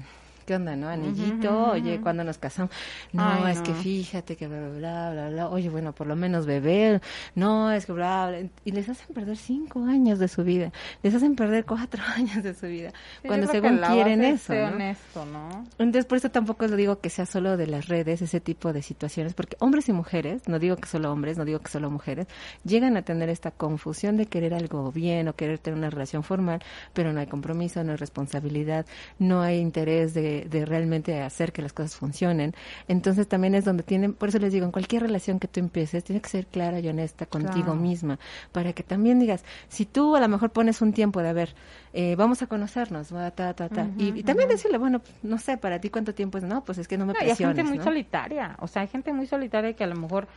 ¿qué 0.45 0.55
onda, 0.55 0.75
no? 0.75 0.89
Anillito, 0.89 1.71
oye, 1.71 1.99
cuando 2.01 2.23
nos 2.23 2.37
casamos? 2.37 2.71
No, 3.11 3.23
Ay, 3.23 3.53
es 3.53 3.61
que 3.61 3.73
fíjate 3.73 4.35
que 4.35 4.47
bla, 4.47 4.59
bla, 4.59 4.69
bla, 4.77 5.11
bla, 5.11 5.29
bla. 5.29 5.49
Oye, 5.49 5.69
bueno, 5.69 5.93
por 5.93 6.07
lo 6.07 6.15
menos 6.15 6.45
bebé. 6.45 7.01
No, 7.35 7.71
es 7.71 7.85
que 7.85 7.93
bla, 7.93 8.27
bla. 8.29 8.49
Y 8.65 8.71
les 8.71 8.89
hacen 8.89 9.13
perder 9.13 9.37
cinco 9.37 9.83
años 9.85 10.19
de 10.19 10.27
su 10.27 10.43
vida. 10.43 10.71
Les 11.01 11.13
hacen 11.13 11.35
perder 11.35 11.65
cuatro 11.65 12.01
años 12.15 12.43
de 12.43 12.53
su 12.53 12.67
vida. 12.67 12.91
Sí, 13.21 13.27
cuando 13.27 13.47
según 13.47 13.77
quieren 13.77 14.23
eso, 14.23 14.53
¿no? 14.53 14.67
honesto, 14.67 15.25
¿no? 15.25 15.65
Entonces, 15.77 16.05
por 16.05 16.17
eso 16.17 16.29
tampoco 16.29 16.67
lo 16.67 16.75
digo 16.75 16.99
que 16.99 17.09
sea 17.09 17.25
solo 17.25 17.57
de 17.57 17.67
las 17.67 17.87
redes, 17.87 18.21
ese 18.21 18.39
tipo 18.39 18.73
de 18.73 18.81
situaciones, 18.81 19.33
porque 19.33 19.57
hombres 19.59 19.89
y 19.89 19.93
mujeres, 19.93 20.47
no 20.47 20.59
digo 20.59 20.75
que 20.75 20.87
solo 20.87 21.11
hombres, 21.11 21.37
no 21.37 21.45
digo 21.45 21.59
que 21.59 21.69
solo 21.69 21.89
mujeres, 21.89 22.27
llegan 22.63 22.97
a 22.97 23.03
tener 23.03 23.29
esta 23.29 23.51
confusión 23.51 24.17
de 24.17 24.25
querer 24.25 24.53
algo 24.53 24.91
bien 24.91 25.27
o 25.27 25.35
querer 25.35 25.59
tener 25.59 25.77
una 25.77 25.89
relación 25.89 26.23
formal, 26.23 26.61
pero 26.93 27.13
no 27.13 27.19
hay 27.19 27.27
compromiso, 27.27 27.83
no 27.83 27.91
hay 27.91 27.97
responsabilidad, 27.97 28.85
no 29.19 29.41
hay 29.41 29.59
interés 29.59 30.13
de, 30.13 30.32
de 30.41 30.65
realmente 30.65 31.21
hacer 31.21 31.51
que 31.53 31.61
las 31.61 31.73
cosas 31.73 31.95
funcionen. 31.95 32.53
Entonces, 32.87 33.27
también 33.27 33.55
es 33.55 33.65
donde 33.65 33.83
tienen, 33.83 34.13
por 34.13 34.29
eso 34.29 34.39
les 34.39 34.51
digo, 34.53 34.65
en 34.65 34.71
cualquier 34.71 35.01
relación 35.03 35.39
que 35.39 35.47
tú 35.47 35.59
empieces, 35.59 36.03
tiene 36.03 36.21
que 36.21 36.29
ser 36.29 36.45
clara 36.47 36.79
y 36.79 36.87
honesta 36.87 37.25
contigo 37.25 37.53
Claro. 37.65 37.79
misma, 37.79 38.19
para 38.51 38.73
que 38.73 38.83
también 38.83 39.19
digas, 39.19 39.43
si 39.69 39.85
tú 39.85 40.15
a 40.15 40.19
lo 40.19 40.27
mejor 40.27 40.49
pones 40.51 40.81
un 40.81 40.93
tiempo 40.93 41.21
de, 41.21 41.29
a 41.29 41.33
ver, 41.33 41.55
eh, 41.93 42.15
vamos 42.15 42.41
a 42.41 42.47
conocernos, 42.47 43.13
va, 43.13 43.31
ta, 43.31 43.53
ta, 43.53 43.69
ta, 43.69 43.87
y, 43.97 44.19
y 44.19 44.23
también 44.23 44.49
decirle, 44.49 44.77
bueno, 44.77 44.99
pues, 44.99 45.13
no 45.23 45.37
sé, 45.37 45.57
para 45.57 45.79
ti 45.79 45.89
cuánto 45.89 46.13
tiempo 46.13 46.37
es, 46.37 46.43
no, 46.43 46.63
pues 46.63 46.77
es 46.77 46.87
que 46.87 46.97
no 46.97 47.05
me 47.05 47.13
No, 47.13 47.19
y 47.19 47.23
hay 47.23 47.27
presiones, 47.29 47.57
gente 47.57 47.69
muy 47.69 47.83
solitaria, 47.83 48.55
o 48.59 48.67
sea, 48.67 48.81
hay 48.81 48.87
gente 48.87 49.13
muy 49.13 49.27
solitaria 49.27 49.73
que 49.73 49.83
a 49.83 49.87
lo 49.87 49.95
mejor 49.95 50.27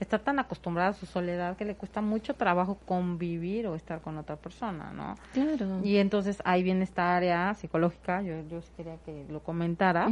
está 0.00 0.18
tan 0.18 0.38
acostumbrada 0.38 0.90
a 0.90 0.92
su 0.92 1.06
soledad 1.06 1.56
que 1.56 1.64
le 1.64 1.74
cuesta 1.74 2.00
mucho 2.00 2.34
trabajo 2.34 2.78
convivir 2.86 3.66
o 3.66 3.74
estar 3.74 4.00
con 4.00 4.18
otra 4.18 4.36
persona, 4.36 4.92
¿no? 4.92 5.14
Claro. 5.32 5.80
Y 5.84 5.96
entonces 5.96 6.42
ahí 6.44 6.62
viene 6.62 6.84
esta 6.84 7.16
área 7.16 7.54
psicológica, 7.54 8.22
yo, 8.22 8.42
yo 8.50 8.60
quería 8.76 8.96
que 9.04 9.24
lo 9.28 9.40
comentara, 9.40 10.08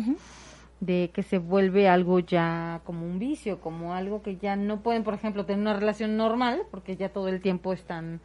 de 0.81 1.11
que 1.15 1.23
se 1.23 1.39
vuelve 1.39 1.89
algo 1.89 2.19
ya 2.19 2.81
como 2.85 3.07
un 3.07 3.19
vicio, 3.19 3.61
como 3.61 3.95
algo 3.95 4.23
que 4.23 4.37
ya 4.37 4.57
no 4.57 4.81
pueden, 4.81 5.03
por 5.05 5.15
ejemplo, 5.15 5.47
tener 5.47 5.61
una 5.61 5.75
relación 5.75 6.17
normal, 6.17 6.63
porque 6.71 6.97
ya 6.97 7.09
todo 7.11 7.29
el 7.29 7.41
tiempo 7.41 7.73
están 7.73 8.21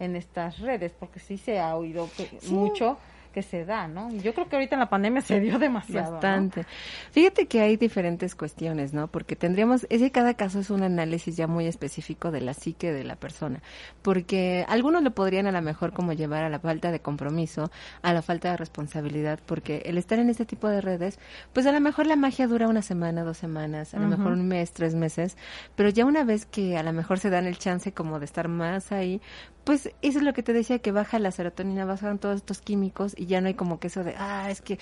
en 0.00 0.16
estas 0.16 0.58
redes, 0.58 0.92
porque 0.98 1.20
sí 1.20 1.36
se 1.36 1.60
ha 1.60 1.76
oído 1.76 2.08
que- 2.16 2.28
mucho 2.50 2.98
que 3.32 3.42
se 3.42 3.64
da, 3.64 3.88
¿no? 3.88 4.10
Y 4.10 4.20
yo 4.20 4.34
creo 4.34 4.48
que 4.48 4.56
ahorita 4.56 4.76
en 4.76 4.80
la 4.80 4.88
pandemia 4.88 5.22
se 5.22 5.40
dio 5.40 5.58
demasiado. 5.58 6.06
¿no? 6.06 6.12
Bastante. 6.12 6.66
Fíjate 7.10 7.46
que 7.46 7.60
hay 7.60 7.76
diferentes 7.76 8.34
cuestiones, 8.34 8.92
¿no? 8.92 9.08
Porque 9.08 9.34
tendríamos, 9.34 9.86
es 9.90 10.00
que 10.00 10.12
cada 10.12 10.34
caso 10.34 10.60
es 10.60 10.70
un 10.70 10.82
análisis 10.82 11.36
ya 11.36 11.46
muy 11.46 11.66
específico 11.66 12.30
de 12.30 12.40
la 12.40 12.54
psique 12.54 12.92
de 12.92 13.04
la 13.04 13.16
persona. 13.16 13.62
Porque 14.02 14.64
algunos 14.68 15.02
lo 15.02 15.10
podrían 15.12 15.46
a 15.46 15.52
lo 15.52 15.62
mejor 15.62 15.92
como 15.92 16.12
llevar 16.12 16.44
a 16.44 16.48
la 16.48 16.60
falta 16.60 16.92
de 16.92 17.00
compromiso, 17.00 17.70
a 18.02 18.12
la 18.12 18.22
falta 18.22 18.50
de 18.50 18.56
responsabilidad, 18.56 19.40
porque 19.46 19.82
el 19.86 19.98
estar 19.98 20.18
en 20.18 20.30
este 20.30 20.44
tipo 20.44 20.68
de 20.68 20.80
redes, 20.80 21.18
pues 21.52 21.66
a 21.66 21.72
lo 21.72 21.80
mejor 21.80 22.06
la 22.06 22.16
magia 22.16 22.46
dura 22.46 22.68
una 22.68 22.82
semana, 22.82 23.24
dos 23.24 23.38
semanas, 23.38 23.94
a 23.94 23.98
lo 23.98 24.08
mejor 24.08 24.32
un 24.32 24.46
mes, 24.46 24.72
tres 24.72 24.94
meses, 24.94 25.36
pero 25.74 25.88
ya 25.88 26.04
una 26.04 26.24
vez 26.24 26.46
que 26.46 26.76
a 26.76 26.82
lo 26.82 26.92
mejor 26.92 27.18
se 27.18 27.30
dan 27.30 27.46
el 27.46 27.58
chance 27.58 27.92
como 27.92 28.18
de 28.18 28.26
estar 28.26 28.48
más 28.48 28.92
ahí, 28.92 29.20
pues 29.64 29.86
eso 30.02 30.18
es 30.18 30.24
lo 30.24 30.32
que 30.32 30.42
te 30.42 30.52
decía, 30.52 30.80
que 30.80 30.92
baja 30.92 31.18
la 31.18 31.30
serotonina, 31.30 31.84
bajan 31.84 32.18
todos 32.18 32.36
estos 32.36 32.60
químicos 32.60 33.14
y 33.16 33.26
ya 33.26 33.40
no 33.40 33.48
hay 33.48 33.54
como 33.54 33.78
que 33.80 33.88
eso 33.88 34.04
de, 34.04 34.14
ah, 34.16 34.50
es 34.50 34.60
que 34.62 34.78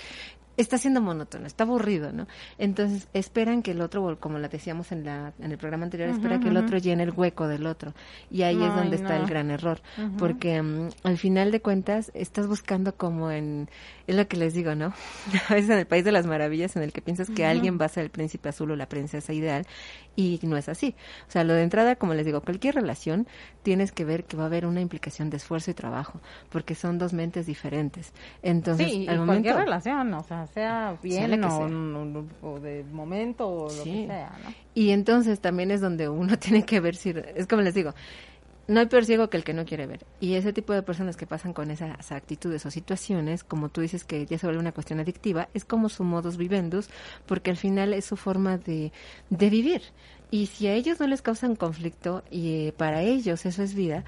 está 0.57 0.79
siendo 0.79 1.01
monótono, 1.01 1.47
está 1.47 1.65
aburrido, 1.65 2.13
¿no? 2.13 2.27
Entonces 2.59 3.09
esperan 3.13 3.63
que 3.63 3.71
el 3.71 3.81
otro, 3.81 4.19
como 4.21 4.39
la 4.39 4.49
decíamos 4.49 4.93
en, 4.93 5.05
la, 5.05 5.33
en 5.39 5.53
el 5.53 5.59
programa 5.59 5.85
anterior, 5.85 6.09
espera 6.09 6.39
que 6.39 6.49
el 6.49 6.57
otro 6.57 6.79
llene 6.79 7.03
el 7.03 7.11
hueco 7.11 7.49
del 7.49 7.67
otro. 7.67 7.95
Y 8.31 8.43
ahí 8.43 8.63
es 8.63 8.75
donde 8.75 8.97
está 8.97 9.17
el 9.17 9.27
gran 9.27 9.51
error, 9.51 9.81
porque 10.19 10.61
mm, 10.61 10.89
al 11.05 11.19
final 11.19 11.51
de 11.51 11.61
cuentas 11.61 12.11
estás 12.15 12.47
buscando 12.47 12.95
como 12.95 13.31
en, 13.31 13.69
es 14.07 14.17
lo 14.17 14.27
que 14.29 14.37
les 14.37 14.55
digo, 14.55 14.75
¿no? 14.75 14.93
A 15.49 15.55
veces 15.55 15.71
en 15.71 15.79
el 15.79 15.87
país 15.87 16.05
de 16.05 16.13
las 16.13 16.27
maravillas 16.27 16.77
en 16.77 16.83
el 16.83 16.93
que 16.93 17.03
piensas 17.03 17.31
que 17.31 17.47
alguien 17.47 17.79
va 17.81 17.87
a 17.87 17.89
ser 17.89 18.05
el 18.05 18.11
príncipe 18.11 18.49
azul 18.49 18.71
o 18.71 18.77
la 18.77 18.89
princesa 18.89 19.33
ideal 19.33 19.67
y 20.17 20.41
no 20.43 20.57
es 20.57 20.69
así. 20.69 20.95
O 21.29 21.31
sea, 21.31 21.45
lo 21.45 21.55
de 21.55 21.63
entrada, 21.63 21.97
como 21.97 22.15
les 22.15 22.27
digo, 22.27 22.41
cualquier 22.43 22.75
relación 22.75 23.27
tienes 23.63 23.93
que 23.93 24.05
ver 24.05 24.25
que 24.25 24.37
va 24.37 24.45
a 24.45 24.47
haber 24.47 24.67
una 24.67 24.81
implicación 24.81 25.31
de 25.31 25.37
esfuerzo 25.37 25.71
y 25.71 25.75
trabajo, 25.75 26.21
porque 26.51 26.75
son 26.75 26.99
dos 26.99 27.13
mentes 27.13 27.47
diferentes. 27.47 28.13
Entonces, 28.43 28.89
sí, 28.89 29.05
y 29.05 29.09
al 29.09 29.25
cualquier 29.25 29.55
momento 29.55 29.59
relación, 29.59 30.15
o 30.15 30.23
sea, 30.23 30.47
sea 30.55 30.97
bien 31.03 31.31
o, 31.45 31.49
sea. 31.57 31.67
o- 32.43 32.61
de 32.61 32.85
momento 32.85 33.49
o 33.49 33.73
lo 33.73 33.85
que 33.85 34.07
sea, 34.07 34.31
¿no? 34.45 34.55
Y 34.75 34.91
entonces 34.91 35.41
también 35.41 35.71
es 35.71 35.81
donde 35.81 36.09
uno 36.09 36.39
tiene 36.39 36.65
que 36.65 36.81
ver 36.81 36.97
si, 36.97 37.15
es 37.35 37.47
como 37.47 37.63
les 37.63 37.75
digo, 37.75 37.95
no 38.69 38.79
hay 38.79 38.87
peor 38.87 39.05
ciego 39.05 39.29
que 39.31 39.37
el 39.37 39.43
que 39.43 39.53
no 39.53 39.65
quiere 39.65 39.87
ver. 39.87 40.05
Y 40.21 40.35
ese 40.35 40.53
tipo 40.53 40.73
de 40.73 40.83
personas 40.83 41.17
que 41.17 41.27
pasan 41.27 41.53
con 41.53 41.71
esas 41.73 42.13
actitudes 42.13 42.65
o 42.67 42.71
situaciones, 42.71 43.43
como 43.43 43.69
tú 43.69 43.81
dices 43.81 44.05
que 44.05 44.27
ya 44.27 44.39
se 44.39 44.47
vuelve 44.47 44.61
una 44.61 44.71
cuestión 44.73 45.01
adictiva, 45.01 45.49
es 45.55 45.65
como 45.65 45.89
su 45.89 46.05
modus 46.05 46.37
vivendus, 46.37 46.89
porque 47.27 47.51
al 47.51 47.57
final 47.57 47.93
es 47.95 48.05
su 48.05 48.17
forma 48.17 48.59
de, 48.59 48.93
de 49.29 49.51
vivir. 49.51 49.83
Y 50.31 50.47
si 50.47 50.69
a 50.69 50.75
ellos 50.75 51.01
no 51.01 51.09
les 51.09 51.23
causan 51.23 51.57
conflicto 51.57 52.23
y 52.31 52.69
eh, 52.69 52.73
para 52.77 53.03
ellos 53.03 53.45
eso 53.45 53.63
es 53.65 53.75
vida, 53.75 54.05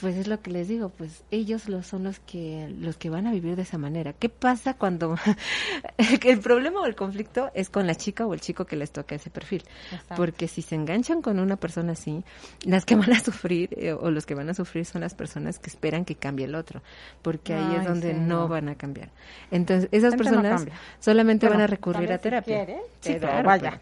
pues 0.00 0.16
es 0.16 0.26
lo 0.28 0.40
que 0.40 0.50
les 0.50 0.66
digo, 0.68 0.88
pues 0.88 1.24
ellos 1.30 1.68
los 1.68 1.86
son 1.86 2.04
los 2.04 2.18
que 2.20 2.68
los 2.78 2.96
que 2.96 3.10
van 3.10 3.26
a 3.26 3.32
vivir 3.32 3.54
de 3.56 3.62
esa 3.62 3.76
manera. 3.78 4.12
¿Qué 4.14 4.28
pasa 4.28 4.74
cuando 4.74 5.14
el 6.24 6.40
problema 6.40 6.80
o 6.80 6.86
el 6.86 6.94
conflicto 6.96 7.50
es 7.54 7.68
con 7.68 7.86
la 7.86 7.94
chica 7.94 8.26
o 8.26 8.32
el 8.34 8.40
chico 8.40 8.64
que 8.64 8.76
les 8.76 8.90
toca 8.92 9.14
ese 9.14 9.30
perfil? 9.30 9.62
Exacto. 9.92 10.14
Porque 10.16 10.48
si 10.48 10.62
se 10.62 10.74
enganchan 10.74 11.20
con 11.22 11.38
una 11.38 11.56
persona 11.56 11.92
así, 11.92 12.24
las 12.64 12.84
que 12.86 12.94
van 12.96 13.12
a 13.12 13.20
sufrir 13.20 13.70
eh, 13.76 13.92
o 13.92 14.10
los 14.10 14.24
que 14.26 14.34
van 14.34 14.48
a 14.48 14.54
sufrir 14.54 14.86
son 14.86 15.02
las 15.02 15.14
personas 15.14 15.58
que 15.58 15.68
esperan 15.68 16.04
que 16.04 16.14
cambie 16.14 16.46
el 16.46 16.54
otro, 16.54 16.82
porque 17.22 17.54
ahí 17.54 17.74
es 17.74 17.84
donde 17.84 18.14
sí, 18.14 18.20
no, 18.20 18.42
no. 18.42 18.48
van 18.48 18.68
a 18.70 18.74
cambiar. 18.76 19.10
Entonces, 19.50 19.88
esas 19.92 20.14
personas 20.14 20.66
solamente 20.98 21.46
Bueno, 21.46 21.58
van 21.58 21.64
a 21.64 21.66
recurrir 21.66 22.10
a 22.12 22.16
si 22.18 22.22
terapia. 22.24 22.64
quiere, 22.64 22.80
Sí, 23.00 23.12
pero 23.14 23.20
claro, 23.28 23.48
vaya, 23.48 23.80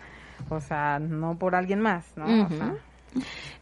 o 0.50 0.60
sea, 0.60 0.98
no 0.98 1.38
por 1.38 1.54
alguien 1.54 1.80
más, 1.80 2.04
¿no? 2.16 2.26
O 2.26 2.46
Ujú. 2.46 2.56
sea, 2.56 2.74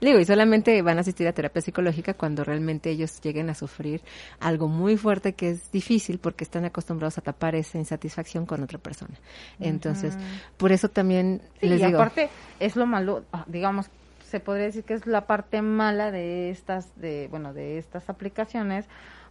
Digo, 0.00 0.18
y 0.18 0.24
solamente 0.24 0.80
van 0.82 0.98
a 0.98 1.00
asistir 1.00 1.26
a 1.26 1.32
terapia 1.32 1.62
psicológica 1.62 2.14
cuando 2.14 2.44
realmente 2.44 2.90
ellos 2.90 3.20
lleguen 3.20 3.48
a 3.50 3.54
sufrir 3.54 4.02
algo 4.40 4.68
muy 4.68 4.96
fuerte 4.96 5.34
que 5.34 5.50
es 5.50 5.70
difícil 5.72 6.18
porque 6.18 6.44
están 6.44 6.64
acostumbrados 6.64 7.18
a 7.18 7.22
tapar 7.22 7.54
esa 7.54 7.78
insatisfacción 7.78 8.46
con 8.46 8.62
otra 8.62 8.78
persona. 8.78 9.14
Entonces, 9.60 10.16
por 10.56 10.72
eso 10.72 10.88
también 10.88 11.40
Sí, 11.60 11.68
les 11.68 11.80
y 11.80 11.86
digo, 11.86 11.98
aparte 11.98 12.28
es 12.60 12.76
lo 12.76 12.86
malo, 12.86 13.24
ah, 13.32 13.44
digamos, 13.46 13.88
se 14.26 14.40
podría 14.40 14.66
decir 14.66 14.84
que 14.84 14.94
es 14.94 15.06
la 15.06 15.26
parte 15.26 15.62
mala 15.62 16.10
de 16.10 16.50
estas, 16.50 16.94
de 17.00 17.28
bueno, 17.30 17.54
de 17.54 17.78
estas 17.78 18.08
aplicaciones. 18.10 18.86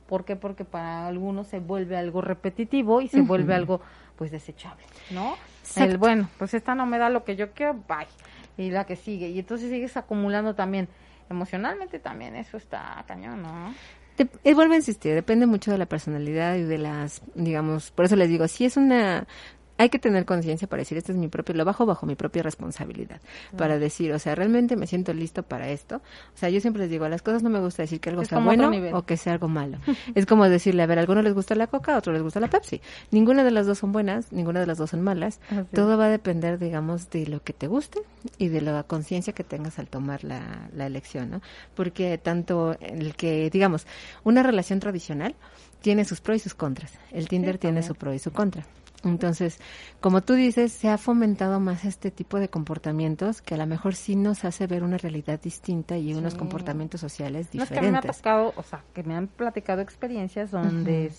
¿Por 0.07 0.23
qué? 0.23 0.35
Porque 0.35 0.65
para 0.65 1.07
algunos 1.07 1.47
se 1.47 1.59
vuelve 1.59 1.97
algo 1.97 2.21
repetitivo 2.21 3.01
y 3.01 3.07
se 3.07 3.21
vuelve 3.21 3.55
algo, 3.55 3.81
pues, 4.15 4.29
desechable, 4.29 4.83
¿no? 5.09 5.35
Exacto. 5.61 5.91
El, 5.91 5.97
bueno, 5.97 6.29
pues 6.37 6.53
esta 6.53 6.75
no 6.75 6.85
me 6.85 6.99
da 6.99 7.09
lo 7.09 7.23
que 7.23 7.35
yo 7.35 7.51
quiero, 7.53 7.73
bye. 7.87 8.07
Y 8.57 8.69
la 8.71 8.85
que 8.85 8.95
sigue. 8.95 9.29
Y 9.29 9.39
entonces 9.39 9.69
sigues 9.69 9.97
acumulando 9.97 10.55
también, 10.55 10.87
emocionalmente 11.29 11.99
también, 11.99 12.35
eso 12.35 12.57
está 12.57 13.03
cañón, 13.07 13.41
¿no? 13.41 13.73
de- 14.17 14.29
eh, 14.45 14.53
vuelvo 14.53 14.73
a 14.73 14.77
insistir, 14.77 15.13
depende 15.13 15.45
mucho 15.45 15.71
de 15.71 15.77
la 15.77 15.87
personalidad 15.87 16.55
y 16.55 16.63
de 16.63 16.77
las, 16.77 17.21
digamos, 17.33 17.91
por 17.91 18.05
eso 18.05 18.15
les 18.15 18.29
digo, 18.29 18.47
si 18.47 18.63
es 18.63 18.77
una 18.77 19.27
hay 19.77 19.89
que 19.89 19.99
tener 19.99 20.25
conciencia 20.25 20.67
para 20.67 20.81
decir, 20.81 20.97
este 20.97 21.11
es 21.11 21.17
mi 21.17 21.27
propio, 21.27 21.55
lo 21.55 21.65
bajo 21.65 21.85
bajo 21.85 22.05
mi 22.05 22.15
propia 22.15 22.43
responsabilidad, 22.43 23.19
para 23.57 23.77
decir, 23.77 24.13
o 24.13 24.19
sea, 24.19 24.35
realmente 24.35 24.75
me 24.75 24.87
siento 24.87 25.13
listo 25.13 25.43
para 25.43 25.69
esto. 25.69 25.97
O 25.97 26.37
sea, 26.37 26.49
yo 26.49 26.61
siempre 26.61 26.83
les 26.83 26.91
digo, 26.91 27.05
a 27.05 27.09
las 27.09 27.21
cosas 27.21 27.43
no 27.43 27.49
me 27.49 27.59
gusta 27.59 27.83
decir 27.83 27.99
que 27.99 28.09
algo 28.09 28.21
Es 28.21 28.29
sea 28.29 28.39
bueno 28.39 28.71
o 28.93 29.05
que 29.05 29.17
sea 29.17 29.33
algo 29.33 29.47
malo. 29.47 29.77
es 30.15 30.25
como 30.25 30.47
decirle, 30.47 30.83
a 30.83 30.85
ver, 30.85 30.97
a 30.97 31.01
algunos 31.01 31.23
les 31.23 31.33
gusta 31.33 31.55
la 31.55 31.67
coca, 31.67 31.95
a 31.95 31.97
otros 31.97 32.13
les 32.13 32.23
gusta 32.23 32.39
la 32.39 32.49
Pepsi. 32.49 32.81
Ninguna 33.11 33.43
de 33.43 33.51
las 33.51 33.67
dos 33.67 33.79
son 33.79 33.91
buenas, 33.91 34.31
ninguna 34.31 34.61
de 34.61 34.67
las 34.67 34.77
dos 34.77 34.91
son 34.91 35.01
malas. 35.01 35.39
Todo 35.73 35.97
va 35.97 36.05
a 36.05 36.09
depender, 36.09 36.57
digamos, 36.57 37.09
de 37.09 37.27
lo 37.27 37.43
que 37.43 37.53
te 37.53 37.67
guste 37.67 37.99
y 38.37 38.47
de 38.47 38.61
la 38.61 38.83
conciencia 38.83 39.33
que 39.33 39.43
tengas 39.43 39.79
al 39.79 39.87
tomar 39.87 40.23
la, 40.23 40.69
la 40.73 40.85
elección, 40.85 41.29
¿no? 41.29 41.41
Porque 41.75 42.17
tanto 42.17 42.77
el 42.79 43.15
que, 43.15 43.49
digamos, 43.49 43.87
una 44.23 44.43
relación 44.43 44.79
tradicional 44.79 45.35
tiene 45.85 46.03
sus 46.03 46.19
pros 46.19 46.37
y 46.37 46.39
sus 46.39 46.55
contras. 46.55 46.97
El 47.11 47.27
Tinder 47.27 47.59
tiene 47.59 47.83
su 47.83 47.93
pro 47.93 48.11
y 48.11 48.17
su 48.17 48.31
contra. 48.31 48.65
Entonces, 49.03 49.59
como 50.01 50.21
tú 50.21 50.33
dices, 50.33 50.73
se 50.73 50.89
ha 50.89 50.97
fomentado 50.97 51.59
más 51.59 51.85
este 51.85 52.09
tipo 52.09 52.39
de 52.39 52.49
comportamientos 52.49 53.43
que 53.43 53.53
a 53.53 53.57
lo 53.57 53.67
mejor 53.67 53.93
sí 53.93 54.15
nos 54.15 54.45
hace 54.45 54.65
ver 54.65 54.81
una 54.81 54.97
realidad 54.97 55.39
distinta 55.39 55.95
y 55.95 56.15
unos 56.15 56.33
comportamientos 56.33 57.01
sociales 57.01 57.49
No 57.53 57.61
es 57.61 57.69
que 57.69 57.77
a 57.77 57.81
mí 57.83 57.91
me 57.91 57.99
ha 57.99 58.01
diferentes. 58.01 58.17
tocado, 58.17 58.53
o 58.55 58.63
sea, 58.63 58.83
que 58.95 59.03
me 59.03 59.15
han 59.15 59.27
platicado 59.27 59.83
experiencias 59.83 60.49
donde 60.49 61.11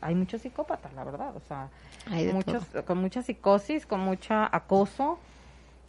hay 0.00 0.14
muchos 0.14 0.40
psicópatas, 0.40 0.94
la 0.94 1.04
verdad, 1.04 1.36
o 1.36 1.40
sea, 1.40 1.68
Hay 2.10 2.24
de 2.24 2.32
muchos 2.32 2.64
con 2.86 2.96
mucha 2.96 3.20
psicosis, 3.20 3.84
con 3.84 4.00
mucha 4.00 4.48
acoso, 4.50 5.18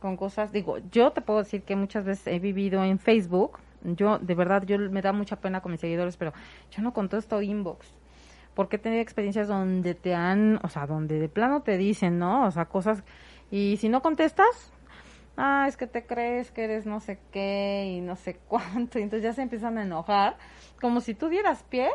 con 0.02 0.18
cosas, 0.18 0.52
digo, 0.52 0.80
yo 0.92 1.12
te 1.12 1.22
puedo 1.22 1.40
decir 1.40 1.62
que 1.62 1.78
muchas 1.78 2.04
veces 2.04 2.28
he 2.28 2.40
vivido 2.40 2.84
en 2.84 3.00
Facebook, 3.00 3.60
yo 3.82 4.20
de 4.20 4.36
verdad 4.36 4.64
yo 4.66 4.78
me 4.78 5.02
da 5.02 5.14
mucha 5.14 5.38
pena 5.38 5.62
con 5.62 5.72
mis 5.72 5.80
seguidores, 5.80 6.18
pero 6.18 6.34
yo 6.72 6.82
no 6.82 6.92
contesto 6.92 7.42
inbox. 7.42 7.88
Porque 8.56 8.78
he 8.78 8.80
tenido 8.80 9.02
experiencias 9.02 9.48
donde 9.48 9.94
te 9.96 10.16
han, 10.16 10.60
o 10.64 10.70
sea, 10.70 10.88
donde 10.88 11.20
de 11.20 11.30
plano 11.30 11.62
te 11.62 11.78
dicen, 11.78 12.18
¿no? 12.20 12.46
O 12.48 12.52
sea, 12.52 12.66
cosas 12.66 13.04
y 13.52 13.78
si 13.78 13.90
no 13.90 14.02
contestas, 14.02 14.72
ah, 15.38 15.66
es 15.68 15.78
que 15.78 15.88
te 15.88 16.06
crees 16.06 16.52
que 16.52 16.64
eres 16.64 16.86
no 16.86 17.00
sé 17.00 17.20
qué 17.32 17.86
y 17.98 18.02
no 18.02 18.16
sé 18.16 18.40
cuánto, 18.48 19.00
y 19.00 19.04
entonces 19.04 19.24
ya 19.24 19.34
se 19.34 19.42
empiezan 19.42 19.78
a 19.78 19.84
enojar, 19.84 20.38
como 20.82 21.02
si 21.02 21.14
tú 21.14 21.30
dieras 21.30 21.64
pie 21.64 21.90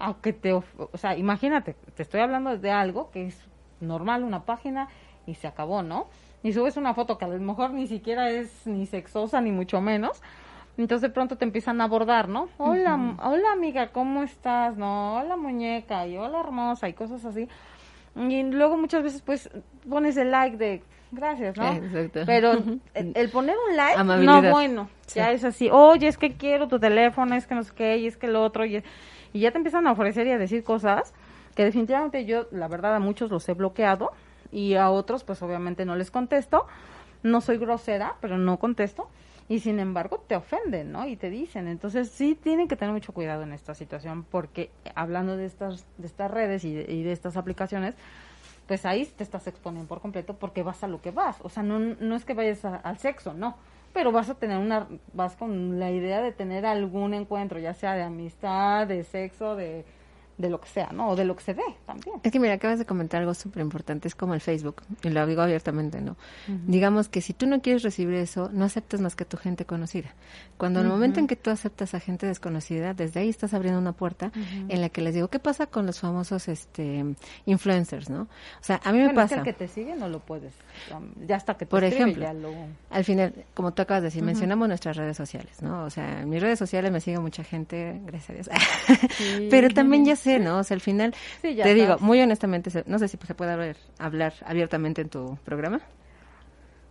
aunque 0.00 0.32
te, 0.32 0.52
of- 0.52 0.78
o 0.92 0.96
sea, 0.96 1.16
imagínate, 1.16 1.74
te 1.96 2.02
estoy 2.04 2.20
hablando 2.20 2.56
de 2.56 2.70
algo 2.70 3.10
que 3.10 3.26
es 3.26 3.48
normal, 3.80 4.22
una 4.22 4.44
página 4.44 4.88
y 5.26 5.34
se 5.34 5.48
acabó, 5.48 5.82
¿no? 5.82 6.06
Y 6.44 6.52
subes 6.52 6.76
una 6.76 6.94
foto 6.94 7.18
que 7.18 7.24
a 7.24 7.28
lo 7.28 7.38
mejor 7.40 7.72
ni 7.72 7.88
siquiera 7.88 8.30
es 8.30 8.64
ni 8.66 8.86
sexosa 8.86 9.40
ni 9.40 9.50
mucho 9.50 9.80
menos. 9.80 10.22
Entonces 10.78 11.02
de 11.02 11.10
pronto 11.10 11.36
te 11.36 11.44
empiezan 11.44 11.80
a 11.80 11.84
abordar, 11.84 12.28
¿no? 12.28 12.48
Hola, 12.56 13.16
hola 13.22 13.52
amiga, 13.52 13.88
¿cómo 13.88 14.22
estás? 14.22 14.76
No, 14.76 15.16
hola 15.16 15.36
muñeca 15.36 16.06
y 16.06 16.16
hola 16.16 16.38
hermosa 16.38 16.88
y 16.88 16.92
cosas 16.92 17.24
así. 17.24 17.48
Y 18.14 18.42
luego 18.44 18.76
muchas 18.76 19.02
veces 19.02 19.20
pues 19.22 19.50
pones 19.88 20.16
el 20.16 20.30
like 20.30 20.56
de 20.56 20.82
gracias, 21.10 21.56
¿no? 21.56 21.66
Exacto. 21.72 22.20
Pero 22.26 22.52
el, 22.94 23.12
el 23.14 23.30
poner 23.30 23.56
un 23.68 23.76
like, 23.76 23.98
Amabilidad. 23.98 24.42
no 24.42 24.50
bueno, 24.52 24.88
ya 25.12 25.32
es 25.32 25.42
así, 25.42 25.68
oye, 25.70 26.06
es 26.06 26.16
que 26.16 26.36
quiero 26.36 26.68
tu 26.68 26.78
teléfono, 26.78 27.34
es 27.34 27.48
que 27.48 27.56
no 27.56 27.64
sé 27.64 27.72
qué, 27.74 27.98
y 27.98 28.06
es 28.06 28.16
que 28.16 28.28
lo 28.28 28.44
otro, 28.44 28.64
y, 28.64 28.82
y 29.32 29.40
ya 29.40 29.50
te 29.50 29.56
empiezan 29.58 29.86
a 29.88 29.92
ofrecer 29.92 30.28
y 30.28 30.30
a 30.30 30.38
decir 30.38 30.62
cosas 30.62 31.12
que 31.56 31.64
definitivamente 31.64 32.24
yo, 32.24 32.46
la 32.52 32.68
verdad, 32.68 32.94
a 32.94 33.00
muchos 33.00 33.32
los 33.32 33.48
he 33.48 33.54
bloqueado 33.54 34.12
y 34.52 34.74
a 34.74 34.90
otros 34.90 35.24
pues 35.24 35.42
obviamente 35.42 35.84
no 35.84 35.96
les 35.96 36.12
contesto, 36.12 36.66
no 37.24 37.40
soy 37.40 37.58
grosera, 37.58 38.14
pero 38.20 38.38
no 38.38 38.58
contesto. 38.58 39.08
Y 39.48 39.60
sin 39.60 39.80
embargo 39.80 40.18
te 40.26 40.36
ofenden, 40.36 40.92
¿no? 40.92 41.06
Y 41.06 41.16
te 41.16 41.30
dicen. 41.30 41.68
Entonces 41.68 42.10
sí 42.10 42.34
tienen 42.34 42.68
que 42.68 42.76
tener 42.76 42.92
mucho 42.92 43.12
cuidado 43.14 43.42
en 43.42 43.52
esta 43.52 43.74
situación 43.74 44.24
porque 44.24 44.70
hablando 44.94 45.36
de 45.36 45.46
estas, 45.46 45.86
de 45.96 46.06
estas 46.06 46.30
redes 46.30 46.64
y 46.64 46.74
de, 46.74 46.92
y 46.92 47.02
de 47.02 47.12
estas 47.12 47.36
aplicaciones, 47.36 47.94
pues 48.66 48.84
ahí 48.84 49.06
te 49.06 49.24
estás 49.24 49.46
exponiendo 49.46 49.88
por 49.88 50.00
completo 50.00 50.34
porque 50.34 50.62
vas 50.62 50.84
a 50.84 50.88
lo 50.88 51.00
que 51.00 51.10
vas. 51.10 51.38
O 51.42 51.48
sea, 51.48 51.62
no, 51.62 51.78
no 51.78 52.14
es 52.16 52.24
que 52.24 52.34
vayas 52.34 52.64
a- 52.64 52.76
al 52.76 52.98
sexo, 52.98 53.32
no. 53.32 53.56
Pero 53.94 54.12
vas 54.12 54.28
a 54.28 54.34
tener 54.34 54.58
una, 54.58 54.86
vas 55.14 55.34
con 55.34 55.80
la 55.80 55.90
idea 55.90 56.20
de 56.20 56.32
tener 56.32 56.66
algún 56.66 57.14
encuentro, 57.14 57.58
ya 57.58 57.72
sea 57.72 57.94
de 57.94 58.02
amistad, 58.02 58.86
de 58.86 59.02
sexo, 59.04 59.56
de, 59.56 59.84
de 60.38 60.48
lo 60.48 60.60
que 60.60 60.68
sea, 60.68 60.90
¿no? 60.92 61.10
O 61.10 61.16
de 61.16 61.24
lo 61.24 61.36
que 61.36 61.42
se 61.42 61.52
ve 61.52 61.62
también. 61.84 62.16
Es 62.22 62.32
que 62.32 62.38
mira, 62.40 62.54
acabas 62.54 62.78
de 62.78 62.86
comentar 62.86 63.20
algo 63.20 63.34
súper 63.34 63.60
importante, 63.62 64.08
es 64.08 64.14
como 64.14 64.34
el 64.34 64.40
Facebook, 64.40 64.82
y 65.02 65.10
lo 65.10 65.26
digo 65.26 65.42
abiertamente, 65.42 66.00
¿no? 66.00 66.16
Digamos 66.46 67.08
que 67.08 67.20
si 67.20 67.32
tú 67.34 67.46
no 67.46 67.60
quieres 67.60 67.82
recibir 67.82 68.14
eso, 68.14 68.48
no 68.52 68.64
aceptas 68.64 69.00
más 69.00 69.16
que 69.16 69.24
a 69.24 69.28
tu 69.28 69.36
gente 69.36 69.64
conocida. 69.64 70.14
Cuando 70.56 70.80
en 70.80 70.86
el 70.86 70.92
momento 70.92 71.20
en 71.20 71.26
que 71.26 71.36
tú 71.36 71.50
aceptas 71.50 71.94
a 71.94 72.00
gente 72.00 72.26
desconocida, 72.26 72.94
desde 72.94 73.20
ahí 73.20 73.28
estás 73.28 73.52
abriendo 73.54 73.80
una 73.80 73.92
puerta 73.92 74.30
en 74.68 74.80
la 74.80 74.88
que 74.88 75.02
les 75.02 75.14
digo, 75.14 75.28
¿qué 75.28 75.38
pasa 75.38 75.66
con 75.66 75.86
los 75.86 76.00
famosos 76.00 76.48
este 76.48 77.04
influencers, 77.46 78.08
no? 78.10 78.22
O 78.22 78.28
sea, 78.62 78.80
a 78.84 78.92
mí 78.92 78.98
me 78.98 79.04
es 79.04 79.10
que 79.10 79.14
pasa. 79.16 79.36
el 79.36 79.42
que 79.42 79.52
te 79.52 79.68
sigue 79.68 79.94
no 79.96 80.08
lo 80.08 80.20
puedes. 80.20 80.54
um, 80.94 81.26
Ya 81.26 81.36
hasta 81.36 81.54
que 81.54 81.64
te 81.66 81.70
Por 81.70 81.84
escribe, 81.84 82.10
ejemplo, 82.10 82.24
ya 82.24 82.32
lo... 82.32 82.52
Al 82.90 83.04
final, 83.04 83.34
como 83.54 83.72
tú 83.72 83.82
acabas 83.82 84.02
de 84.02 84.08
decir, 84.08 84.22
mencionamos 84.22 84.68
nuestras 84.68 84.96
redes 84.96 85.16
sociales, 85.16 85.62
¿no? 85.62 85.84
O 85.84 85.90
sea, 85.90 86.22
en 86.22 86.28
mis 86.30 86.40
redes 86.40 86.58
sociales 86.58 86.90
me 86.92 87.00
sigue 87.00 87.18
mucha 87.18 87.42
gente, 87.44 88.00
gracias 88.06 88.30
a 88.30 88.32
Dios. 88.32 88.48
Pero 89.50 89.68
también 89.70 90.04
ya 90.04 90.16
sé, 90.16 90.27
¿no? 90.38 90.58
O 90.58 90.64
sea, 90.64 90.74
al 90.74 90.80
final, 90.80 91.14
Sí, 91.42 91.56
te 91.56 91.74
digo, 91.74 91.96
muy 92.00 92.20
honestamente, 92.20 92.70
no 92.86 92.98
sé 92.98 93.08
si 93.08 93.18
se 93.26 93.34
puede 93.34 93.52
hablar, 93.52 93.76
hablar 93.98 94.34
abiertamente 94.44 95.02
en 95.02 95.08
tu 95.08 95.38
programa. 95.44 95.80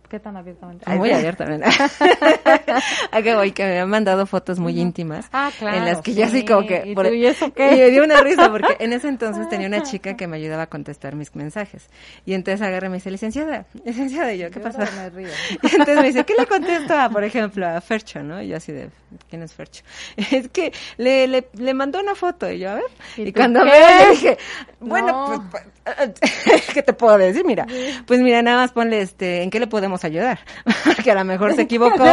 ¿Qué 0.08 0.18
tan 0.18 0.36
abiertamente? 0.36 0.88
Muy 0.96 1.10
abiertamente. 1.10 1.66
¿A 3.12 3.22
qué 3.22 3.34
voy? 3.34 3.52
Que 3.52 3.64
me 3.64 3.78
han 3.80 3.90
mandado 3.90 4.24
fotos 4.26 4.58
muy 4.58 4.78
íntimas. 4.80 5.28
Ah, 5.32 5.50
claro, 5.58 5.76
En 5.76 5.84
las 5.84 6.00
que 6.00 6.14
ya 6.14 6.28
sí. 6.28 6.38
así 6.38 6.44
como 6.46 6.66
que... 6.66 6.82
¿Y 6.86 6.94
tú, 6.94 7.02
¿y 7.14 7.26
eso 7.26 7.52
qué? 7.52 7.74
Y 7.76 7.78
me 7.80 7.90
dio 7.90 8.04
una 8.04 8.20
risa 8.22 8.50
porque 8.50 8.76
en 8.78 8.92
ese 8.94 9.08
entonces 9.08 9.48
tenía 9.48 9.66
una 9.66 9.82
chica 9.82 10.16
que 10.16 10.26
me 10.26 10.36
ayudaba 10.38 10.62
a 10.62 10.66
contestar 10.68 11.14
mis 11.14 11.34
mensajes. 11.36 11.88
Y 12.24 12.34
entonces 12.34 12.66
agarra 12.66 12.86
y 12.86 12.90
me 12.90 12.96
dice, 12.96 13.10
licenciada, 13.10 13.66
licenciada, 13.84 14.32
y 14.32 14.38
yo, 14.38 14.50
¿qué 14.50 14.60
Yo 14.60 14.62
pasa? 14.62 14.88
me 14.96 15.10
río. 15.10 15.28
Y 15.62 15.66
entonces 15.66 15.96
me 15.96 16.06
dice, 16.06 16.24
¿qué 16.24 16.34
le 16.38 16.46
contesto 16.46 16.94
a, 16.98 17.10
por 17.10 17.24
ejemplo, 17.24 17.66
a 17.68 17.80
Fercho, 17.80 18.22
no? 18.22 18.40
Y 18.40 18.48
yo 18.48 18.56
así 18.56 18.72
de, 18.72 18.88
¿quién 19.28 19.42
es 19.42 19.52
Fercho? 19.52 19.82
Es 20.30 20.48
que 20.48 20.72
le, 20.96 21.26
le, 21.28 21.48
le 21.54 21.74
mandó 21.74 22.00
una 22.00 22.14
foto 22.14 22.50
y 22.50 22.60
yo, 22.60 22.70
a 22.70 22.74
ver. 22.76 22.84
¿Y 23.16 23.32
cuando 23.32 23.62
le 23.64 23.72
dije, 24.12 24.38
bueno, 24.80 25.08
No. 25.08 25.26
pues, 25.26 25.40
pues, 25.50 25.64
¿qué 26.74 26.82
te 26.82 26.92
puedo 26.92 27.16
decir? 27.18 27.44
Mira, 27.44 27.66
pues 28.06 28.20
mira, 28.20 28.42
nada 28.42 28.58
más 28.58 28.72
ponle, 28.72 29.00
este, 29.00 29.42
¿en 29.42 29.50
qué 29.50 29.60
le 29.60 29.66
podemos 29.66 30.04
ayudar? 30.04 30.40
Porque 30.84 31.10
a 31.10 31.14
lo 31.14 31.24
mejor 31.24 31.54
se 31.54 31.62
equivocó 31.62 32.04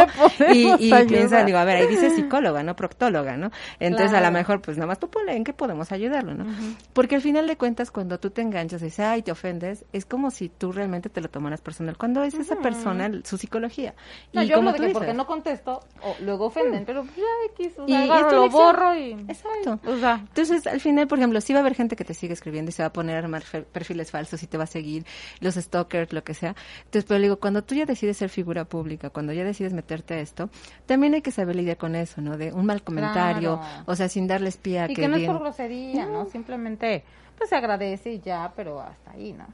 y, 0.52 0.72
y 0.78 1.04
piensa, 1.06 1.44
digo, 1.44 1.58
a 1.58 1.64
ver, 1.64 1.76
ahí 1.76 1.86
dice 1.86 2.10
psicóloga, 2.16 2.62
no 2.62 2.76
proctóloga, 2.76 3.36
¿no? 3.36 3.50
Entonces 3.80 4.12
a 4.16 4.20
lo 4.20 4.30
mejor, 4.30 4.60
pues 4.62 4.76
nada 4.76 4.88
más 4.88 4.98
tú 4.98 5.08
ponle, 5.08 5.34
¿en 5.36 5.44
qué 5.44 5.52
podemos 5.52 5.92
ayudarlo, 5.92 6.34
no? 6.34 6.46
Porque 6.92 7.14
al 7.16 7.22
final 7.22 7.46
de 7.46 7.56
cuentas, 7.56 7.90
cuando 7.90 8.18
tú 8.18 8.30
te 8.30 8.42
enganchas 8.42 8.82
y 8.82 8.86
dices, 8.86 9.00
ay, 9.06 9.22
te 9.22 9.32
ofendes, 9.32 9.84
es 9.92 10.06
como 10.06 10.30
si 10.30 10.48
tú 10.48 10.72
realmente 10.72 11.08
te 11.08 11.20
lo 11.20 11.28
tomaras 11.28 11.60
personal. 11.60 11.96
Cuando 11.96 12.22
es 12.24 12.34
esa 12.34 12.56
persona, 12.56 13.10
su 13.24 13.38
psicología. 13.38 13.94
No, 14.32 14.42
y 14.42 14.46
yo 14.48 14.56
como 14.56 14.70
hablo 14.70 14.72
de 14.72 14.76
tú 14.78 14.82
que 14.82 14.86
dices, 14.88 14.98
porque 14.98 15.14
no 15.14 15.26
contesto, 15.26 15.80
o 16.02 16.16
luego 16.20 16.46
ofenden, 16.46 16.84
pero 16.84 17.02
pues 17.04 17.16
ya 17.16 17.22
X, 17.64 17.78
o 17.78 17.84
Y- 17.86 17.92
sea, 17.92 18.06
y 18.06 18.10
agarro, 18.10 18.30
lo 18.32 18.48
borro 18.50 18.94
y... 18.94 19.12
Exacto. 19.28 19.78
O 19.86 19.96
sea, 19.98 20.14
Entonces, 20.28 20.66
al 20.66 20.80
final, 20.80 21.06
por 21.06 21.18
ejemplo, 21.18 21.40
sí 21.40 21.52
va 21.52 21.60
a 21.60 21.62
haber 21.62 21.74
gente 21.74 21.96
que 21.96 22.04
te 22.04 22.14
sigue 22.14 22.32
escribiendo 22.32 22.70
y 22.70 22.72
se 22.72 22.82
va 22.82 22.88
a 22.88 22.92
poner 22.92 23.16
a 23.16 23.18
armar 23.20 23.42
perfiles 23.66 24.10
falsos 24.10 24.42
y 24.42 24.46
te 24.46 24.56
va 24.58 24.64
a 24.64 24.66
seguir, 24.68 25.04
los 25.40 25.54
stalkers, 25.56 26.12
lo 26.12 26.24
que 26.24 26.34
sea. 26.34 26.54
Entonces, 26.84 27.04
pero 27.06 27.20
digo, 27.20 27.36
cuando 27.38 27.62
tú 27.62 27.74
ya 27.74 27.84
decides 27.86 28.16
ser 28.16 28.28
figura 28.30 28.64
pública, 28.64 29.10
cuando 29.10 29.32
ya 29.32 29.44
decides 29.44 29.72
meterte 29.72 30.14
a 30.14 30.20
esto, 30.20 30.50
también 30.86 31.14
hay 31.14 31.22
que 31.22 31.30
saber 31.32 31.56
lidiar 31.56 31.76
con 31.76 31.94
eso, 31.94 32.20
¿no? 32.20 32.36
De 32.36 32.52
un 32.52 32.66
mal 32.66 32.82
comentario, 32.82 33.58
Claro. 33.58 33.82
o 33.86 33.94
sea, 33.96 34.08
sin 34.08 34.26
darles 34.26 34.56
pie 34.56 34.80
a 34.80 34.84
y 34.86 34.94
que, 34.94 35.02
que 35.02 35.08
no 35.08 35.16
es 35.16 35.26
por 35.26 35.40
grosería, 35.40 36.06
¿no? 36.06 36.26
Simplemente, 36.26 37.04
pues 37.36 37.50
se 37.50 37.56
agradece 37.56 38.12
y 38.14 38.20
ya, 38.20 38.52
pero 38.56 38.80
hasta 38.80 39.10
ahí, 39.12 39.32
¿no? 39.32 39.46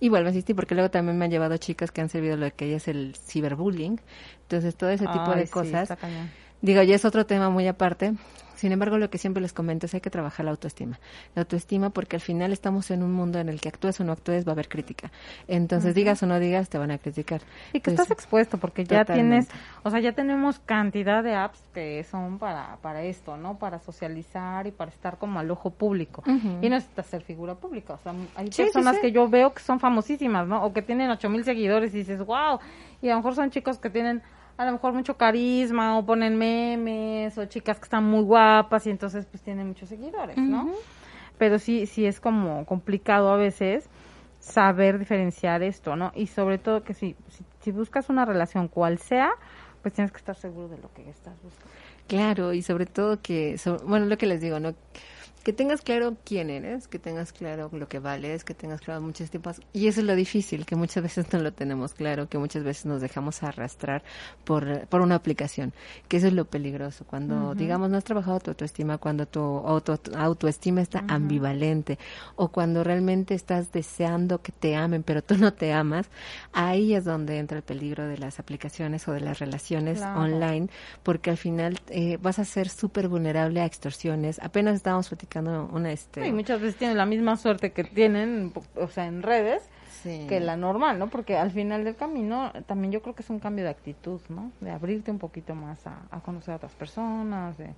Y 0.00 0.08
vuelvo 0.08 0.26
a 0.28 0.30
insistir, 0.30 0.54
porque 0.56 0.74
luego 0.74 0.90
también 0.90 1.18
me 1.18 1.24
han 1.24 1.30
llevado 1.30 1.56
chicas 1.56 1.90
que 1.90 2.00
han 2.00 2.08
servido 2.08 2.36
lo 2.36 2.50
que 2.54 2.74
es 2.74 2.86
el 2.88 3.14
ciberbullying. 3.16 4.00
Entonces, 4.42 4.76
todo 4.76 4.90
ese 4.90 5.06
tipo 5.06 5.30
Ay, 5.32 5.40
de 5.40 5.46
sí, 5.46 5.52
cosas. 5.52 5.82
está 5.82 5.96
cañón. 5.96 6.30
Digo, 6.60 6.82
ya 6.82 6.94
es 6.96 7.04
otro 7.04 7.26
tema 7.26 7.50
muy 7.50 7.66
aparte. 7.68 8.14
Sin 8.58 8.72
embargo, 8.72 8.98
lo 8.98 9.08
que 9.08 9.18
siempre 9.18 9.40
les 9.40 9.52
comento 9.52 9.86
es 9.86 9.94
hay 9.94 10.00
que 10.00 10.10
trabajar 10.10 10.44
la 10.44 10.50
autoestima. 10.50 10.98
La 11.36 11.42
autoestima 11.42 11.90
porque 11.90 12.16
al 12.16 12.22
final 12.22 12.52
estamos 12.52 12.90
en 12.90 13.04
un 13.04 13.12
mundo 13.12 13.38
en 13.38 13.48
el 13.48 13.60
que 13.60 13.68
actúes 13.68 14.00
o 14.00 14.04
no 14.04 14.10
actúes 14.10 14.44
va 14.44 14.50
a 14.50 14.54
haber 14.54 14.68
crítica. 14.68 15.12
Entonces, 15.46 15.94
digas 15.94 16.20
o 16.24 16.26
no 16.26 16.40
digas, 16.40 16.68
te 16.68 16.76
van 16.76 16.90
a 16.90 16.98
criticar. 16.98 17.40
Y 17.68 17.80
que 17.80 17.90
Entonces, 17.90 18.00
estás 18.00 18.10
expuesto 18.10 18.58
porque 18.58 18.82
ya 18.84 19.04
Totalmente. 19.04 19.46
tienes, 19.46 19.64
o 19.84 19.90
sea, 19.90 20.00
ya 20.00 20.10
tenemos 20.12 20.58
cantidad 20.58 21.22
de 21.22 21.36
apps 21.36 21.62
que 21.72 22.02
son 22.02 22.38
para, 22.38 22.78
para 22.82 23.04
esto, 23.04 23.36
¿no? 23.36 23.58
Para 23.58 23.78
socializar 23.78 24.66
y 24.66 24.72
para 24.72 24.90
estar 24.90 25.18
como 25.18 25.38
al 25.38 25.48
ojo 25.52 25.70
público. 25.70 26.24
Y 26.26 26.68
no 26.68 26.76
necesitas 26.76 27.06
ser 27.06 27.22
figura 27.22 27.54
pública, 27.54 27.94
o 27.94 27.98
sea, 27.98 28.12
hay 28.34 28.46
Sí, 28.48 28.52
sí, 28.54 28.62
personas 28.64 28.96
sí. 28.96 29.02
que 29.02 29.12
yo 29.12 29.28
veo 29.28 29.54
que 29.54 29.62
son 29.62 29.78
famosísimas, 29.78 30.48
¿no? 30.48 30.64
O 30.64 30.72
que 30.72 30.82
tienen 30.82 31.10
ocho 31.10 31.28
mil 31.30 31.44
seguidores 31.44 31.94
y 31.94 31.98
dices, 31.98 32.18
wow, 32.26 32.58
y 33.00 33.08
a 33.08 33.12
lo 33.12 33.18
mejor 33.18 33.34
son 33.36 33.50
chicos 33.50 33.78
que 33.78 33.88
tienen 33.90 34.20
a 34.58 34.64
lo 34.66 34.72
mejor 34.72 34.92
mucho 34.92 35.16
carisma 35.16 35.96
o 35.98 36.04
ponen 36.04 36.36
memes 36.36 37.38
o 37.38 37.46
chicas 37.46 37.78
que 37.78 37.84
están 37.84 38.04
muy 38.04 38.22
guapas 38.22 38.86
y 38.86 38.90
entonces 38.90 39.24
pues 39.26 39.42
tienen 39.42 39.68
muchos 39.68 39.88
seguidores, 39.88 40.36
¿no? 40.50 40.68
Pero 41.38 41.58
sí, 41.58 41.86
sí 41.86 42.04
es 42.04 42.20
como 42.20 42.66
complicado 42.66 43.30
a 43.32 43.36
veces 43.36 43.88
saber 44.40 44.98
diferenciar 44.98 45.62
esto, 45.62 45.96
¿no? 45.96 46.12
Y 46.14 46.26
sobre 46.26 46.58
todo 46.58 46.82
que 46.82 46.92
si, 46.94 47.16
si, 47.28 47.44
si 47.60 47.70
buscas 47.70 48.08
una 48.08 48.24
relación 48.24 48.68
cual 48.68 48.98
sea, 48.98 49.30
pues 49.82 49.94
tienes 49.94 50.10
que 50.10 50.18
estar 50.18 50.34
seguro 50.36 50.68
de 50.68 50.78
lo 50.78 50.92
que 50.92 51.08
estás 51.08 51.34
buscando. 51.42 51.72
Claro, 52.08 52.52
y 52.52 52.62
sobre 52.62 52.86
todo 52.86 53.20
que, 53.22 53.58
so- 53.58 53.78
bueno, 53.86 54.06
lo 54.06 54.18
que 54.18 54.26
les 54.26 54.40
digo, 54.40 54.58
¿no? 54.60 54.74
Que 55.44 55.52
tengas 55.52 55.80
claro 55.80 56.16
quién 56.24 56.50
eres, 56.50 56.88
que 56.88 56.98
tengas 56.98 57.32
claro 57.32 57.70
lo 57.72 57.88
que 57.88 58.00
vales, 58.00 58.44
que 58.44 58.54
tengas 58.54 58.80
claro 58.80 59.00
muchos 59.00 59.30
tipos. 59.30 59.60
Y 59.72 59.86
eso 59.86 60.00
es 60.00 60.06
lo 60.06 60.14
difícil, 60.14 60.66
que 60.66 60.76
muchas 60.76 61.02
veces 61.02 61.32
no 61.32 61.38
lo 61.38 61.52
tenemos 61.52 61.94
claro, 61.94 62.28
que 62.28 62.36
muchas 62.38 62.64
veces 62.64 62.84
nos 62.86 63.00
dejamos 63.00 63.42
arrastrar 63.42 64.02
por, 64.44 64.86
por 64.88 65.00
una 65.00 65.14
aplicación. 65.14 65.72
Que 66.08 66.18
eso 66.18 66.26
es 66.26 66.32
lo 66.32 66.44
peligroso. 66.44 67.04
Cuando, 67.06 67.54
digamos, 67.54 67.88
no 67.88 67.96
has 67.96 68.04
trabajado 68.04 68.40
tu 68.40 68.50
autoestima, 68.50 68.98
cuando 68.98 69.26
tu 69.26 69.40
auto, 69.40 69.98
autoestima 70.16 70.82
está 70.82 71.04
ambivalente, 71.08 71.98
o 72.36 72.48
cuando 72.48 72.82
realmente 72.84 73.34
estás 73.34 73.72
deseando 73.72 74.42
que 74.42 74.52
te 74.52 74.76
amen, 74.76 75.02
pero 75.02 75.22
tú 75.22 75.38
no 75.38 75.52
te 75.54 75.72
amas, 75.72 76.10
ahí 76.52 76.94
es 76.94 77.04
donde 77.04 77.38
entra 77.38 77.56
el 77.58 77.62
peligro 77.62 78.06
de 78.06 78.18
las 78.18 78.38
aplicaciones 78.40 79.06
o 79.08 79.12
de 79.12 79.20
las 79.20 79.38
relaciones 79.38 79.98
Claro. 79.98 80.20
online, 80.20 80.68
porque 81.02 81.30
al 81.30 81.36
final 81.36 81.78
eh, 81.88 82.18
vas 82.20 82.38
a 82.38 82.44
ser 82.44 82.68
súper 82.68 83.08
vulnerable 83.08 83.60
a 83.60 83.64
extorsiones. 83.66 84.38
Apenas 84.42 84.74
estábamos 84.74 85.08
platicando 85.08 85.27
una 85.36 85.92
este 85.92 86.26
Y 86.26 86.32
muchas 86.32 86.60
veces 86.60 86.76
tienen 86.76 86.96
la 86.96 87.06
misma 87.06 87.36
suerte 87.36 87.72
que 87.72 87.84
tienen, 87.84 88.52
o 88.76 88.88
sea, 88.88 89.06
en 89.06 89.22
redes, 89.22 89.62
sí. 90.02 90.26
que 90.28 90.40
la 90.40 90.56
normal, 90.56 90.98
¿no? 90.98 91.08
Porque 91.08 91.36
al 91.36 91.50
final 91.50 91.84
del 91.84 91.96
camino 91.96 92.52
también 92.66 92.92
yo 92.92 93.02
creo 93.02 93.14
que 93.14 93.22
es 93.22 93.30
un 93.30 93.38
cambio 93.38 93.64
de 93.64 93.70
actitud, 93.70 94.20
¿no? 94.28 94.50
De 94.60 94.70
abrirte 94.70 95.10
un 95.10 95.18
poquito 95.18 95.54
más 95.54 95.86
a, 95.86 96.02
a 96.10 96.20
conocer 96.20 96.52
a 96.52 96.56
otras 96.56 96.72
personas, 96.72 97.56
de, 97.58 97.70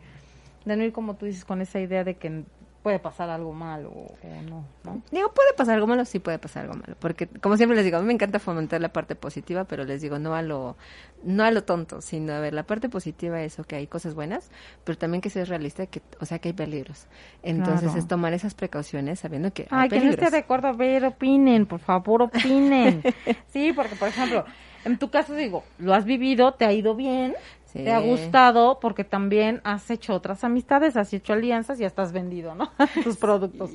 de 0.64 0.76
no 0.76 0.84
ir 0.84 0.92
como 0.92 1.14
tú 1.14 1.26
dices 1.26 1.44
con 1.44 1.61
esa 1.61 1.80
idea 1.80 2.05
de 2.05 2.14
que 2.16 2.44
puede 2.82 2.98
pasar 2.98 3.28
algo 3.30 3.52
malo 3.52 3.90
o, 3.90 4.06
o 4.22 4.42
no, 4.48 4.64
¿no? 4.84 5.02
Digo, 5.10 5.32
puede 5.34 5.52
pasar 5.54 5.74
algo 5.74 5.86
malo, 5.86 6.04
sí 6.04 6.18
puede 6.18 6.38
pasar 6.38 6.62
algo 6.64 6.74
malo, 6.74 6.96
porque 6.98 7.26
como 7.26 7.56
siempre 7.56 7.76
les 7.76 7.84
digo, 7.84 7.98
a 7.98 8.00
mí 8.00 8.06
me 8.06 8.14
encanta 8.14 8.38
fomentar 8.38 8.80
la 8.80 8.88
parte 8.92 9.14
positiva, 9.14 9.64
pero 9.64 9.84
les 9.84 10.00
digo, 10.00 10.18
no 10.18 10.34
a 10.34 10.42
lo 10.42 10.76
no 11.22 11.44
a 11.44 11.50
lo 11.50 11.62
tonto, 11.64 12.00
sino 12.00 12.32
a 12.32 12.40
ver, 12.40 12.54
la 12.54 12.62
parte 12.62 12.88
positiva 12.88 13.42
es 13.42 13.56
que 13.68 13.76
hay 13.76 13.86
cosas 13.86 14.14
buenas, 14.14 14.50
pero 14.84 14.96
también 14.96 15.20
que 15.20 15.28
seas 15.28 15.48
realista, 15.50 15.86
que 15.86 16.00
o 16.20 16.24
sea, 16.24 16.38
que 16.38 16.48
hay 16.48 16.54
peligros. 16.54 17.06
Entonces, 17.42 17.82
Claro. 17.82 17.98
es 17.98 18.08
tomar 18.08 18.32
esas 18.32 18.54
precauciones 18.54 19.20
sabiendo 19.20 19.52
que 19.52 19.62
hay 19.64 19.68
Ay, 19.70 19.88
que 19.90 19.96
no 19.96 20.00
peligros. 20.02 20.24
esté 20.24 20.36
de 20.36 20.42
acuerdo, 20.42 20.68
a 20.68 20.72
ver, 20.72 21.04
opinen, 21.04 21.66
por 21.66 21.80
favor, 21.80 22.22
opinen. 22.22 23.02
sí, 23.52 23.72
porque, 23.74 23.96
por 23.96 24.08
ejemplo, 24.08 24.44
en 24.86 24.98
tu 24.98 25.10
caso 25.10 25.34
digo, 25.34 25.62
lo 25.78 25.92
has 25.92 26.06
vivido, 26.06 26.52
te 26.54 26.64
ha 26.64 26.72
ido 26.72 26.94
bien, 26.94 27.34
Sí. 27.72 27.84
te 27.84 27.92
ha 27.92 28.00
gustado, 28.00 28.78
porque 28.80 29.04
también 29.04 29.60
has 29.64 29.90
hecho 29.90 30.14
otras 30.14 30.42
amistades, 30.44 30.96
has 30.96 31.12
hecho 31.12 31.32
alianzas 31.32 31.80
y 31.80 31.84
hasta 31.84 32.02
has 32.02 32.12
vendido, 32.12 32.54
¿no? 32.54 32.70
Tus 33.04 33.16
productos 33.16 33.70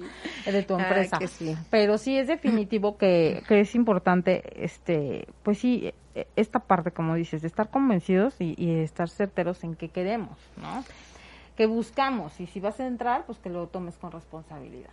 eh, 0.45 0.51
de 0.51 0.63
tu 0.63 0.75
Ay, 0.75 0.81
empresa. 0.83 1.19
sí. 1.27 1.55
Pero 1.69 1.97
sí 1.97 2.17
es 2.17 2.27
definitivo 2.27 2.97
que, 2.97 3.43
que 3.47 3.61
es 3.61 3.73
importante, 3.75 4.43
este, 4.63 5.27
pues 5.43 5.59
sí, 5.59 5.93
eh, 6.13 6.27
esta 6.35 6.59
parte, 6.59 6.91
como 6.91 7.15
dices, 7.15 7.41
de 7.41 7.47
estar 7.47 7.69
convencidos 7.69 8.35
y, 8.39 8.55
y 8.57 8.79
estar 8.81 9.09
certeros 9.09 9.63
en 9.63 9.75
qué 9.75 9.89
queremos, 9.89 10.37
¿no? 10.57 10.83
Que 11.55 11.65
buscamos 11.65 12.39
y 12.41 12.47
si 12.47 12.59
vas 12.59 12.79
a 12.81 12.87
entrar, 12.87 13.25
pues 13.25 13.37
que 13.39 13.49
lo 13.49 13.67
tomes 13.67 13.95
con 13.97 14.11
responsabilidad. 14.11 14.89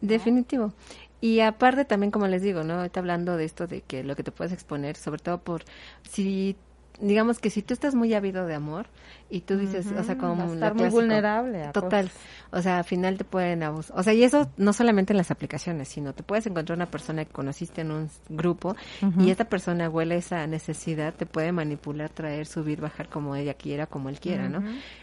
Definitivo. 0.00 0.72
Y 1.20 1.40
aparte 1.40 1.84
también, 1.84 2.10
como 2.10 2.26
les 2.26 2.42
digo, 2.42 2.62
¿no? 2.64 2.74
Ahorita 2.74 3.00
hablando 3.00 3.36
de 3.36 3.44
esto 3.44 3.66
de 3.66 3.80
que 3.80 4.04
lo 4.04 4.16
que 4.16 4.22
te 4.22 4.32
puedes 4.32 4.52
exponer, 4.52 4.96
sobre 4.96 5.20
todo 5.20 5.38
por 5.38 5.62
si 6.02 6.56
digamos 7.00 7.38
que 7.38 7.50
si 7.50 7.62
tú 7.62 7.74
estás 7.74 7.94
muy 7.94 8.14
ávido 8.14 8.46
de 8.46 8.54
amor 8.54 8.86
y 9.30 9.40
tú 9.40 9.56
dices, 9.56 9.86
o 9.98 10.04
sea, 10.04 10.16
como 10.16 10.52
estar 10.52 10.74
muy 10.74 10.82
clásico, 10.82 11.00
vulnerable 11.00 11.64
a 11.64 11.72
Total. 11.72 12.06
cosas. 12.06 12.20
O 12.52 12.62
sea, 12.62 12.78
al 12.78 12.84
final 12.84 13.18
te 13.18 13.24
pueden 13.24 13.62
abusar. 13.64 13.98
O 13.98 14.02
sea, 14.02 14.12
y 14.12 14.22
eso 14.22 14.48
no 14.56 14.72
solamente 14.72 15.12
en 15.12 15.16
las 15.16 15.30
aplicaciones, 15.32 15.88
sino 15.88 16.12
te 16.12 16.22
puedes 16.22 16.46
encontrar 16.46 16.76
una 16.76 16.86
persona 16.86 17.24
que 17.24 17.32
conociste 17.32 17.80
en 17.80 17.90
un 17.90 18.08
grupo 18.28 18.76
y 19.18 19.30
esta 19.30 19.44
persona 19.46 19.88
huele 19.88 20.16
esa 20.16 20.46
necesidad, 20.46 21.14
te 21.14 21.26
puede 21.26 21.50
manipular, 21.50 22.10
traer, 22.10 22.46
subir, 22.46 22.80
bajar 22.80 23.08
como 23.08 23.34
ella 23.34 23.54
quiera, 23.54 23.86
como 23.86 24.08
él 24.08 24.20
quiera, 24.20 24.48
¿no? 24.48 24.58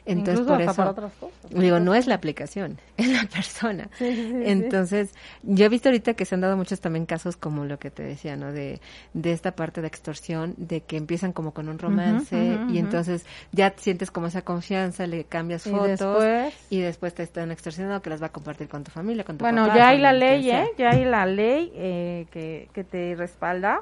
Entonces, 0.05 0.39
Incluso 0.39 0.45
por 0.45 0.61
hasta 0.61 0.71
eso 0.71 0.75
para 0.77 0.91
otras 0.91 1.13
cosas. 1.19 1.35
digo, 1.49 1.79
no 1.79 1.93
es 1.93 2.07
la 2.07 2.15
aplicación, 2.15 2.79
es 2.97 3.09
la 3.09 3.23
persona. 3.27 3.89
Sí, 3.97 4.15
sí, 4.15 4.15
sí, 4.15 4.29
sí. 4.29 4.43
Entonces, 4.45 5.13
yo 5.43 5.65
he 5.65 5.69
visto 5.69 5.89
ahorita 5.89 6.13
que 6.13 6.23
se 6.23 6.35
han 6.35 6.41
dado 6.41 6.55
muchos 6.55 6.79
también 6.79 7.05
casos 7.05 7.35
como 7.35 7.65
lo 7.65 7.79
que 7.79 7.91
te 7.91 8.03
decía, 8.03 8.37
¿no? 8.37 8.53
De, 8.53 8.79
de 9.13 9.33
esta 9.33 9.55
parte 9.55 9.81
de 9.81 9.87
extorsión, 9.87 10.53
de 10.57 10.81
que 10.81 10.95
empiezan 10.95 11.33
como 11.33 11.53
con 11.53 11.67
un 11.67 11.79
romance 11.82 12.59
y 12.69 12.77
entonces 12.77 13.25
ya 13.51 13.73
sientes 13.75 14.11
como 14.11 14.27
esa 14.27 14.43
confianza, 14.43 15.05
le 15.07 15.23
cambias 15.25 15.65
Y 15.67 15.71
fotos 15.71 15.88
después- 15.99 16.53
y 16.69 16.79
después 16.79 17.13
te 17.13 17.23
están 17.23 17.51
extorsionando 17.51 18.01
que 18.01 18.09
las 18.09 18.21
va 18.21 18.27
a 18.27 18.32
compartir 18.32 18.67
con 18.69 18.84
tu 18.84 18.91
familia, 18.91 19.23
con 19.23 19.38
tu 19.38 19.43
Bueno, 19.43 19.63
papá, 19.63 19.75
ya 19.77 19.88
hay 19.89 19.97
la 19.99 20.13
ley. 20.13 20.49
¿eh? 20.49 20.67
Ya 20.77 20.91
hay 20.91 21.03
la 21.05 21.25
ley 21.25 21.71
eh, 21.75 22.27
que, 22.32 22.69
que 22.73 22.84
te 22.84 23.15
respalda 23.15 23.82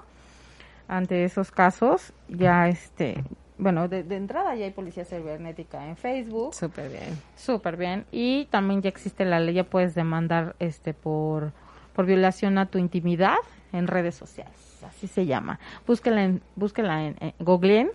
ante 0.88 1.24
esos 1.24 1.52
casos. 1.52 2.14
Ya, 2.30 2.68
este, 2.68 3.24
bueno, 3.58 3.88
de, 3.88 4.04
de 4.04 4.16
entrada 4.16 4.56
ya 4.56 4.66
hay 4.66 4.72
policía 4.72 5.06
cibernética 5.06 5.88
en 5.88 5.97
Facebook. 5.97 6.54
Súper 6.56 6.89
bien. 6.89 7.20
Súper 7.36 7.78
bien. 7.78 8.06
Y 8.12 8.45
también 8.45 8.82
ya 8.82 8.89
existe 8.89 9.26
la 9.26 9.39
ley, 9.39 9.54
ya 9.56 9.64
puedes 9.66 9.95
demandar 9.95 10.56
este 10.60 10.93
por, 10.93 11.52
por 11.93 12.06
violación 12.06 12.58
a 12.58 12.66
tu 12.68 12.78
intimidad 12.78 13.36
en 13.74 13.88
redes 13.88 14.16
sociales. 14.16 14.69
Así 14.84 15.08
se 15.08 15.26
llama. 15.26 15.60
Búsquela 15.88 16.24
en, 16.24 16.42
búsquela 16.56 17.04
en, 17.06 17.16
en 17.20 17.34
googleen 17.40 17.90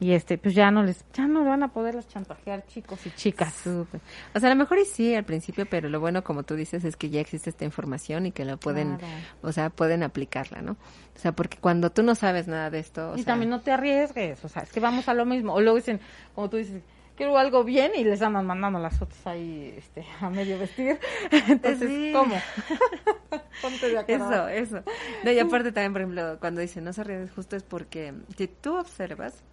y 0.00 0.14
este, 0.14 0.36
pues 0.36 0.54
ya 0.56 0.72
no 0.72 0.82
les, 0.82 1.04
ya 1.12 1.28
no 1.28 1.44
van 1.44 1.62
a 1.62 1.68
poder 1.68 1.94
los 1.94 2.08
chantajear 2.08 2.66
chicos 2.66 3.06
y 3.06 3.10
chicas. 3.12 3.54
Súper. 3.54 4.00
O 4.34 4.40
sea, 4.40 4.50
a 4.50 4.54
lo 4.54 4.58
mejor 4.58 4.78
y 4.78 4.84
sí 4.84 5.14
al 5.14 5.22
principio, 5.24 5.64
pero 5.70 5.88
lo 5.88 6.00
bueno, 6.00 6.24
como 6.24 6.42
tú 6.42 6.56
dices, 6.56 6.82
es 6.84 6.96
que 6.96 7.08
ya 7.08 7.20
existe 7.20 7.50
esta 7.50 7.64
información 7.64 8.26
y 8.26 8.32
que 8.32 8.44
la 8.44 8.56
pueden, 8.56 8.96
Claro. 8.96 9.14
o 9.42 9.52
sea, 9.52 9.70
pueden 9.70 10.02
aplicarla, 10.02 10.60
¿no? 10.60 10.72
O 10.72 11.18
sea, 11.20 11.30
porque 11.32 11.56
cuando 11.58 11.90
tú 11.90 12.02
no 12.02 12.16
sabes 12.16 12.48
nada 12.48 12.68
de 12.68 12.80
esto, 12.80 13.12
o 13.12 13.14
y 13.14 13.18
sea, 13.18 13.26
también 13.34 13.50
no 13.50 13.60
te 13.60 13.70
arriesgues, 13.70 14.44
o 14.44 14.48
sea, 14.48 14.62
es 14.62 14.72
que 14.72 14.80
vamos 14.80 15.06
a 15.08 15.14
lo 15.14 15.24
mismo. 15.24 15.54
O 15.54 15.60
luego 15.60 15.76
dicen, 15.76 16.00
como 16.34 16.50
tú 16.50 16.56
dices, 16.56 16.82
quiero 17.22 17.38
algo 17.38 17.62
bien 17.62 17.92
y 17.94 18.02
les 18.02 18.20
andan 18.20 18.44
mandando 18.46 18.80
las 18.80 18.98
fotos 18.98 19.24
ahí 19.28 19.72
este, 19.78 20.04
a 20.20 20.28
medio 20.28 20.58
vestir. 20.58 20.98
Entonces, 21.30 21.88
Sí. 21.88 22.10
¿cómo? 22.12 22.34
Ponte 23.62 23.88
de 23.90 23.98
acuerdo. 23.98 24.48
Eso, 24.48 24.76
eso. 24.76 24.82
No, 25.22 25.30
y 25.30 25.38
aparte 25.38 25.70
también, 25.70 25.92
por 25.92 26.02
ejemplo, 26.02 26.36
cuando 26.40 26.60
dicen 26.60 26.82
no 26.82 26.92
se 26.92 27.00
arriesgues 27.02 27.30
justo 27.32 27.54
es 27.54 27.62
porque 27.62 28.12
si 28.36 28.48
tú 28.48 28.76
observas, 28.76 29.44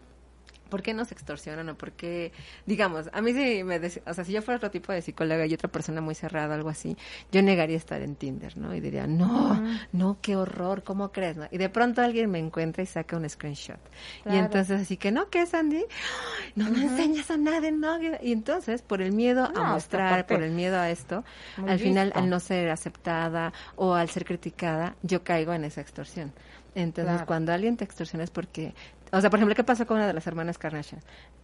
¿por 0.69 0.81
qué 0.81 0.93
nos 0.93 1.11
extorsionan 1.11 1.67
o 1.69 1.75
por 1.75 1.91
qué, 1.91 2.31
digamos, 2.65 3.09
a 3.11 3.21
mí 3.21 3.33
si 3.33 3.63
me, 3.63 3.81
dec- 3.81 4.01
o 4.05 4.13
sea, 4.13 4.23
si 4.23 4.31
yo 4.31 4.41
fuera 4.41 4.57
otro 4.57 4.71
tipo 4.71 4.91
de 4.93 5.01
psicóloga 5.01 5.45
y 5.45 5.53
otra 5.53 5.69
persona 5.69 6.01
muy 6.01 6.15
cerrada, 6.15 6.55
algo 6.55 6.69
así, 6.69 6.95
yo 7.31 7.41
negaría 7.41 7.77
estar 7.77 8.01
en 8.01 8.15
Tinder, 8.15 8.57
¿no? 8.57 8.73
Y 8.75 8.79
diría, 8.79 9.07
no, 9.07 9.61
no, 9.91 10.17
qué 10.21 10.35
horror, 10.35 10.83
¿cómo 10.83 11.11
crees? 11.11 11.37
no? 11.37 11.47
Y 11.51 11.57
de 11.57 11.69
pronto 11.69 12.01
alguien 12.01 12.29
me 12.31 12.39
encuentra 12.39 12.83
y 12.83 12.85
saca 12.85 13.17
un 13.17 13.27
screenshot. 13.29 13.79
Y 14.25 14.35
entonces 14.37 14.81
así 14.81 14.97
que, 14.97 15.11
¿no? 15.11 15.29
¿Qué 15.29 15.41
es, 15.41 15.53
Andy? 15.53 15.77
Ay, 15.77 16.51
No 16.55 16.69
me 16.69 16.83
enseñas 16.83 17.31
a 17.31 17.37
nadie, 17.37 17.71
¿no? 17.71 17.99
Y 18.21 18.31
entonces, 18.31 18.81
por 18.81 19.01
el 19.01 19.11
miedo 19.11 19.49
No, 19.53 19.61
a 19.61 19.73
mostrar, 19.73 20.25
por 20.27 20.41
el 20.43 20.51
miedo 20.51 20.77
a 20.77 20.89
esto, 20.89 21.23
muy 21.57 21.71
al 21.71 21.79
final, 21.79 22.11
al 22.15 22.29
no 22.29 22.39
ser 22.39 22.69
aceptada 22.69 23.53
o 23.75 23.93
al 23.93 24.09
ser 24.09 24.25
criticada, 24.25 24.95
yo 25.01 25.23
caigo 25.23 25.53
en 25.53 25.63
esa 25.63 25.81
extorsión. 25.81 26.33
Entonces, 26.75 27.13
Claro. 27.13 27.25
cuando 27.25 27.51
alguien 27.51 27.77
te 27.77 27.83
extorsiona 27.83 28.23
es 28.23 28.29
porque, 28.29 28.73
o 29.11 29.21
sea, 29.21 29.29
por 29.29 29.39
ejemplo, 29.39 29.55
¿qué 29.55 29.63
pasó 29.63 29.85
con 29.85 29.97
una 29.97 30.07
de 30.07 30.13
las 30.13 30.27
hermanas 30.27 30.57
Kardashian? 30.57 31.01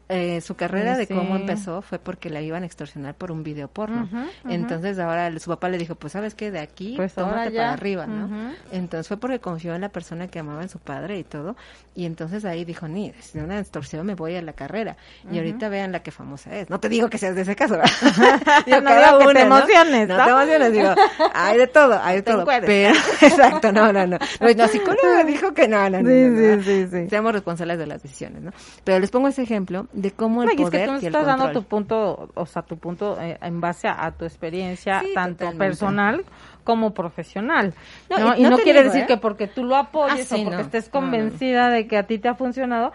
Eh, 0.07 0.39
su 0.41 0.53
carrera 0.55 0.93
Sí, 0.93 0.99
de 0.99 1.07
cómo 1.07 1.35
sí. 1.35 1.41
empezó 1.41 1.81
fue 1.81 1.97
porque 1.97 2.29
la 2.29 2.39
iban 2.39 2.61
a 2.61 2.65
extorsionar 2.67 3.15
por 3.15 3.31
un 3.31 3.41
video 3.43 3.67
porno. 3.67 4.07
Entonces, 4.47 4.99
ahora 4.99 5.31
su 5.39 5.49
papá 5.49 5.67
le 5.69 5.77
dijo, 5.79 5.95
pues, 5.95 6.13
¿sabes 6.13 6.35
qué? 6.35 6.51
De 6.51 6.59
aquí, 6.59 6.93
Pues 6.95 7.13
tómate 7.15 7.51
para 7.51 7.73
arriba, 7.73 8.05
¿no? 8.05 8.53
Entonces 8.71 9.07
fue 9.07 9.17
porque 9.17 9.39
confió 9.39 9.73
en 9.73 9.81
la 9.81 9.89
persona 9.89 10.27
que 10.27 10.39
amaba 10.39 10.61
en 10.61 10.69
su 10.69 10.77
padre 10.79 11.17
y 11.17 11.23
todo. 11.23 11.55
Y 11.95 12.05
entonces 12.05 12.45
ahí 12.45 12.65
dijo, 12.65 12.87
ni, 12.87 13.13
si 13.19 13.39
una 13.39 13.57
extorsión 13.59 14.05
me 14.05 14.13
voy 14.15 14.35
a 14.35 14.41
la 14.41 14.53
carrera. 14.53 14.95
Y 15.31 15.37
ahorita 15.37 15.69
vean 15.69 15.91
la 15.91 16.03
que 16.03 16.11
famosa 16.11 16.55
es. 16.55 16.69
No 16.69 16.79
te 16.79 16.87
digo 16.89 17.09
que 17.09 17.17
seas 17.17 17.35
de 17.35 17.41
ese 17.41 17.55
caso, 17.55 17.75
¿verdad? 17.77 17.89
Digo, 18.65 18.81
No 18.81 18.89
que 19.19 19.33
te 19.33 19.45
¿no? 19.45 19.57
emociones, 19.57 20.07
No 20.07 20.17
¿no? 20.17 20.23
te 20.25 20.29
emociones, 20.31 20.71
digo, 20.73 20.89
hay 21.33 21.57
de 21.57 21.67
todo, 21.67 21.99
hay 22.03 22.17
de 22.17 22.21
Te 22.21 22.31
todo. 22.31 22.41
encueres. 22.41 22.65
Pero, 22.67 22.95
exacto, 23.21 23.71
no, 23.71 23.91
no, 23.91 24.05
no. 24.05 24.17
No, 24.39 24.47
La 24.55 24.67
psicóloga 24.67 25.23
dijo 25.27 25.53
que 25.53 25.67
no, 25.67 25.89
no, 25.89 26.01
no. 26.01 26.09
Sí, 26.09 26.15
no, 26.15 26.55
no. 26.57 26.63
sí, 26.63 26.85
sí, 26.85 26.87
sí. 26.91 27.09
Seamos 27.09 27.33
responsables 27.33 27.77
de 27.79 27.87
las 27.87 28.03
decisiones, 28.03 28.41
¿no? 28.43 28.51
Pero 28.83 28.99
les 28.99 29.09
pongo 29.09 29.27
ese 29.29 29.41
ejemplo 29.43 29.87
de 29.95 30.11
cómo 30.11 30.43
el 30.43 30.47
No, 30.47 30.51
y 30.51 30.63
es 30.63 30.69
que 30.69 30.77
poder 30.77 30.89
tú 30.89 30.93
y 30.95 30.99
el 30.99 31.05
estás 31.05 31.25
dando 31.25 31.51
tu 31.51 31.63
punto, 31.63 32.29
o 32.35 32.45
sea, 32.45 32.61
tu 32.61 32.77
punto 32.77 33.17
eh, 33.19 33.37
en 33.41 33.61
base 33.61 33.87
a, 33.87 34.05
a 34.05 34.11
tu 34.11 34.25
experiencia, 34.25 34.99
Sí, 34.99 35.11
tanto 35.13 35.37
totalmente. 35.45 35.65
personal 35.65 36.25
como 36.63 36.93
profesional. 36.93 37.73
No, 38.09 38.19
No, 38.19 38.35
y 38.35 38.41
y, 38.45 38.49
no 38.49 38.57
quiere 38.57 38.81
digo, 38.81 38.91
decir 38.91 39.03
¿eh? 39.03 39.07
que 39.07 39.17
porque 39.17 39.47
tú 39.47 39.63
lo 39.63 39.75
apoyes 39.75 40.31
Ah, 40.31 40.35
sí, 40.35 40.41
o 40.41 40.45
porque 40.45 40.61
estés 40.63 40.89
convencida 40.89 41.69
de 41.69 41.87
que 41.87 41.97
a 41.97 42.03
ti 42.03 42.19
te 42.19 42.27
ha 42.27 42.35
funcionado, 42.35 42.91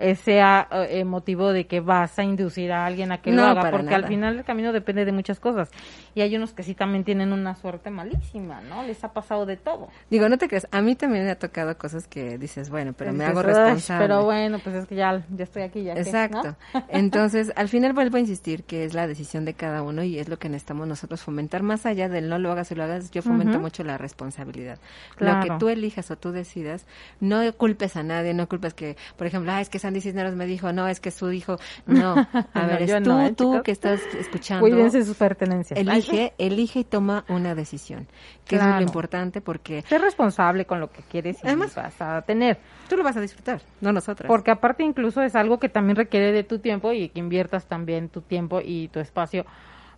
eh, 0.00 0.16
sea 0.16 0.66
eh, 0.88 1.04
motivo 1.04 1.52
de 1.52 1.66
que 1.66 1.80
vas 1.80 2.18
a 2.18 2.22
inducir 2.24 2.72
a 2.72 2.86
alguien 2.86 3.12
a 3.12 3.18
que 3.22 3.30
No, 3.30 3.42
lo 3.42 3.48
haga, 3.60 3.70
porque 3.70 3.94
al 3.94 4.06
final 4.08 4.38
el 4.38 4.44
camino 4.44 4.72
depende 4.72 5.04
de 5.04 5.12
muchas 5.12 5.38
cosas. 5.38 5.70
Y 6.14 6.22
hay 6.22 6.34
unos 6.36 6.52
que 6.52 6.62
sí 6.62 6.74
también 6.74 7.04
tienen 7.04 7.32
una 7.32 7.54
suerte 7.54 7.90
malísima, 7.90 8.60
¿no? 8.62 8.82
Les 8.82 9.02
ha 9.04 9.12
pasado 9.12 9.46
de 9.46 9.56
todo. 9.56 9.88
Digo, 10.10 10.28
no 10.28 10.38
te 10.38 10.48
creas, 10.48 10.66
a 10.70 10.80
mí 10.80 10.94
también 10.96 11.24
me 11.24 11.30
ha 11.30 11.38
tocado 11.38 11.76
cosas 11.78 12.06
que 12.08 12.38
dices, 12.38 12.70
bueno, 12.70 12.92
pero 12.96 13.12
me 13.12 13.24
hago 13.24 13.40
"Ay, 13.40 13.46
responsable. 13.46 14.06
Pero 14.06 14.24
bueno, 14.24 14.58
pues 14.58 14.74
es 14.76 14.86
que 14.86 14.94
ya, 14.96 15.22
ya 15.36 15.44
estoy 15.44 15.62
aquí, 15.62 15.82
ya 15.84 15.94
que", 15.94 16.00
¿no? 16.00 16.06
Exacto. 16.06 16.56
Entonces, 16.88 17.52
al 17.56 17.68
final 17.68 17.92
vuelvo 17.92 18.16
a 18.16 18.20
insistir 18.20 18.64
que 18.64 18.84
es 18.84 18.94
la 18.94 19.06
decisión 19.06 19.44
de 19.44 19.54
cada 19.54 19.82
uno 19.82 20.02
y 20.02 20.18
es 20.18 20.28
lo 20.28 20.38
que 20.38 20.48
necesitamos 20.48 20.88
nosotros 20.88 21.20
fomentar. 21.22 21.62
Más 21.62 21.86
allá 21.86 22.08
del 22.08 22.28
no 22.28 22.38
lo 22.38 22.50
hagas 22.52 22.70
y 22.72 22.74
lo 22.74 22.84
hagas, 22.84 23.10
yo 23.10 23.22
fomento 23.22 23.58
mucho 23.60 23.84
la 23.84 23.98
responsabilidad. 23.98 24.78
Lo 25.18 25.40
que 25.40 25.48
tú 25.58 25.68
elijas 25.68 26.10
o 26.10 26.16
tú 26.16 26.32
decidas, 26.32 26.86
no 27.20 27.40
culpes 27.56 27.96
a 27.96 28.02
nadie, 28.02 28.34
no 28.34 28.48
culpes 28.48 28.74
que, 28.74 28.96
por 29.16 29.26
ejemplo, 29.26 29.52
ah, 29.52 29.60
es 29.60 29.68
que 29.68 29.78
Sandy 29.90 30.00
Cisneros 30.02 30.36
me 30.36 30.46
dijo, 30.46 30.72
no, 30.72 30.86
es 30.86 31.00
que 31.00 31.10
su 31.10 31.32
hijo, 31.32 31.58
no. 31.86 32.14
A 32.54 32.66
ver, 32.66 32.82
es 32.82 33.02
tú, 33.02 33.10
no, 33.10 33.26
¿eh, 33.26 33.32
tú 33.32 33.60
que 33.64 33.72
estás 33.72 34.00
escuchando. 34.16 34.60
Cuídense 34.60 35.04
sus 35.04 35.16
pertenencias. 35.16 35.76
Elige, 35.76 36.32
elige 36.38 36.78
y 36.80 36.84
toma 36.84 37.24
una 37.28 37.56
decisión. 37.56 38.06
Que 38.46 38.54
eso 38.54 38.64
es 38.64 38.68
Claro. 38.68 38.76
lo 38.76 38.82
importante 38.86 39.40
porque 39.40 39.82
Sé 39.82 39.98
responsable 39.98 40.64
con 40.64 40.78
lo 40.78 40.90
que 40.92 41.02
quieres 41.02 41.38
y 41.42 41.46
Además- 41.48 41.74
vas 41.74 42.00
a 42.00 42.22
tener. 42.22 42.58
tú 42.88 42.96
lo 42.96 43.02
vas 43.02 43.16
a 43.16 43.20
disfrutar, 43.20 43.60
no 43.80 43.92
nosotras. 43.92 44.28
Porque 44.28 44.52
aparte 44.52 44.84
incluso 44.84 45.22
es 45.22 45.34
algo 45.34 45.58
que 45.58 45.68
también 45.68 45.96
requiere 45.96 46.30
de 46.30 46.44
tu 46.44 46.60
tiempo 46.60 46.92
y 46.92 47.08
que 47.08 47.18
inviertas 47.18 47.66
también 47.66 48.08
tu 48.10 48.20
tiempo 48.20 48.60
y 48.64 48.86
tu 48.88 49.00
espacio 49.00 49.44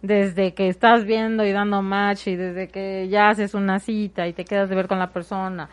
desde 0.01 0.55
que 0.55 0.69
estás 0.69 1.05
viendo 1.05 1.45
y 1.45 1.53
dando 1.53 1.83
match 1.83 2.29
y 2.29 2.37
desde 2.37 2.69
que 2.69 3.09
ya 3.11 3.29
haces 3.29 3.53
una 3.55 3.79
cita 3.79 4.27
y 4.27 4.33
te 4.33 4.45
quedas 4.47 4.69
de 4.71 4.75
ver 4.75 4.89
con 4.89 4.99
la 4.99 5.11
persona. 5.11 5.69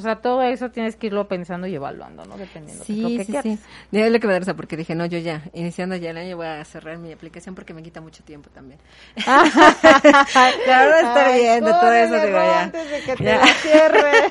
O 0.00 0.02
sea, 0.02 0.16
todo 0.16 0.40
eso 0.42 0.70
tienes 0.70 0.96
que 0.96 1.08
irlo 1.08 1.28
pensando 1.28 1.66
y 1.66 1.74
evaluando, 1.74 2.24
¿no? 2.24 2.38
Dependiendo 2.38 2.82
de 2.82 2.86
Sí, 2.86 3.02
lo 3.02 3.08
que 3.10 3.24
sí, 3.26 3.32
quieras. 3.32 3.42
sí. 3.42 3.58
De 3.90 4.02
ahí 4.02 4.08
lo 4.10 4.18
que 4.18 4.26
me 4.26 4.32
da 4.32 4.38
risa 4.38 4.54
porque 4.54 4.78
dije, 4.78 4.94
no, 4.94 5.04
yo 5.04 5.18
ya, 5.18 5.42
iniciando 5.52 5.94
ya 5.96 6.08
el 6.10 6.16
año 6.16 6.38
voy 6.38 6.46
a 6.46 6.64
cerrar 6.64 6.96
mi 6.96 7.12
aplicación 7.12 7.54
porque 7.54 7.74
me 7.74 7.82
quita 7.82 8.00
mucho 8.00 8.24
tiempo 8.24 8.48
también. 8.48 8.80
la 9.26 10.84
verdad 10.84 11.00
estar 11.00 11.34
viendo 11.34 11.70
todo 11.80 11.92
eso, 11.92 12.14
digo 12.14 12.38
ya. 12.38 12.60
antes 12.62 12.90
de 12.90 13.00
que 13.02 13.16
te 13.16 13.24
Ya. 13.24 13.36
la 13.36 13.46
cierre. 13.46 14.10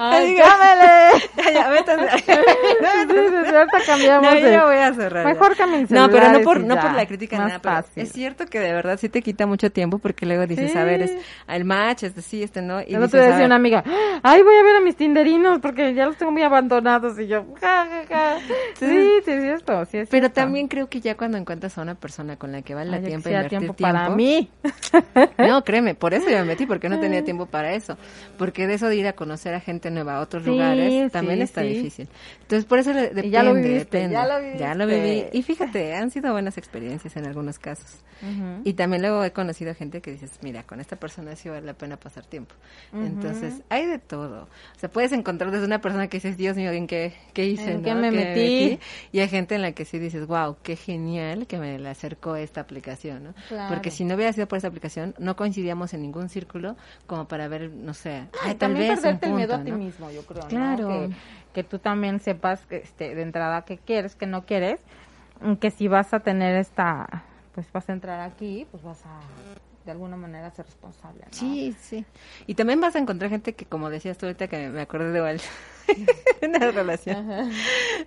Ay, 0.00 0.36
cámele. 0.36 1.28
Ya, 1.36 1.50
ya, 1.52 1.68
métanse. 1.70 2.17
Sí, 3.64 3.70
sí, 3.70 3.78
sí, 3.78 3.78
ahorita 3.78 3.78
cambiamos 3.86 4.32
No, 4.34 4.38
yo 4.38 4.46
de- 4.46 4.52
ya 4.52 4.64
voy 4.64 4.76
a 4.76 4.94
cerrar. 4.94 5.26
ya. 5.26 5.32
Mejor 5.34 5.56
cambien 5.56 5.86
No, 5.90 6.08
pero 6.10 6.30
no 6.30 6.40
por, 6.42 6.60
no 6.60 6.74
ya, 6.74 6.80
por 6.82 6.92
la 6.94 7.06
crítica, 7.06 7.38
nada, 7.38 7.58
pero 7.60 7.84
es 7.96 8.12
cierto 8.12 8.46
que 8.46 8.60
de 8.60 8.72
verdad 8.72 8.98
sí 8.98 9.08
te 9.08 9.22
quita 9.22 9.46
mucho 9.46 9.70
tiempo 9.72 9.98
porque 9.98 10.26
luego 10.26 10.46
dices, 10.46 10.72
Sí. 10.72 10.78
a 10.78 10.84
ver, 10.84 11.02
es 11.02 11.12
el 11.48 11.64
match, 11.64 12.04
este 12.04 12.22
sí, 12.22 12.42
este 12.42 12.62
no. 12.62 12.80
Y 12.80 12.86
día 12.86 12.98
a 12.98 13.00
decía 13.06 13.46
una 13.46 13.56
amiga, 13.56 13.84
ay, 14.22 14.42
voy 14.42 14.56
a 14.56 14.62
ver 14.62 14.76
a 14.76 14.80
mis 14.80 14.96
tinderinos 14.96 15.58
porque 15.60 15.94
ya 15.94 16.06
los 16.06 16.16
tengo 16.16 16.32
muy 16.32 16.42
abandonados. 16.42 17.18
Y 17.18 17.26
yo, 17.26 17.44
ja, 17.60 17.86
ja, 17.86 18.04
ja. 18.08 18.38
Sí, 18.78 18.86
sí, 19.24 19.30
es 19.30 19.42
cierto, 19.42 19.84
sí 19.86 19.98
es 19.98 20.08
Pero 20.08 20.22
cierto. 20.26 20.34
también 20.34 20.68
creo 20.68 20.88
que 20.88 21.00
ya 21.00 21.16
cuando 21.16 21.38
encuentras 21.38 21.76
a 21.78 21.82
una 21.82 21.94
persona 21.94 22.36
con 22.36 22.52
la 22.52 22.62
que 22.62 22.74
vale 22.74 22.90
la 22.90 22.96
Ay, 22.98 23.02
ya 23.02 23.08
tiempo 23.08 23.28
invertir 23.28 23.58
tiempo 23.58 23.74
tiempo, 23.74 23.98
para 23.98 24.10
mí. 24.14 24.50
No, 25.38 25.64
créeme, 25.64 25.94
por 25.94 26.14
eso 26.14 26.28
yo 26.30 26.38
me 26.38 26.44
metí, 26.44 26.66
porque 26.66 26.88
no 26.88 26.98
tenía 27.00 27.22
tiempo 27.24 27.46
para 27.46 27.72
eso. 27.74 27.96
Porque 28.36 28.66
de 28.66 28.74
eso 28.74 28.86
de 28.88 28.96
ir 28.96 29.06
a 29.06 29.12
conocer 29.14 29.54
a 29.54 29.60
gente 29.60 29.90
nueva 29.90 30.16
a 30.16 30.20
otros 30.20 30.44
Sí, 30.44 30.50
lugares 30.50 31.12
también 31.12 31.38
sí, 31.38 31.42
está 31.44 31.62
sí. 31.62 31.68
difícil. 31.68 32.08
Entonces, 32.42 32.64
por 32.64 32.78
eso 32.78 32.92
le- 32.92 33.08
depende, 33.08 33.26
Y 33.28 33.36
ya 33.48 33.54
lo 33.54 33.62
viviste, 33.62 33.96
depende. 33.96 34.12
ya 34.12 34.24
lo 34.26 34.58
Ya 34.58 34.74
lo 34.74 34.86
viviste. 34.86 35.28
viví. 35.30 35.38
Y 35.38 35.42
fíjate, 35.42 35.94
han 35.94 36.10
sido 36.10 36.32
buenas 36.32 36.58
experiencias 36.58 37.16
en 37.16 37.26
algunos 37.26 37.58
casos. 37.58 38.02
Y 38.64 38.72
también 38.72 39.02
luego 39.02 39.22
he 39.22 39.30
conocido 39.32 39.72
gente 39.76 40.00
que 40.00 40.10
dices, 40.10 40.32
mira, 40.42 40.64
con 40.64 40.80
esta 40.80 40.96
persona 40.96 41.36
sí 41.36 41.48
vale 41.48 41.64
la 41.64 41.74
pena 41.74 41.96
pasar 41.96 42.26
tiempo. 42.26 42.54
Entonces, 42.92 43.62
hay 43.68 43.86
de 43.86 43.98
todo. 43.98 44.48
O 44.76 44.78
sea, 44.78 44.90
puedes 44.90 45.12
encontrar 45.12 45.52
desde 45.52 45.64
una 45.66 45.80
persona 45.80 46.08
que 46.08 46.16
dices, 46.16 46.36
Dios 46.36 46.56
mío, 46.56 46.72
¿en 46.72 46.86
qué, 46.88 47.14
qué 47.32 47.46
hice? 47.46 47.70
¿En 47.72 47.76
no? 47.78 47.82
qué 47.84 47.94
me 47.94 48.10
metí? 48.10 48.80
Y 49.12 49.20
hay 49.20 49.28
gente 49.28 49.54
en 49.54 49.62
la 49.62 49.70
que 49.72 49.84
sí 49.84 49.98
dices, 50.00 50.26
wow, 50.26 50.56
qué 50.64 50.74
genial 50.74 51.46
que 51.46 51.58
me 51.58 51.78
la 51.78 51.90
acercó 51.92 52.34
esta 52.34 52.60
aplicación, 52.60 53.22
¿no? 53.22 53.34
Claro. 53.48 53.72
Porque 53.72 53.90
si 53.92 54.04
no 54.04 54.16
hubiera 54.16 54.32
sido 54.32 54.48
por 54.48 54.56
esta 54.56 54.68
aplicación, 54.68 55.14
no 55.18 55.36
coincidíamos 55.36 55.94
en 55.94 56.02
ningún 56.02 56.28
círculo 56.28 56.76
como 57.06 57.28
para 57.28 57.46
ver, 57.46 57.70
no 57.70 57.94
sé, 57.94 58.24
ay, 58.42 58.54
tal 58.56 58.74
vez 58.74 58.98
perderte 59.00 59.26
un 59.26 59.32
el 59.32 59.36
miedo 59.36 59.54
a 59.54 59.62
ti 59.62 59.70
mismo, 59.72 60.10
yo 60.10 60.22
creo, 60.26 60.42
¿no? 60.42 60.48
Claro. 60.48 60.88
Que, 60.88 61.10
que 61.52 61.64
tú 61.64 61.78
también 61.78 62.20
sepas 62.20 62.66
que 62.66 62.76
este, 62.78 63.14
de 63.14 63.22
entrada 63.22 63.62
que 63.62 63.78
quieres, 63.78 64.14
que 64.14 64.26
no 64.26 64.44
quieres, 64.44 64.80
que 65.60 65.70
si 65.70 65.88
vas 65.88 66.12
a 66.14 66.20
tener 66.20 66.56
esta, 66.56 67.24
pues 67.54 67.70
vas 67.72 67.88
a 67.88 67.92
entrar 67.92 68.20
aquí, 68.20 68.66
pues 68.70 68.82
vas 68.82 69.04
a 69.06 69.20
de 69.84 69.92
alguna 69.92 70.16
manera 70.16 70.50
ser 70.50 70.66
responsable. 70.66 71.24
Sí, 71.30 71.74
sí. 71.80 72.04
Y 72.46 72.54
también 72.54 72.78
vas 72.78 72.94
a 72.94 72.98
encontrar 72.98 73.30
gente 73.30 73.54
que, 73.54 73.64
como 73.64 73.88
decías 73.88 74.18
tú 74.18 74.26
ahorita, 74.26 74.46
que 74.46 74.68
me 74.68 74.82
acordé 74.82 75.12
de 75.12 75.20
una 76.42 76.70
relación. 76.70 77.50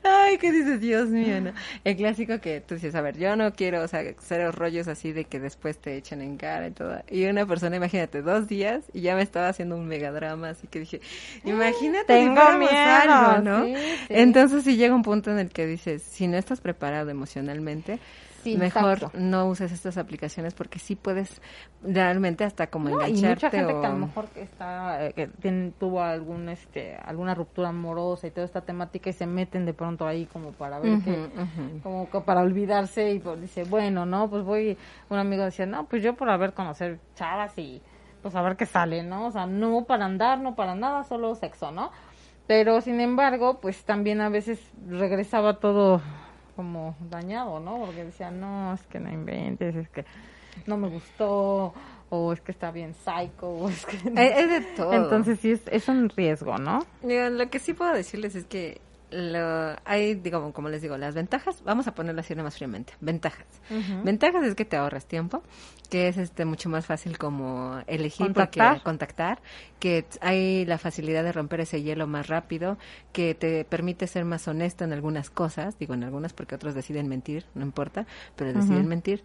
Ay, 0.04 0.38
¿qué 0.38 0.52
dices? 0.52 0.80
Dios 0.80 1.10
mío, 1.10 1.42
¿no? 1.42 1.54
El 1.84 1.96
clásico 1.96 2.40
que 2.40 2.62
tú 2.62 2.76
dices, 2.76 2.96
a 2.96 3.02
ver, 3.02 3.18
yo 3.18 3.36
no 3.36 3.54
quiero, 3.54 3.82
o 3.82 3.88
sea, 3.88 4.04
ser 4.22 4.52
rollos 4.54 4.88
así 4.88 5.12
de 5.12 5.26
que 5.26 5.40
después 5.40 5.78
te 5.78 5.96
echen 5.98 6.22
en 6.22 6.38
cara 6.38 6.68
y 6.68 6.72
todo. 6.72 7.02
Y 7.10 7.26
una 7.26 7.46
persona, 7.46 7.76
imagínate, 7.76 8.22
dos 8.22 8.48
días 8.48 8.84
y 8.94 9.02
ya 9.02 9.16
me 9.16 9.22
estaba 9.22 9.50
haciendo 9.50 9.76
un 9.76 9.88
megadrama, 9.88 10.50
así 10.50 10.68
que 10.68 10.80
dije, 10.80 11.02
imagínate 11.46 12.14
si 12.14 12.20
Tengo 12.20 12.36
fuéramos 12.36 12.60
miedo, 12.72 13.14
algo, 13.14 13.42
¿no? 13.44 13.66
sí, 13.66 13.74
sí. 13.76 14.06
Entonces 14.10 14.64
sí 14.64 14.76
llega 14.78 14.96
un 14.96 15.04
punto 15.04 15.32
en 15.32 15.40
el 15.40 15.50
que 15.50 15.66
dices, 15.66 16.02
si 16.04 16.28
no 16.28 16.38
estás 16.38 16.62
preparado 16.62 17.10
emocionalmente, 17.10 18.00
Sí, 18.44 18.58
mejor 18.58 18.94
exacto. 18.94 19.18
no 19.20 19.48
uses 19.48 19.72
estas 19.72 19.98
aplicaciones 19.98 20.54
porque 20.54 20.80
sí 20.80 20.96
puedes 20.96 21.42
realmente 21.84 22.44
hasta 22.44 22.68
como 22.68 22.90
No, 22.90 23.08
y 23.08 23.12
engancharte 23.18 23.46
mucha 23.46 23.50
gente 23.52 23.74
o... 23.74 23.82
que 23.82 23.88
a 23.88 23.90
lo 23.90 23.98
mejor 23.98 24.26
está 24.36 25.06
eh, 25.08 25.14
que 25.14 25.28
tuvo 25.80 26.02
algún 26.02 26.50
este 26.50 26.96
alguna 26.98 27.36
ruptura 27.36 27.70
amorosa 27.70 28.28
y 28.28 28.32
toda 28.32 28.46
esta 28.46 28.62
temática 28.62 29.10
y 29.10 29.14
se 29.14 29.26
meten 29.26 29.66
de 29.66 29.74
pronto 29.74 30.08
ahí 30.08 30.26
como 30.26 30.52
para 30.52 30.80
ver 30.80 31.00
que 31.02 31.30
como 31.84 32.10
que 32.10 32.22
para 32.22 32.42
olvidarse 32.42 33.12
y 33.12 33.20
pues 33.20 33.42
dice 33.42 33.64
bueno 33.64 34.06
no 34.06 34.30
pues 34.30 34.44
voy 34.44 34.78
un 35.10 35.18
amigo 35.18 35.44
decía 35.44 35.66
no 35.66 35.86
pues 35.86 36.04
yo 36.04 36.16
por 36.16 36.30
haber 36.30 36.54
conocer 36.54 37.00
chavas 37.16 37.58
y 37.58 37.82
pues 38.22 38.36
a 38.36 38.42
ver 38.42 38.56
qué 38.56 38.66
sale 38.66 39.04
no 39.04 39.28
o 39.28 39.32
sea 39.32 39.46
no 39.46 39.86
para 39.86 40.06
andar 40.06 40.40
no 40.40 40.56
para 40.56 40.76
nada 40.76 41.04
solo 41.04 41.36
sexo 41.36 41.72
no 41.72 41.92
pero 42.48 42.82
sin 42.82 43.00
embargo 43.00 43.60
pues 43.60 43.84
también 43.84 44.22
a 44.22 44.30
veces 44.30 44.60
regresaba 44.88 45.60
todo 45.60 46.02
como 46.56 46.96
dañado 47.10 47.60
no 47.60 47.78
porque 47.86 48.06
decía 48.06 48.32
no 48.32 48.74
es 48.74 48.82
que 48.84 49.00
no 49.00 49.12
inventes 49.12 49.76
es 49.76 49.90
que 49.90 50.06
no 50.66 50.78
me 50.78 50.90
gustó 50.90 51.74
o 52.10 52.34
es 52.34 52.42
que 52.42 52.52
está 52.52 52.72
bien 52.72 52.94
psycho 52.94 53.48
o 53.48 53.70
es 53.70 53.86
que 53.86 53.98
es 53.98 54.04
de 54.50 54.62
todo. 54.76 54.94
entonces 54.94 55.40
sí 55.40 55.52
es, 55.52 55.62
es 55.68 55.88
un 55.88 56.10
riesgo 56.10 56.58
no 56.58 56.80
lo 57.04 57.50
que 57.50 57.60
sí 57.60 57.74
puedo 57.74 57.94
decirles 57.94 58.36
es 58.36 58.46
que 58.46 58.82
lo, 59.12 59.76
hay, 59.86 60.16
digo, 60.16 60.52
como 60.54 60.70
les 60.70 60.82
digo, 60.82 60.98
las 60.98 61.14
ventajas, 61.14 61.62
vamos 61.64 61.88
a 61.88 61.94
ponerlo 61.94 62.22
así 62.22 62.34
más 62.36 62.56
fríamente, 62.56 62.94
ventajas. 63.02 63.46
Ventajas 64.04 64.44
es 64.44 64.56
que 64.56 64.66
te 64.66 64.78
ahorras 64.78 65.06
tiempo, 65.06 65.44
que 65.90 66.08
es 66.08 66.18
este 66.18 66.46
mucho 66.46 66.70
más 66.70 66.86
fácil 66.86 67.18
como 67.18 67.82
elegir 67.88 68.28
Contactar. 68.28 68.70
porque 68.70 68.84
contactar, 68.84 69.42
que 69.80 70.06
hay 70.22 70.66
la 70.66 70.78
facilidad 70.78 71.24
de 71.24 71.34
romper 71.34 71.62
ese 71.62 71.84
hielo 71.84 72.08
más 72.08 72.28
rápido, 72.28 72.78
que 73.12 73.36
te 73.36 73.66
permite 73.66 74.08
ser 74.08 74.26
más 74.26 74.48
honesto 74.48 74.84
en 74.86 74.94
algunas 74.94 75.30
cosas, 75.30 75.78
digo 75.78 75.94
en 75.94 76.04
algunas 76.04 76.34
porque 76.34 76.56
otros 76.56 76.74
deciden 76.74 77.08
mentir, 77.08 77.46
no 77.54 77.64
importa, 77.64 78.08
pero 78.36 78.54
deciden 78.54 78.88
mentir. 78.88 79.24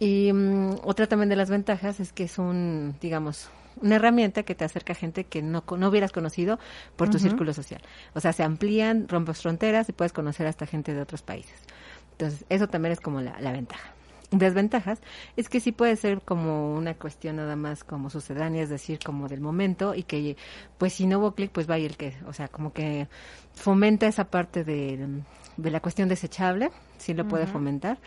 Y 0.00 0.32
mm, 0.32 0.78
otra 0.82 1.06
también 1.06 1.28
de 1.28 1.36
las 1.36 1.50
ventajas 1.50 2.00
es 2.00 2.12
que 2.12 2.24
es 2.24 2.38
un, 2.38 2.96
digamos, 3.00 3.50
una 3.80 3.96
herramienta 3.96 4.42
que 4.42 4.54
te 4.54 4.64
acerca 4.64 4.92
a 4.92 4.96
gente 4.96 5.24
que 5.24 5.42
no, 5.42 5.64
no 5.76 5.88
hubieras 5.88 6.12
conocido 6.12 6.58
por 6.96 7.10
tu 7.10 7.18
círculo 7.18 7.52
social. 7.52 7.80
O 8.14 8.20
sea, 8.20 8.32
se 8.32 8.42
amplían, 8.42 9.08
rompes 9.08 9.40
fronteras 9.40 9.88
y 9.88 9.92
puedes 9.92 10.12
conocer 10.12 10.46
hasta 10.46 10.66
gente 10.66 10.94
de 10.94 11.00
otros 11.00 11.22
países. 11.22 11.56
Entonces, 12.12 12.44
eso 12.48 12.68
también 12.68 12.92
es 12.92 13.00
como 13.00 13.20
la, 13.20 13.40
la 13.40 13.52
ventaja. 13.52 13.94
Desventajas 14.30 15.00
es 15.36 15.48
que 15.48 15.58
sí 15.58 15.72
puede 15.72 15.96
ser 15.96 16.20
como 16.22 16.74
una 16.76 16.94
cuestión 16.94 17.36
nada 17.36 17.56
más 17.56 17.82
como 17.82 18.10
sucedánea, 18.10 18.62
es 18.62 18.68
decir, 18.68 19.00
como 19.04 19.26
del 19.26 19.40
momento 19.40 19.92
y 19.94 20.04
que 20.04 20.36
pues 20.78 20.92
si 20.92 21.06
no 21.06 21.18
hubo 21.18 21.34
clic, 21.34 21.50
pues 21.50 21.66
vaya 21.66 21.86
el 21.86 21.96
que, 21.96 22.14
o 22.26 22.32
sea, 22.32 22.46
como 22.46 22.72
que 22.72 23.08
fomenta 23.54 24.06
esa 24.06 24.30
parte 24.30 24.62
de, 24.62 25.22
de 25.56 25.70
la 25.70 25.80
cuestión 25.80 26.08
desechable, 26.08 26.70
sí 26.98 27.12
lo 27.12 27.26
puede 27.26 27.48
fomentar. 27.48 27.98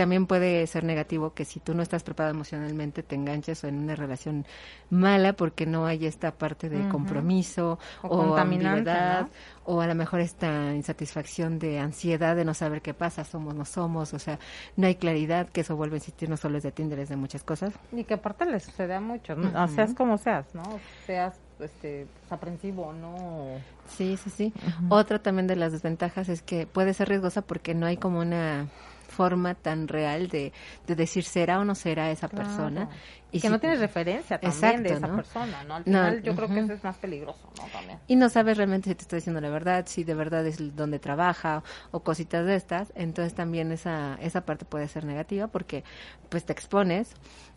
También 0.00 0.24
puede 0.24 0.66
ser 0.66 0.82
negativo 0.82 1.34
que 1.34 1.44
si 1.44 1.60
tú 1.60 1.74
no 1.74 1.82
estás 1.82 2.02
preparado 2.04 2.34
emocionalmente 2.34 3.02
te 3.02 3.16
enganches 3.16 3.64
en 3.64 3.80
una 3.80 3.94
relación 3.94 4.46
mala 4.88 5.34
porque 5.34 5.66
no 5.66 5.84
hay 5.84 6.06
esta 6.06 6.30
parte 6.30 6.70
de 6.70 6.88
compromiso 6.88 7.78
O 8.00 8.08
o, 8.08 8.34
ambigüedad, 8.34 9.24
¿no? 9.24 9.28
o 9.66 9.82
a 9.82 9.86
lo 9.86 9.94
mejor 9.94 10.20
esta 10.20 10.74
insatisfacción 10.74 11.58
de 11.58 11.80
ansiedad 11.80 12.34
de 12.34 12.46
no 12.46 12.54
saber 12.54 12.80
qué 12.80 12.94
pasa, 12.94 13.24
somos, 13.24 13.54
no 13.54 13.66
somos, 13.66 14.14
o 14.14 14.18
sea, 14.18 14.38
no 14.74 14.86
hay 14.86 14.94
claridad, 14.94 15.50
que 15.50 15.60
eso 15.60 15.76
vuelve 15.76 15.96
a 15.96 15.98
insistir 15.98 16.30
no 16.30 16.38
solo 16.38 16.56
es 16.56 16.62
de 16.62 16.72
Tinder, 16.72 16.98
es 16.98 17.10
de 17.10 17.16
muchas 17.16 17.44
cosas. 17.44 17.74
y 17.92 18.04
que 18.04 18.14
aparte 18.14 18.46
le 18.46 18.58
sucede 18.58 18.94
a 18.94 19.00
muchos 19.02 19.36
¿no? 19.36 19.68
seas 19.68 19.92
como 19.92 20.16
seas 20.16 20.46
no 20.54 20.62
seas 21.04 21.38
este 21.58 22.06
pues, 22.06 22.32
aprensivo 22.32 22.86
o 22.86 22.92
no 22.94 23.60
Sí, 23.86 24.16
sí, 24.16 24.30
sí. 24.30 24.54
Otra 24.88 25.18
también 25.18 25.46
de 25.46 25.56
las 25.56 25.72
desventajas 25.72 26.28
es 26.28 26.42
que 26.42 26.66
puede 26.66 26.94
ser 26.94 27.08
riesgosa 27.08 27.42
porque 27.42 27.74
no 27.74 27.86
hay 27.86 27.96
como 27.96 28.20
una 28.20 28.68
forma 29.10 29.54
tan 29.54 29.88
real 29.88 30.28
de, 30.28 30.52
de 30.86 30.94
decir 30.94 31.24
será 31.24 31.58
o 31.60 31.64
no 31.64 31.74
será 31.74 32.10
esa 32.10 32.28
Claro. 32.28 32.46
persona. 32.46 32.88
Y 33.32 33.40
que 33.40 33.48
si- 33.48 33.52
no 33.52 33.60
tienes 33.60 33.80
referencia 33.80 34.38
también 34.38 34.82
de 34.82 34.90
Exacto, 34.90 34.98
esa 34.98 35.08
¿no? 35.08 35.16
persona 35.16 35.62
no 35.64 35.74
al 35.76 35.84
No, 35.84 35.98
final 36.00 36.22
yo 36.22 36.34
creo 36.34 36.48
que 36.48 36.60
eso 36.60 36.72
es 36.72 36.84
más 36.84 36.96
peligroso 36.98 37.48
no 37.56 37.68
también. 37.68 37.98
Y 38.08 38.16
no 38.16 38.28
sabes 38.28 38.56
realmente 38.56 38.90
si 38.90 38.94
te 38.96 39.02
está 39.02 39.16
diciendo 39.16 39.40
la 39.40 39.50
verdad, 39.50 39.84
si 39.86 40.02
de 40.04 40.14
verdad 40.14 40.44
es 40.46 40.74
donde 40.76 40.98
trabaja 40.98 41.62
o 41.92 42.00
cositas 42.00 42.44
de 42.44 42.56
estas, 42.56 42.92
entonces 42.96 43.34
también 43.34 43.70
esa 43.72 44.18
esa 44.20 44.40
parte 44.44 44.64
puede 44.64 44.88
ser 44.88 45.04
negativa 45.04 45.46
porque 45.46 45.84
pues 46.28 46.44
te 46.44 46.52
expones 46.52 47.14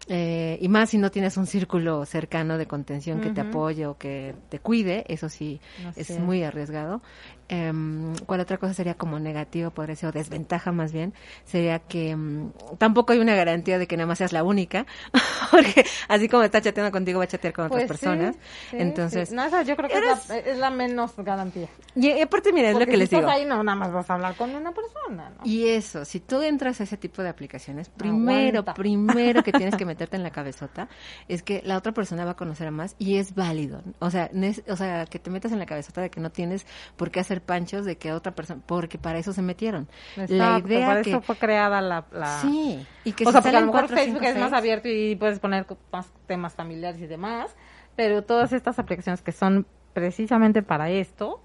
eh, 0.10 0.58
y 0.62 0.68
más 0.68 0.90
si 0.92 0.98
no 0.98 1.10
tienes 1.12 1.38
un 1.38 1.48
círculo 1.48 2.06
cercano 2.06 2.58
de 2.58 2.68
contención 2.68 3.20
que 3.22 3.30
te 3.32 3.42
apoye 3.42 3.88
o 3.88 3.98
que 3.98 4.36
te 4.50 4.60
cuide, 4.60 5.06
eso 5.08 5.30
sí 5.30 5.60
es 5.96 6.20
muy 6.20 6.44
arriesgado. 6.44 7.02
Em, 7.50 8.14
¿Cuál 8.26 8.40
otra 8.42 8.58
cosa 8.58 8.74
sería 8.74 8.96
como 8.96 9.20
negativo, 9.20 9.72
podría 9.72 9.96
ser, 9.96 10.10
o 10.10 10.12
desventaja 10.12 10.72
más 10.72 10.92
bien? 10.92 11.14
Sería 11.46 11.80
que 11.80 12.12
em, 12.12 12.52
tampoco 12.78 13.14
hay 13.14 13.20
una 13.20 13.36
garantía 13.36 13.78
de 13.80 13.88
que 13.88 13.98
nada 13.98 14.08
más 14.08 14.18
seas 14.20 14.34
la 14.34 14.44
única, 14.44 14.86
porque 15.64 15.86
así 16.08 16.28
como 16.30 16.44
está 16.44 16.62
chateando 16.62 16.92
contigo 16.92 17.20
va 17.20 17.26
a 17.26 17.28
chatear 17.28 17.54
con 17.54 17.66
otras 17.66 17.86
Pues 17.86 18.00
sí, 18.00 18.06
personas. 18.06 18.36
sí, 18.70 18.78
Entonces, 18.80 19.30
sí. 19.30 19.36
No, 19.36 19.44
esa 19.44 19.64
yo 19.64 19.76
creo 19.76 19.90
que 19.90 19.98
es 19.98 20.30
la, 20.30 20.38
es 20.38 20.58
la 20.58 20.70
menos 20.70 21.14
garantía 21.18 21.68
y, 21.96 22.10
y 22.12 22.22
aparte, 22.22 22.52
miren, 22.52 22.72
es 22.74 22.80
lo 22.80 22.86
que 22.86 22.92
si 22.94 22.98
les 22.98 23.10
digo. 23.10 23.28
ahí 23.28 23.46
no 23.46 23.64
nada 23.64 23.76
más 23.78 23.92
vas 23.92 24.10
a 24.10 24.16
hablar 24.16 24.36
con 24.36 24.56
una 24.56 24.72
persona 24.72 25.30
no 25.30 25.42
Y 25.46 25.68
eso, 25.70 26.06
si 26.06 26.20
tú 26.20 26.42
entras 26.42 26.80
a 26.82 26.84
ese 26.84 26.98
tipo 26.98 27.22
de 27.22 27.30
aplicaciones, 27.30 27.90
primero, 27.90 28.60
Aguanta. 28.60 28.74
primero 28.74 29.44
que 29.44 29.52
tienes 29.52 29.76
que 29.76 29.86
meterte 29.86 30.16
en 30.16 30.24
la 30.24 30.32
cabezota 30.32 30.88
es 31.28 31.44
que 31.44 31.62
la 31.66 31.78
otra 31.78 31.92
persona 31.92 32.26
va 32.26 32.32
a 32.32 32.36
conocer 32.36 32.68
a 32.68 32.72
más 32.72 32.96
y 32.98 33.18
es 33.18 33.36
válido. 33.36 33.82
O 34.00 34.10
sea, 34.10 34.30
no 34.34 34.46
es- 34.48 34.64
o 34.68 34.76
sea, 34.76 35.06
que 35.06 35.20
te 35.20 35.30
metas 35.30 35.52
en 35.52 35.60
la 35.60 35.66
cabezota 35.66 36.02
de 36.02 36.10
que 36.10 36.20
no 36.20 36.32
tienes 36.32 36.66
por 36.98 37.12
qué 37.12 37.20
hacer 37.20 37.42
panchos 37.42 37.86
de 37.86 37.98
que 37.98 38.12
otra 38.12 38.34
persona, 38.34 38.62
porque 38.66 38.98
para 38.98 39.20
eso 39.20 39.32
se 39.34 39.42
metieron. 39.44 39.88
la 40.16 40.60
idea 40.60 40.88
para 40.88 41.02
que 41.04 41.12
eso 41.12 41.22
fue 41.22 41.36
creada 41.36 41.80
la, 41.82 42.06
la... 42.12 42.40
sí, 42.42 42.84
y 43.04 43.12
que 43.14 43.26
o 43.28 43.32
sea, 43.32 43.42
porque 43.42 43.56
a 43.56 43.60
lo 43.60 43.68
mejor 43.68 43.88
Facebook 43.90 44.24
es 44.24 44.38
más 44.38 44.54
abierto 44.54 44.88
y 44.88 45.16
puedes 45.16 45.40
poner 45.40 45.53
más 45.92 46.12
temas 46.28 46.54
familiares 46.54 47.02
y 47.02 47.08
demás, 47.08 47.56
pero 47.96 48.24
todas 48.24 48.54
estas 48.54 48.80
aplicaciones 48.80 49.22
que 49.22 49.32
son 49.32 49.66
precisamente 49.94 50.64
para 50.64 50.90
esto, 50.90 51.40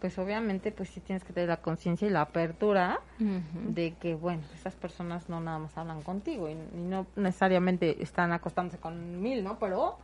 pues 0.00 0.18
obviamente 0.18 0.72
pues 0.72 0.88
sí 0.88 1.00
tienes 1.00 1.22
que 1.22 1.32
tener 1.32 1.48
la 1.48 1.58
conciencia 1.58 2.08
y 2.08 2.10
la 2.10 2.22
apertura 2.22 3.00
de 3.18 3.94
que, 4.00 4.14
bueno, 4.14 4.42
esas 4.54 4.74
personas 4.74 5.28
no 5.28 5.40
nada 5.40 5.58
más 5.58 5.76
hablan 5.78 6.02
contigo 6.02 6.48
y, 6.48 6.52
y 6.52 6.80
no 6.80 7.06
necesariamente 7.14 8.02
están 8.02 8.32
acostándose 8.32 8.78
con 8.78 9.22
mil, 9.22 9.44
¿no? 9.44 9.58
Pero 9.60 9.98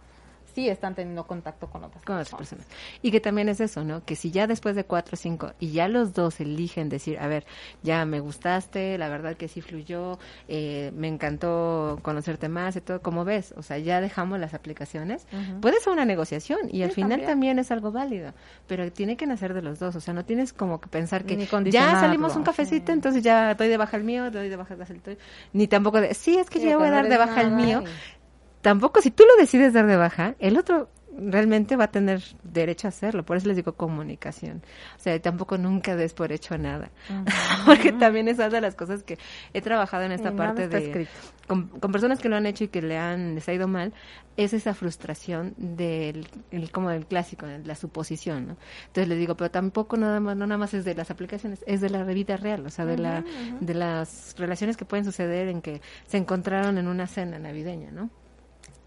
sí 0.54 0.68
están 0.68 0.94
teniendo 0.94 1.26
contacto 1.26 1.68
con 1.68 1.84
otras 1.84 2.04
con 2.04 2.16
otras 2.16 2.30
personas. 2.30 2.64
personas. 2.66 2.98
Y 3.02 3.10
que 3.10 3.20
también 3.20 3.48
es 3.48 3.60
eso, 3.60 3.84
¿no? 3.84 4.04
Que 4.04 4.16
si 4.16 4.30
ya 4.30 4.46
después 4.46 4.74
de 4.76 4.84
cuatro 4.84 5.14
o 5.14 5.16
cinco 5.16 5.52
y 5.60 5.70
ya 5.72 5.88
los 5.88 6.14
dos 6.14 6.40
eligen 6.40 6.88
decir, 6.88 7.18
a 7.18 7.26
ver, 7.28 7.44
ya 7.82 8.04
me 8.04 8.20
gustaste, 8.20 8.98
la 8.98 9.08
verdad 9.08 9.36
que 9.36 9.48
sí 9.48 9.60
fluyó, 9.60 10.18
eh, 10.48 10.92
me 10.94 11.08
encantó 11.08 11.98
conocerte 12.02 12.48
más 12.48 12.76
y 12.76 12.80
todo, 12.80 13.00
como 13.02 13.24
ves, 13.24 13.52
o 13.56 13.62
sea, 13.62 13.78
ya 13.78 14.00
dejamos 14.00 14.38
las 14.40 14.54
aplicaciones, 14.54 15.26
puede 15.60 15.80
ser 15.80 15.92
una 15.92 16.04
negociación 16.04 16.58
y 16.70 16.82
al 16.82 16.90
final 16.92 17.10
también. 17.20 17.28
también. 17.28 17.58
es 17.58 17.70
algo 17.70 17.92
válido, 17.92 18.32
pero 18.66 18.90
tiene 18.92 19.16
que 19.16 19.26
nacer 19.26 19.54
de 19.54 19.62
los 19.62 19.78
dos, 19.78 19.94
o 19.96 20.00
sea, 20.00 20.14
no 20.14 20.24
tienes 20.24 20.52
como 20.52 20.80
que 20.80 20.88
pensar 20.88 21.24
que 21.24 21.36
Ni 21.36 21.46
ya 21.70 21.98
salimos 22.00 22.36
un 22.36 22.42
cafecito, 22.42 22.86
sí. 22.86 22.92
entonces 22.92 23.22
ya 23.22 23.54
doy 23.54 23.68
de 23.68 23.76
baja 23.76 23.96
el 23.96 24.04
mío, 24.04 24.30
doy 24.30 24.48
de 24.48 24.56
baja 24.56 24.74
el 24.74 25.00
tuyo, 25.00 25.16
ni 25.52 25.66
tampoco 25.66 26.00
de, 26.00 26.14
sí, 26.14 26.36
es 26.38 26.48
que 26.50 26.58
Sí, 26.58 26.66
que 26.66 26.76
voy 26.76 26.88
a 26.88 26.90
dar 26.90 27.08
de 27.08 27.16
baja 27.18 27.40
el 27.42 27.50
mío, 27.52 27.82
y- 27.84 28.17
tampoco 28.60 29.00
si 29.00 29.10
tú 29.10 29.24
lo 29.24 29.40
decides 29.40 29.72
dar 29.72 29.86
de 29.86 29.96
baja, 29.96 30.34
el 30.38 30.56
otro 30.56 30.88
realmente 31.18 31.76
va 31.76 31.84
a 31.84 31.90
tener 31.90 32.22
derecho 32.42 32.86
a 32.86 32.90
hacerlo. 32.90 33.24
Por 33.24 33.36
eso 33.36 33.48
les 33.48 33.56
digo 33.56 33.72
comunicación. 33.72 34.62
O 34.96 35.00
sea, 35.00 35.20
tampoco 35.20 35.58
nunca 35.58 35.96
des 35.96 36.14
por 36.14 36.32
hecho 36.32 36.56
nada. 36.56 36.90
Porque 37.66 37.92
también 37.92 38.28
es 38.28 38.38
una 38.38 38.48
de 38.48 38.60
las 38.60 38.74
cosas 38.74 39.02
que 39.02 39.18
he 39.52 39.60
trabajado 39.60 40.04
en 40.04 40.12
esta 40.12 40.34
parte 40.34 40.68
de... 40.68 41.08
Con, 41.46 41.68
con 41.68 41.92
personas 41.92 42.18
que 42.18 42.28
lo 42.28 42.36
han 42.36 42.44
hecho 42.44 42.64
y 42.64 42.68
que 42.68 42.82
le 42.82 42.98
han, 42.98 43.34
les 43.34 43.48
ha 43.48 43.54
ido 43.54 43.66
mal, 43.66 43.94
es 44.36 44.52
esa 44.52 44.74
frustración 44.74 45.54
del, 45.56 46.28
el, 46.50 46.70
como 46.70 46.90
del 46.90 47.06
clásico, 47.06 47.46
la 47.64 47.74
suposición, 47.74 48.48
¿no? 48.48 48.56
Entonces 48.88 49.08
les 49.08 49.18
digo, 49.18 49.34
pero 49.34 49.50
tampoco 49.50 49.96
nada 49.96 50.20
más, 50.20 50.36
no 50.36 50.46
nada 50.46 50.58
más 50.58 50.74
es 50.74 50.84
de 50.84 50.94
las 50.94 51.10
aplicaciones, 51.10 51.64
es 51.66 51.80
de 51.80 51.88
la 51.88 52.04
vida 52.04 52.36
real, 52.36 52.66
o 52.66 52.70
sea, 52.70 52.84
de 52.84 52.98
la, 52.98 53.24
de 53.60 53.72
las 53.72 54.34
relaciones 54.36 54.76
que 54.76 54.84
pueden 54.84 55.06
suceder 55.06 55.48
en 55.48 55.62
que 55.62 55.80
se 56.06 56.18
encontraron 56.18 56.76
en 56.76 56.86
una 56.86 57.06
cena 57.06 57.38
navideña, 57.38 57.90
¿no? 57.92 58.10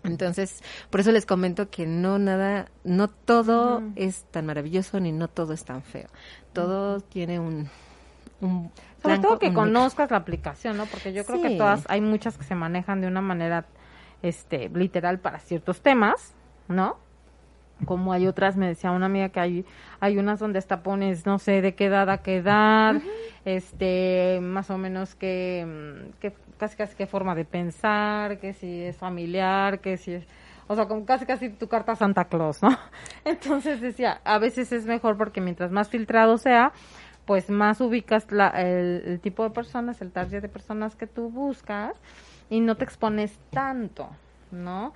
Entonces, 0.03 0.63
por 0.89 0.99
eso 1.01 1.11
les 1.11 1.25
comento 1.25 1.69
que 1.69 1.85
no 1.85 2.17
nada, 2.19 2.67
no 2.83 3.07
todo 3.07 3.83
es 3.95 4.23
tan 4.31 4.45
maravilloso 4.47 4.99
ni 4.99 5.11
no 5.11 5.27
todo 5.27 5.53
es 5.53 5.63
tan 5.63 5.83
feo. 5.83 6.07
Todo 6.53 7.01
tiene 7.01 7.39
un, 7.39 7.69
un 8.41 8.71
Sobre 9.01 9.15
blanco, 9.15 9.27
todo 9.27 9.39
que 9.39 9.47
un 9.49 9.53
conozcas 9.53 10.09
la 10.11 10.17
aplicación, 10.17 10.77
¿no? 10.77 10.85
Porque 10.87 11.13
yo 11.13 11.23
creo 11.25 11.37
Sí. 11.37 11.43
que 11.49 11.57
todas, 11.57 11.85
hay 11.87 12.01
muchas 12.01 12.37
que 12.37 12.43
se 12.43 12.55
manejan 12.55 13.01
de 13.01 13.07
una 13.07 13.21
manera, 13.21 13.65
este, 14.23 14.69
literal 14.69 15.19
para 15.19 15.39
ciertos 15.39 15.81
temas, 15.81 16.33
¿no? 16.67 16.97
Como 17.85 18.13
hay 18.13 18.27
otras, 18.27 18.57
me 18.57 18.67
decía 18.67 18.91
una 18.91 19.07
amiga 19.07 19.29
que 19.29 19.39
hay, 19.39 19.65
hay 19.99 20.17
unas 20.19 20.39
donde 20.39 20.59
hasta 20.59 20.83
pones, 20.83 21.25
no 21.25 21.39
sé, 21.39 21.61
de 21.61 21.73
qué 21.73 21.85
edad 21.85 22.09
a 22.11 22.19
qué 22.19 22.37
edad, 22.37 23.01
este, 23.45 24.39
más 24.41 24.69
o 24.69 24.77
menos 24.77 25.15
que, 25.15 25.65
mm, 25.65 26.19
que 26.19 26.33
casi 26.62 26.78
casi 26.78 26.95
qué 26.95 27.07
forma 27.07 27.34
de 27.34 27.43
pensar, 27.43 28.38
que 28.38 28.53
si 28.53 28.84
es 28.84 28.95
familiar, 28.95 29.80
que 29.80 29.97
si 29.97 30.14
es, 30.14 30.28
o 30.68 30.76
sea, 30.76 30.88
como 30.88 31.03
casi 31.07 31.26
casi 31.26 31.49
tu 31.49 31.68
carta 31.68 31.95
Santa 31.95 32.26
Claus, 32.26 32.62
¿no? 32.62 32.70
Entonces 33.26 33.82
decía, 33.82 34.22
a 34.24 34.38
veces 34.38 34.72
es 34.72 34.86
mejor 34.86 35.18
porque 35.18 35.41
mientras 35.41 35.72
más 35.72 35.89
filtrado 35.89 36.38
sea, 36.38 36.72
pues 37.26 37.49
más 37.49 37.82
ubicas 37.82 38.32
la, 38.32 38.49
el, 38.49 39.01
el 39.07 39.20
tipo 39.20 39.43
de 39.43 39.49
personas, 39.49 40.03
el 40.03 40.12
target 40.12 40.43
de 40.43 40.49
personas 40.49 40.95
que 40.95 41.07
tú 41.07 41.32
buscas 41.32 41.99
y 42.51 42.59
no 42.59 42.76
te 42.76 42.84
expones 42.84 43.39
tanto, 43.49 44.07
¿no? 44.51 44.93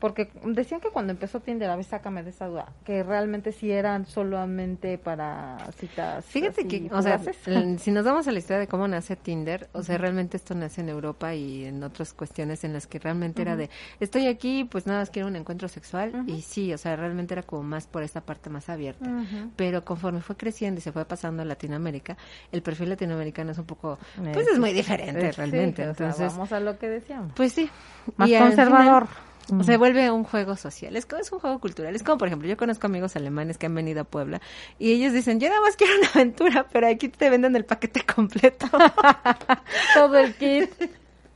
Porque 0.00 0.30
decían 0.44 0.80
que 0.80 0.88
cuando 0.88 1.12
empezó 1.12 1.40
Tinder, 1.40 1.68
a 1.70 1.76
ver, 1.76 1.84
sácame 1.84 2.22
de 2.22 2.30
esa 2.30 2.46
duda, 2.46 2.72
que 2.84 3.02
realmente 3.02 3.52
sí 3.52 3.70
eran 3.70 4.06
solamente 4.06 4.96
para 4.98 5.58
citas. 5.78 6.24
Fíjate 6.24 6.66
que, 6.66 6.88
o 6.90 7.02
sea, 7.02 7.20
si 7.78 7.90
nos 7.90 8.04
vamos 8.04 8.26
a 8.26 8.32
la 8.32 8.38
historia 8.38 8.58
de 8.60 8.66
cómo 8.66 8.88
nace 8.88 9.14
Tinder, 9.16 9.68
o 9.72 9.82
sea, 9.82 9.98
realmente 9.98 10.38
esto 10.38 10.54
nace 10.54 10.80
en 10.80 10.88
Europa 10.88 11.34
y 11.34 11.66
en 11.66 11.82
otras 11.82 12.14
cuestiones 12.14 12.64
en 12.64 12.72
las 12.72 12.86
que 12.86 12.98
realmente 12.98 13.42
era 13.42 13.56
de, 13.56 13.68
estoy 14.00 14.26
aquí, 14.26 14.64
pues 14.64 14.86
nada 14.86 15.00
más 15.00 15.10
quiero 15.10 15.28
un 15.28 15.36
encuentro 15.36 15.68
sexual, 15.68 16.24
y 16.26 16.40
sí, 16.42 16.72
o 16.72 16.78
sea, 16.78 16.96
realmente 16.96 17.34
era 17.34 17.42
como 17.42 17.62
más 17.62 17.86
por 17.86 18.02
esa 18.02 18.22
parte 18.22 18.48
más 18.50 18.68
abierta. 18.70 19.10
Pero 19.56 19.84
conforme 19.84 20.22
fue 20.22 20.36
creciendo 20.36 20.78
y 20.78 20.82
se 20.82 20.92
fue 20.92 21.04
pasando 21.04 21.42
a 21.42 21.44
Latinoamérica, 21.44 22.16
el 22.52 22.62
perfil 22.62 22.88
latinoamericano 22.88 23.50
es 23.52 23.58
un 23.58 23.66
poco, 23.66 23.98
Eh, 24.24 24.30
pues 24.32 24.48
es 24.48 24.58
muy 24.58 24.72
diferente 24.72 25.28
Eh, 25.28 25.32
sí, 25.32 25.36
realmente. 25.36 25.82
o 25.88 25.94
sea, 25.94 26.06
Entonces, 26.06 26.32
vamos 26.32 26.52
a 26.52 26.60
lo 26.60 26.78
que 26.78 26.88
decíamos. 26.88 27.32
pues 27.36 27.52
sí. 27.52 27.68
Más 28.16 28.28
Y 28.30 28.38
conservador. 28.38 29.06
final, 29.06 29.29
Se 29.64 29.76
vuelve 29.76 30.10
un 30.10 30.24
juego 30.24 30.56
social, 30.56 30.94
es, 30.96 31.06
como- 31.06 31.20
es 31.22 31.32
un 31.32 31.40
juego 31.40 31.58
cultural. 31.58 31.94
Es 31.96 32.02
como, 32.02 32.18
por 32.18 32.28
ejemplo, 32.28 32.46
yo 32.48 32.56
conozco 32.56 32.86
amigos 32.86 33.16
alemanes 33.16 33.58
que 33.58 33.66
han 33.66 33.74
venido 33.74 34.02
a 34.02 34.04
Puebla 34.04 34.40
y 34.78 34.92
ellos 34.92 35.12
dicen, 35.12 35.40
yo 35.40 35.48
nada 35.48 35.60
más 35.60 35.76
quiero 35.76 35.94
una 35.98 36.08
aventura, 36.14 36.66
pero 36.72 36.86
aquí 36.86 37.08
te 37.08 37.28
venden 37.30 37.56
el 37.56 37.64
paquete 37.64 38.02
completo. 38.04 38.66
Todo 39.94 40.18
el 40.18 40.34
kit. 40.34 40.70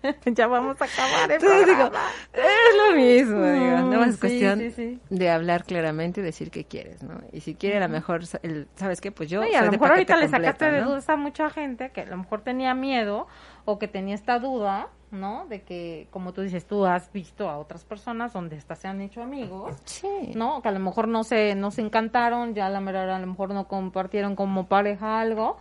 ya 0.27 0.47
vamos 0.47 0.77
a 0.81 0.85
acabar 0.85 1.31
el 1.31 1.37
Entonces 1.37 1.67
digo, 1.67 1.79
programa. 1.91 2.09
es 2.35 2.77
lo 2.77 2.95
mismo, 2.97 3.43
digo. 3.43 3.99
Más 3.99 4.09
es 4.09 4.15
sí, 4.17 4.21
cuestión 4.21 4.59
sí, 4.61 4.71
sí. 4.71 5.01
de 5.09 5.31
hablar 5.31 5.65
claramente 5.65 6.21
y 6.21 6.25
decir 6.25 6.51
qué 6.51 6.65
quieres, 6.65 7.03
¿no? 7.03 7.21
Y 7.33 7.41
si 7.41 7.55
quiere 7.55 7.79
a 7.79 7.81
lo 7.81 7.89
mejor, 7.89 8.21
el, 8.43 8.69
¿sabes 8.77 9.01
qué? 9.01 9.13
Pues 9.13 9.31
yo 9.31 9.41
No, 9.41 9.47
y 9.47 9.51
soy 9.53 9.57
a 9.57 9.61
lo 9.61 9.71
de 9.71 9.71
mejor 9.79 9.93
ahorita 9.93 10.17
le 10.19 10.29
sacaste 10.29 10.71
de 10.71 10.81
¿no? 10.83 10.91
dudas 10.91 11.09
a 11.09 11.17
mucha 11.17 11.49
gente 11.49 11.91
que 11.91 12.03
a 12.03 12.07
lo 12.07 12.19
mejor 12.19 12.43
tenía 12.43 12.75
miedo 12.75 13.27
o 13.65 13.79
que 13.79 13.89
tenía 13.89 14.15
esta 14.15 14.39
duda, 14.39 14.89
¿no? 15.15 15.47
De 15.47 15.63
que, 15.63 16.07
como 16.11 16.33
tú 16.33 16.43
dices, 16.43 16.67
tú 16.67 16.85
has 16.85 17.11
visto 17.13 17.49
a 17.49 17.59
otras 17.59 17.85
personas 17.85 18.33
donde 18.33 18.57
hasta 18.57 18.75
se 18.77 18.89
han 18.89 19.01
hecho 19.01 19.23
amigos, 19.23 19.75
Sí. 19.85 20.33
¿no? 20.35 20.61
Que 20.63 20.69
a 20.69 20.73
lo 20.73 20.81
mejor 20.81 21.09
no 21.09 21.25
se, 21.25 21.55
no 21.55 21.71
se 21.71 21.81
encantaron, 21.81 22.55
ya 22.55 22.67
a 22.67 22.71
la 22.71 22.79
a 22.79 23.19
lo 23.19 23.27
mejor 23.27 23.55
no 23.55 23.67
compartieron 23.69 24.37
como 24.37 24.67
pareja 24.67 25.21
algo, 25.21 25.57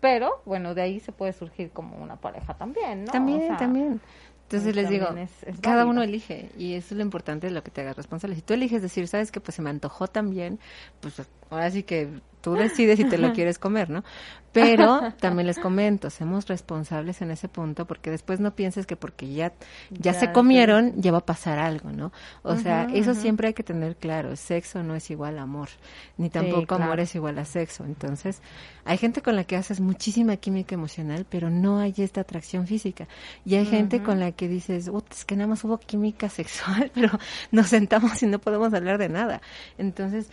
pero 0.00 0.42
bueno, 0.44 0.74
de 0.74 0.82
ahí 0.82 1.00
se 1.00 1.12
puede 1.12 1.32
surgir 1.32 1.70
como 1.70 1.96
una 1.96 2.16
pareja 2.16 2.54
también, 2.54 3.04
¿no? 3.04 3.12
También, 3.12 3.42
O 3.42 3.46
sea, 3.46 3.56
también. 3.56 4.00
Entonces 4.44 4.74
les 4.74 4.88
digo, 4.88 5.06
también 5.06 5.26
es- 5.28 5.42
es 5.42 5.60
cada 5.60 5.78
válido. 5.84 5.90
uno 5.92 6.02
elige 6.02 6.50
y 6.56 6.72
eso 6.74 6.94
es 6.94 6.96
lo 6.98 7.02
importante 7.02 7.48
de 7.48 7.52
lo 7.52 7.62
que 7.62 7.70
te 7.70 7.82
hagas 7.82 7.96
responsable. 7.96 8.34
Si 8.34 8.40
tú 8.42 8.54
eliges 8.54 8.80
decir, 8.80 9.06
sabes 9.06 9.30
que 9.30 9.40
pues 9.40 9.54
se 9.54 9.60
me 9.62 9.68
antojó 9.68 10.06
también, 10.06 10.58
pues 11.00 11.20
ahora 11.50 11.70
sí 11.70 11.82
que 11.82 12.08
tú 12.48 12.54
decides 12.56 12.96
si 12.98 13.04
te 13.04 13.18
lo 13.18 13.32
quieres 13.32 13.58
comer, 13.58 13.90
¿no? 13.90 14.04
Pero 14.52 15.12
también 15.20 15.46
les 15.46 15.58
comento, 15.58 16.08
seamos 16.10 16.46
responsables 16.48 17.20
en 17.20 17.30
ese 17.30 17.48
punto 17.48 17.86
porque 17.86 18.10
después 18.10 18.40
no 18.40 18.54
pienses 18.54 18.86
que 18.86 18.96
porque 18.96 19.30
ya 19.32 19.52
ya, 19.90 20.12
Ya, 20.12 20.14
se 20.14 20.26
sí. 20.26 20.32
comieron 20.32 20.94
ya 20.96 21.12
va 21.12 21.18
a 21.18 21.26
pasar 21.26 21.58
algo, 21.58 21.90
¿no? 21.92 22.12
O 22.42 22.56
sea, 22.56 22.84
eso 22.92 23.14
siempre 23.14 23.48
hay 23.48 23.54
que 23.54 23.62
tener 23.62 23.96
claro, 23.96 24.34
sexo 24.36 24.82
no 24.82 24.94
es 24.94 25.10
igual 25.10 25.38
a 25.38 25.42
amor, 25.42 25.68
ni 26.16 26.30
tampoco 26.30 26.74
amor 26.76 26.86
claro. 26.88 27.02
es 27.02 27.14
igual 27.14 27.38
a 27.38 27.44
sexo. 27.44 27.84
Entonces, 27.84 28.40
hay 28.84 28.96
gente 28.96 29.20
con 29.20 29.36
la 29.36 29.44
que 29.44 29.56
haces 29.56 29.80
muchísima 29.80 30.36
química 30.38 30.74
emocional, 30.74 31.26
pero 31.28 31.50
no 31.50 31.78
hay 31.78 31.94
esta 31.98 32.22
atracción 32.22 32.66
física. 32.66 33.06
Y 33.44 33.56
hay 33.56 33.66
gente 33.66 34.02
con 34.02 34.18
la 34.18 34.32
que 34.32 34.48
dices, 34.48 34.88
"Ut, 34.88 35.04
es 35.12 35.24
que 35.26 35.36
nada 35.36 35.46
más 35.48 35.62
hubo 35.64 35.78
química 35.78 36.28
sexual, 36.30 36.90
pero 36.94 37.10
nos 37.52 37.68
sentamos 37.68 38.22
y 38.22 38.26
no 38.26 38.38
podemos 38.38 38.72
hablar 38.72 38.96
de 38.98 39.10
nada. 39.10 39.42
Entonces, 39.76 40.30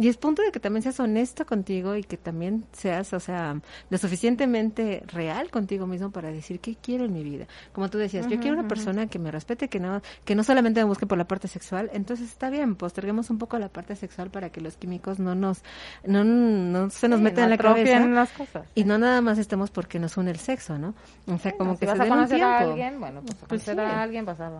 y 0.00 0.08
es 0.08 0.16
punto 0.16 0.42
de 0.42 0.52
que 0.52 0.60
también 0.60 0.82
seas 0.82 1.00
honesto 1.00 1.44
contigo 1.44 1.96
y 1.96 2.04
que 2.04 2.16
también 2.16 2.64
seas, 2.72 3.12
o 3.12 3.20
sea, 3.20 3.60
lo 3.90 3.98
suficientemente 3.98 5.02
real 5.08 5.50
contigo 5.50 5.86
mismo 5.86 6.10
para 6.10 6.30
decir 6.30 6.60
qué 6.60 6.76
quiero 6.76 7.04
en 7.04 7.12
mi 7.12 7.24
vida. 7.24 7.46
Como 7.72 7.90
tú 7.90 7.98
decías, 7.98 8.28
yo 8.28 8.38
quiero 8.38 8.58
una 8.58 8.68
persona 8.68 9.08
que 9.08 9.18
me 9.18 9.30
respete, 9.30 9.68
que 9.68 9.80
no, 9.80 10.00
que 10.24 10.34
no 10.34 10.44
solamente 10.44 10.80
me 10.80 10.84
busque 10.84 11.06
por 11.06 11.18
la 11.18 11.26
parte 11.26 11.48
sexual. 11.48 11.90
Entonces 11.92 12.28
está 12.30 12.48
bien, 12.50 12.76
posterguemos 12.76 13.30
un 13.30 13.38
poco 13.38 13.58
la 13.58 13.68
parte 13.68 13.96
sexual 13.96 14.30
para 14.30 14.50
que 14.50 14.60
los 14.60 14.76
químicos 14.76 15.18
no 15.18 15.34
nos, 15.34 15.62
no, 16.04 16.22
no 16.24 16.90
se 16.90 17.08
nos 17.08 17.18
sí, 17.18 17.24
metan 17.24 17.36
no 17.36 17.44
en 17.44 17.50
la 17.50 17.58
cabeza. 17.58 18.00
las 18.06 18.30
cosas. 18.32 18.68
Y 18.74 18.84
no 18.84 18.98
nada 18.98 19.20
más 19.20 19.38
estemos 19.38 19.70
porque 19.70 19.98
nos 19.98 20.16
une 20.16 20.30
el 20.30 20.38
sexo, 20.38 20.78
¿no? 20.78 20.94
O 21.26 21.38
sea, 21.38 21.52
como 21.56 21.74
si 21.74 21.80
que 21.80 21.86
vas 21.86 21.96
se 21.96 22.02
a 22.02 22.04
den 22.04 22.12
un 22.14 22.18
conocer 22.18 22.36
tiempo. 22.36 22.54
a 22.54 22.58
alguien, 22.58 23.00
bueno, 23.00 23.22
pues, 23.22 23.42
a 23.42 23.46
Pues 23.46 23.64
conocer 23.64 23.74
sí. 23.74 23.80
a 23.80 24.02
alguien, 24.02 24.24
vas 24.24 24.40
a 24.40 24.50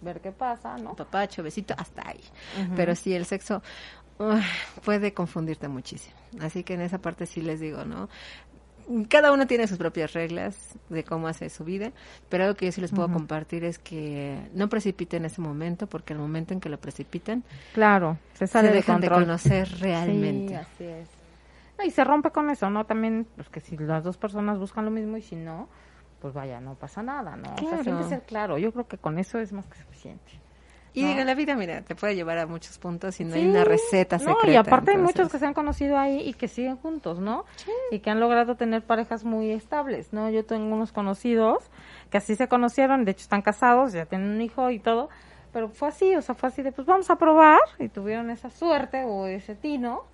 ver 0.00 0.20
qué 0.20 0.32
pasa, 0.32 0.76
¿no? 0.78 0.94
papacho, 0.96 1.42
besito, 1.42 1.74
hasta 1.78 2.08
ahí. 2.08 2.20
Pero 2.74 2.94
sí, 2.94 3.14
el 3.14 3.24
sexo 3.26 3.62
puede 4.84 5.14
confundirte 5.14 5.68
muchísimo. 5.68 6.16
Así 6.40 6.64
que 6.64 6.74
en 6.74 6.80
esa 6.82 6.98
parte 6.98 7.26
sí 7.26 7.40
les 7.40 7.60
digo, 7.60 7.84
¿no? 7.84 8.08
Cada 9.10 9.32
uno 9.32 9.46
tiene 9.46 9.66
sus 9.68 9.76
propias 9.76 10.14
reglas 10.14 10.74
de 10.88 11.04
cómo 11.04 11.28
hace 11.28 11.50
su 11.50 11.62
vida, 11.62 11.92
pero 12.30 12.44
algo 12.44 12.56
que 12.56 12.64
yo 12.66 12.72
sí 12.72 12.80
les 12.80 12.90
puedo 12.90 13.12
compartir 13.12 13.62
es 13.64 13.78
que 13.78 14.38
no 14.54 14.68
precipiten 14.70 15.26
ese 15.26 15.42
momento, 15.42 15.86
porque 15.86 16.14
el 16.14 16.18
momento 16.18 16.54
en 16.54 16.60
que 16.60 16.70
lo 16.70 16.78
precipitan, 16.80 17.44
Claro, 17.74 18.16
se 18.32 18.46
se 18.46 18.52
sale 18.54 18.68
de 18.68 18.74
dejan 18.76 19.00
de 19.02 19.08
control. 19.08 19.24
conocer 19.26 19.68
Sí, 19.68 19.74
realmente. 19.76 20.56
así 20.56 20.84
es. 20.84 21.08
No, 21.78 21.84
y 21.84 21.90
se 21.90 22.02
rompe 22.02 22.30
con 22.30 22.48
eso, 22.48 22.70
¿no? 22.70 22.86
También, 22.86 23.26
pues 23.36 23.50
que 23.50 23.60
si 23.60 23.76
las 23.76 24.02
dos 24.04 24.16
personas 24.16 24.58
buscan 24.58 24.86
lo 24.86 24.90
mismo 24.90 25.18
y 25.18 25.22
si 25.22 25.36
no, 25.36 25.68
pues 26.22 26.32
vaya, 26.32 26.58
no 26.58 26.74
pasa 26.74 27.02
nada, 27.02 27.36
¿no? 27.36 27.52
O 27.52 27.58
sea, 27.58 27.68
Claro. 27.68 27.82
siempre 27.84 28.08
ser 28.08 28.22
claro. 28.22 28.56
Yo 28.56 28.72
creo 28.72 28.88
que 28.88 28.96
con 28.96 29.18
eso 29.18 29.38
es 29.38 29.52
más 29.52 29.66
que 29.66 29.76
suficiente. 29.78 30.32
Y 30.94 31.02
No. 31.02 31.08
digo, 31.08 31.24
la 31.24 31.34
vida, 31.34 31.54
mira, 31.54 31.82
te 31.82 31.94
puede 31.94 32.14
llevar 32.14 32.38
a 32.38 32.46
muchos 32.46 32.78
puntos 32.78 33.20
y 33.20 33.24
no 33.24 33.34
hay 33.34 33.46
una 33.46 33.64
receta 33.64 34.18
secreta. 34.18 34.46
No, 34.46 34.52
y 34.52 34.56
aparte 34.56 34.92
hay 34.92 34.98
muchos 34.98 35.30
que 35.30 35.38
se 35.38 35.46
han 35.46 35.54
conocido 35.54 35.98
ahí 35.98 36.20
y 36.20 36.32
que 36.34 36.48
siguen 36.48 36.76
juntos, 36.76 37.20
¿no? 37.20 37.44
Y 37.90 38.00
que 38.00 38.10
han 38.10 38.20
logrado 38.20 38.56
tener 38.56 38.82
parejas 38.82 39.24
muy 39.24 39.50
estables, 39.50 40.12
¿no? 40.12 40.30
Yo 40.30 40.44
tengo 40.44 40.74
unos 40.74 40.92
conocidos 40.92 41.70
que 42.10 42.18
así 42.18 42.36
se 42.36 42.48
conocieron, 42.48 43.04
de 43.04 43.12
hecho 43.12 43.22
están 43.22 43.42
casados, 43.42 43.92
ya 43.92 44.06
tienen 44.06 44.30
un 44.30 44.40
hijo 44.40 44.70
y 44.70 44.78
todo, 44.78 45.08
pero 45.52 45.68
fue 45.68 45.88
así, 45.88 46.14
o 46.16 46.22
sea, 46.22 46.34
fue 46.34 46.48
así 46.48 46.62
de, 46.62 46.72
pues 46.72 46.86
vamos 46.86 47.10
a 47.10 47.16
probar, 47.16 47.60
y 47.78 47.88
tuvieron 47.88 48.30
esa 48.30 48.50
suerte 48.50 49.04
o 49.04 49.26
ese 49.26 49.54
tino 49.54 50.04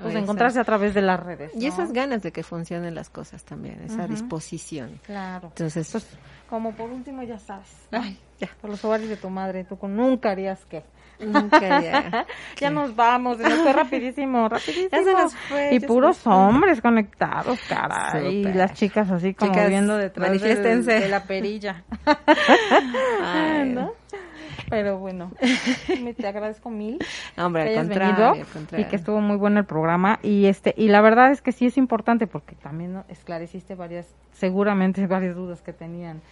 pues 0.00 0.14
encontrarse 0.14 0.58
a 0.60 0.64
través 0.64 0.94
de 0.94 1.02
las 1.02 1.20
redes. 1.20 1.52
Y 1.54 1.66
esas 1.66 1.92
ganas 1.92 2.22
de 2.22 2.32
que 2.32 2.42
funcionen 2.42 2.94
las 2.94 3.10
cosas 3.10 3.44
también, 3.44 3.80
esa 3.84 4.06
disposición. 4.06 5.00
Claro. 5.04 5.48
Entonces, 5.48 5.88
Pues, 5.92 6.06
como 6.48 6.72
por 6.72 6.90
último, 6.90 7.22
ya 7.22 7.38
sabes. 7.38 7.68
ya. 8.38 8.48
Por 8.60 8.70
los 8.70 8.84
ovarios 8.84 9.08
de 9.08 9.16
tu 9.16 9.30
madre, 9.30 9.64
tú 9.64 9.78
nunca 9.88 10.30
harías 10.30 10.64
que. 10.66 10.82
nunca 11.20 11.60
ya. 11.80 12.26
Ya 12.58 12.70
nos 12.70 12.94
vamos, 12.96 13.38
se 13.38 13.44
nos 13.48 13.60
fue 13.60 13.72
rapidísimo, 13.72 14.48
rapidísimo. 14.48 14.88
Ya 14.92 15.02
se 15.04 15.12
nos 15.12 15.34
fue, 15.34 15.74
Y 15.74 15.80
puros 15.80 16.18
fue. 16.18 16.32
hombres 16.34 16.80
conectados, 16.82 17.58
caray. 17.68 18.38
Y 18.40 18.52
las 18.52 18.74
chicas 18.74 19.10
así 19.10 19.34
como 19.34 19.52
Chicas, 19.52 19.68
viendo 19.68 19.96
detrás 19.96 20.40
de 20.40 21.08
la 21.08 21.22
perilla. 21.24 21.84
Ay, 23.22 23.68
¿No? 23.70 23.92
Pero 24.72 24.96
bueno, 24.96 25.30
me 26.02 26.14
te 26.14 26.26
agradezco 26.26 26.70
mil 26.70 26.98
Hombre, 27.36 27.64
que 27.64 27.78
al 27.78 27.88
contrario, 27.88 28.30
venido 28.30 28.46
al 28.46 28.50
contrario. 28.50 28.86
y 28.86 28.88
que 28.88 28.96
estuvo 28.96 29.20
muy 29.20 29.36
bueno 29.36 29.60
el 29.60 29.66
programa 29.66 30.18
y 30.22 30.46
este 30.46 30.72
y 30.78 30.88
la 30.88 31.02
verdad 31.02 31.30
es 31.30 31.42
que 31.42 31.52
sí 31.52 31.66
es 31.66 31.76
importante 31.76 32.26
porque 32.26 32.54
también 32.54 33.02
esclareciste 33.08 33.74
varias 33.74 34.14
seguramente 34.32 35.06
varias 35.08 35.36
dudas 35.36 35.60
que 35.60 35.74
tenían 35.74 36.22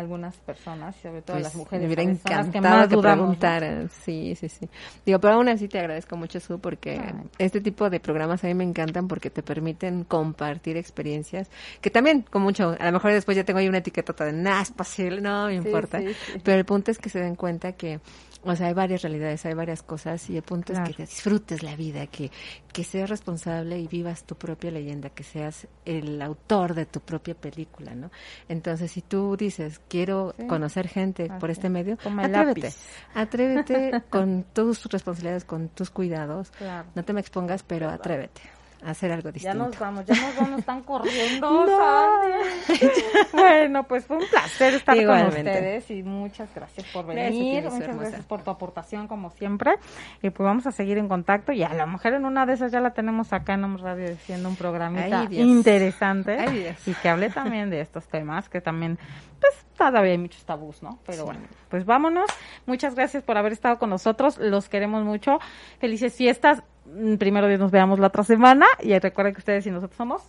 algunas 0.00 0.34
personas 0.38 0.96
sobre 0.96 1.22
todo 1.22 1.36
Pues, 1.36 1.44
las 1.44 1.54
mujeres 1.54 1.80
Me 1.82 1.86
hubiera 1.86 2.02
encantado 2.02 2.76
más 2.76 2.88
que, 2.88 2.96
dudamos, 2.96 3.18
¿no? 3.18 3.26
preguntaran. 3.26 3.90
Sí, 4.04 4.34
sí, 4.34 4.48
sí. 4.48 4.68
Digo, 5.06 5.20
pero 5.20 5.34
aún 5.34 5.48
así 5.48 5.68
te 5.68 5.78
agradezco 5.78 6.16
mucho, 6.16 6.40
Su, 6.40 6.58
porque 6.58 6.98
Ay. 6.98 7.14
este 7.38 7.60
tipo 7.60 7.88
de 7.90 8.00
programas 8.00 8.42
a 8.42 8.48
mí 8.48 8.54
me 8.54 8.64
encantan 8.64 9.06
porque 9.08 9.30
te 9.30 9.42
permiten 9.42 10.04
compartir 10.04 10.76
experiencias 10.76 11.48
que 11.80 11.90
también, 11.90 12.22
con 12.22 12.42
mucho, 12.42 12.76
a 12.78 12.84
lo 12.86 12.92
mejor 12.92 13.12
después 13.12 13.36
ya 13.36 13.44
tengo 13.44 13.60
ahí 13.60 13.68
una 13.68 13.78
etiquetota 13.78 14.24
de, 14.24 14.32
nah, 14.32 14.62
es 14.62 14.70
posible, 14.72 15.20
no 15.20 15.46
me 15.46 15.52
Sí, 15.52 15.58
importa. 15.58 16.00
sí, 16.00 16.14
sí. 16.14 16.40
Pero 16.42 16.58
el 16.58 16.64
punto 16.64 16.90
es 16.90 16.98
que 16.98 17.08
se 17.08 17.20
den 17.20 17.36
cuenta 17.36 17.72
que, 17.72 18.00
o 18.42 18.56
sea, 18.56 18.68
hay 18.68 18.74
varias 18.74 19.02
realidades, 19.02 19.44
hay 19.46 19.54
varias 19.54 19.82
cosas 19.82 20.28
y 20.30 20.36
el 20.36 20.42
punto 20.42 20.72
Claro. 20.72 20.90
es 20.90 20.96
que 20.96 21.02
disfrutes 21.04 21.62
la 21.62 21.76
vida, 21.76 22.06
que, 22.06 22.30
que 22.72 22.84
seas 22.84 23.10
responsable 23.10 23.78
y 23.78 23.86
vivas 23.86 24.24
tu 24.24 24.34
propia 24.34 24.70
leyenda, 24.70 25.10
que 25.10 25.22
seas 25.24 25.66
el 25.84 26.20
autor 26.22 26.74
de 26.74 26.86
tu 26.86 27.00
propia 27.00 27.34
película, 27.34 27.94
¿no? 27.94 28.10
Entonces, 28.48 28.90
si 28.92 29.02
tú 29.02 29.36
dices, 29.36 29.80
quiero 29.88 30.34
Sí. 30.38 30.46
conocer 30.46 30.88
gente 30.88 31.28
por 31.38 31.50
este 31.50 31.66
es. 31.66 31.72
medio, 31.72 31.98
el 32.04 32.18
atrévete. 32.18 32.60
lápiz. 32.60 32.76
Atrévete 33.14 33.90
con 34.10 34.44
tus 34.52 34.84
responsabilidades, 34.86 35.44
con 35.44 35.68
tus 35.68 35.90
cuidados. 35.90 36.50
Claro. 36.52 36.88
No 36.94 37.04
te 37.04 37.12
me 37.12 37.20
expongas, 37.20 37.62
pero 37.62 37.88
atrévete 37.88 38.40
a 38.82 38.90
hacer 38.90 39.12
algo 39.12 39.28
Ya 39.28 39.32
distinto. 39.32 39.58
nos 39.58 39.78
vamos, 39.78 40.04
ya 40.06 40.14
nos 40.14 40.36
vamos, 40.36 40.58
están 40.60 40.82
corriendo. 40.84 41.66
Bueno, 43.32 43.84
pues 43.84 44.04
fue 44.06 44.16
un 44.18 44.26
placer 44.28 44.74
estar 44.74 44.96
Igualmente. 44.96 45.36
con 45.42 45.50
ustedes 45.52 45.90
y 45.90 46.02
muchas 46.02 46.54
gracias 46.54 46.86
por 46.92 47.06
venir, 47.06 47.64
muchas 47.64 47.80
hermosa. 47.80 48.00
gracias 48.02 48.26
por 48.26 48.42
tu 48.42 48.50
aportación 48.50 49.06
como 49.08 49.30
siempre. 49.30 49.74
Y 50.22 50.30
pues 50.30 50.44
vamos 50.44 50.66
a 50.66 50.72
seguir 50.72 50.98
en 50.98 51.08
contacto 51.08 51.52
y 51.52 51.62
a 51.62 51.72
lo 51.74 51.86
mejor 51.86 52.14
en 52.14 52.24
una 52.24 52.46
de 52.46 52.54
esas 52.54 52.72
ya 52.72 52.80
la 52.80 52.90
tenemos 52.92 53.32
acá 53.32 53.54
en 53.54 53.64
Om 53.64 53.76
Radio 53.78 54.12
haciendo 54.12 54.48
un 54.48 54.56
programita 54.56 55.20
Ay, 55.28 55.40
interesante 55.40 56.36
Ay, 56.38 56.74
y 56.86 56.94
que 56.94 57.08
hable 57.08 57.30
también 57.30 57.70
de 57.70 57.80
estos 57.80 58.08
temas 58.08 58.48
que 58.48 58.60
también 58.60 58.98
pues 59.40 59.64
todavía 59.76 60.12
hay 60.12 60.18
muchos 60.18 60.44
tabús, 60.44 60.82
¿no? 60.82 60.98
Pero 61.06 61.24
bueno, 61.24 61.40
pues 61.70 61.86
vámonos. 61.86 62.26
Muchas 62.66 62.94
gracias 62.94 63.22
por 63.22 63.38
haber 63.38 63.52
estado 63.52 63.78
con 63.78 63.88
nosotros. 63.88 64.36
Los 64.38 64.68
queremos 64.68 65.02
mucho. 65.04 65.38
Felices 65.78 66.14
fiestas. 66.14 66.62
Mm, 66.94 67.16
Primero 67.16 67.48
Dios 67.48 67.60
nos 67.60 67.70
veamos 67.70 67.98
la 67.98 68.08
otra 68.08 68.24
semana. 68.24 68.66
Y 68.80 68.98
recuerden 68.98 69.34
que 69.34 69.38
ustedes 69.40 69.66
y 69.66 69.70
nosotros 69.70 69.96
somos 69.96 70.22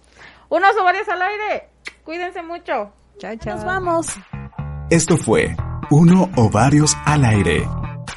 unos 0.50 0.76
ovarios 0.78 1.08
al 1.10 1.22
aire. 1.22 1.70
Cuídense 2.04 2.42
mucho. 2.44 2.92
Chao, 3.18 3.36
chao. 3.38 3.56
Nos 3.56 3.66
vamos. 3.66 4.08
Esto 4.90 5.16
fue 5.18 5.56
Uno 5.90 6.30
o 6.36 6.50
Varios 6.50 6.98
al 7.06 7.24
Aire. 7.24 7.66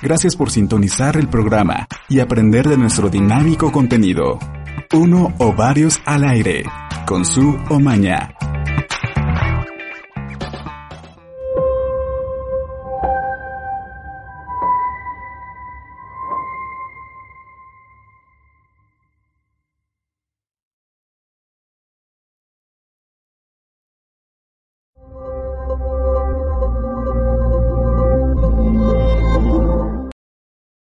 Gracias 0.02 0.34
por 0.36 0.50
sintonizar 0.50 1.16
el 1.16 1.28
programa 1.28 1.86
y 2.08 2.20
aprender 2.20 2.66
de 2.68 2.76
nuestro 2.76 3.08
dinámico 3.08 3.70
contenido. 3.70 4.38
Uno 4.92 5.34
o 5.38 5.52
Varios 5.52 6.00
al 6.04 6.24
Aire, 6.24 6.64
con 7.06 7.24
su 7.24 7.56
Omaña. 7.70 8.34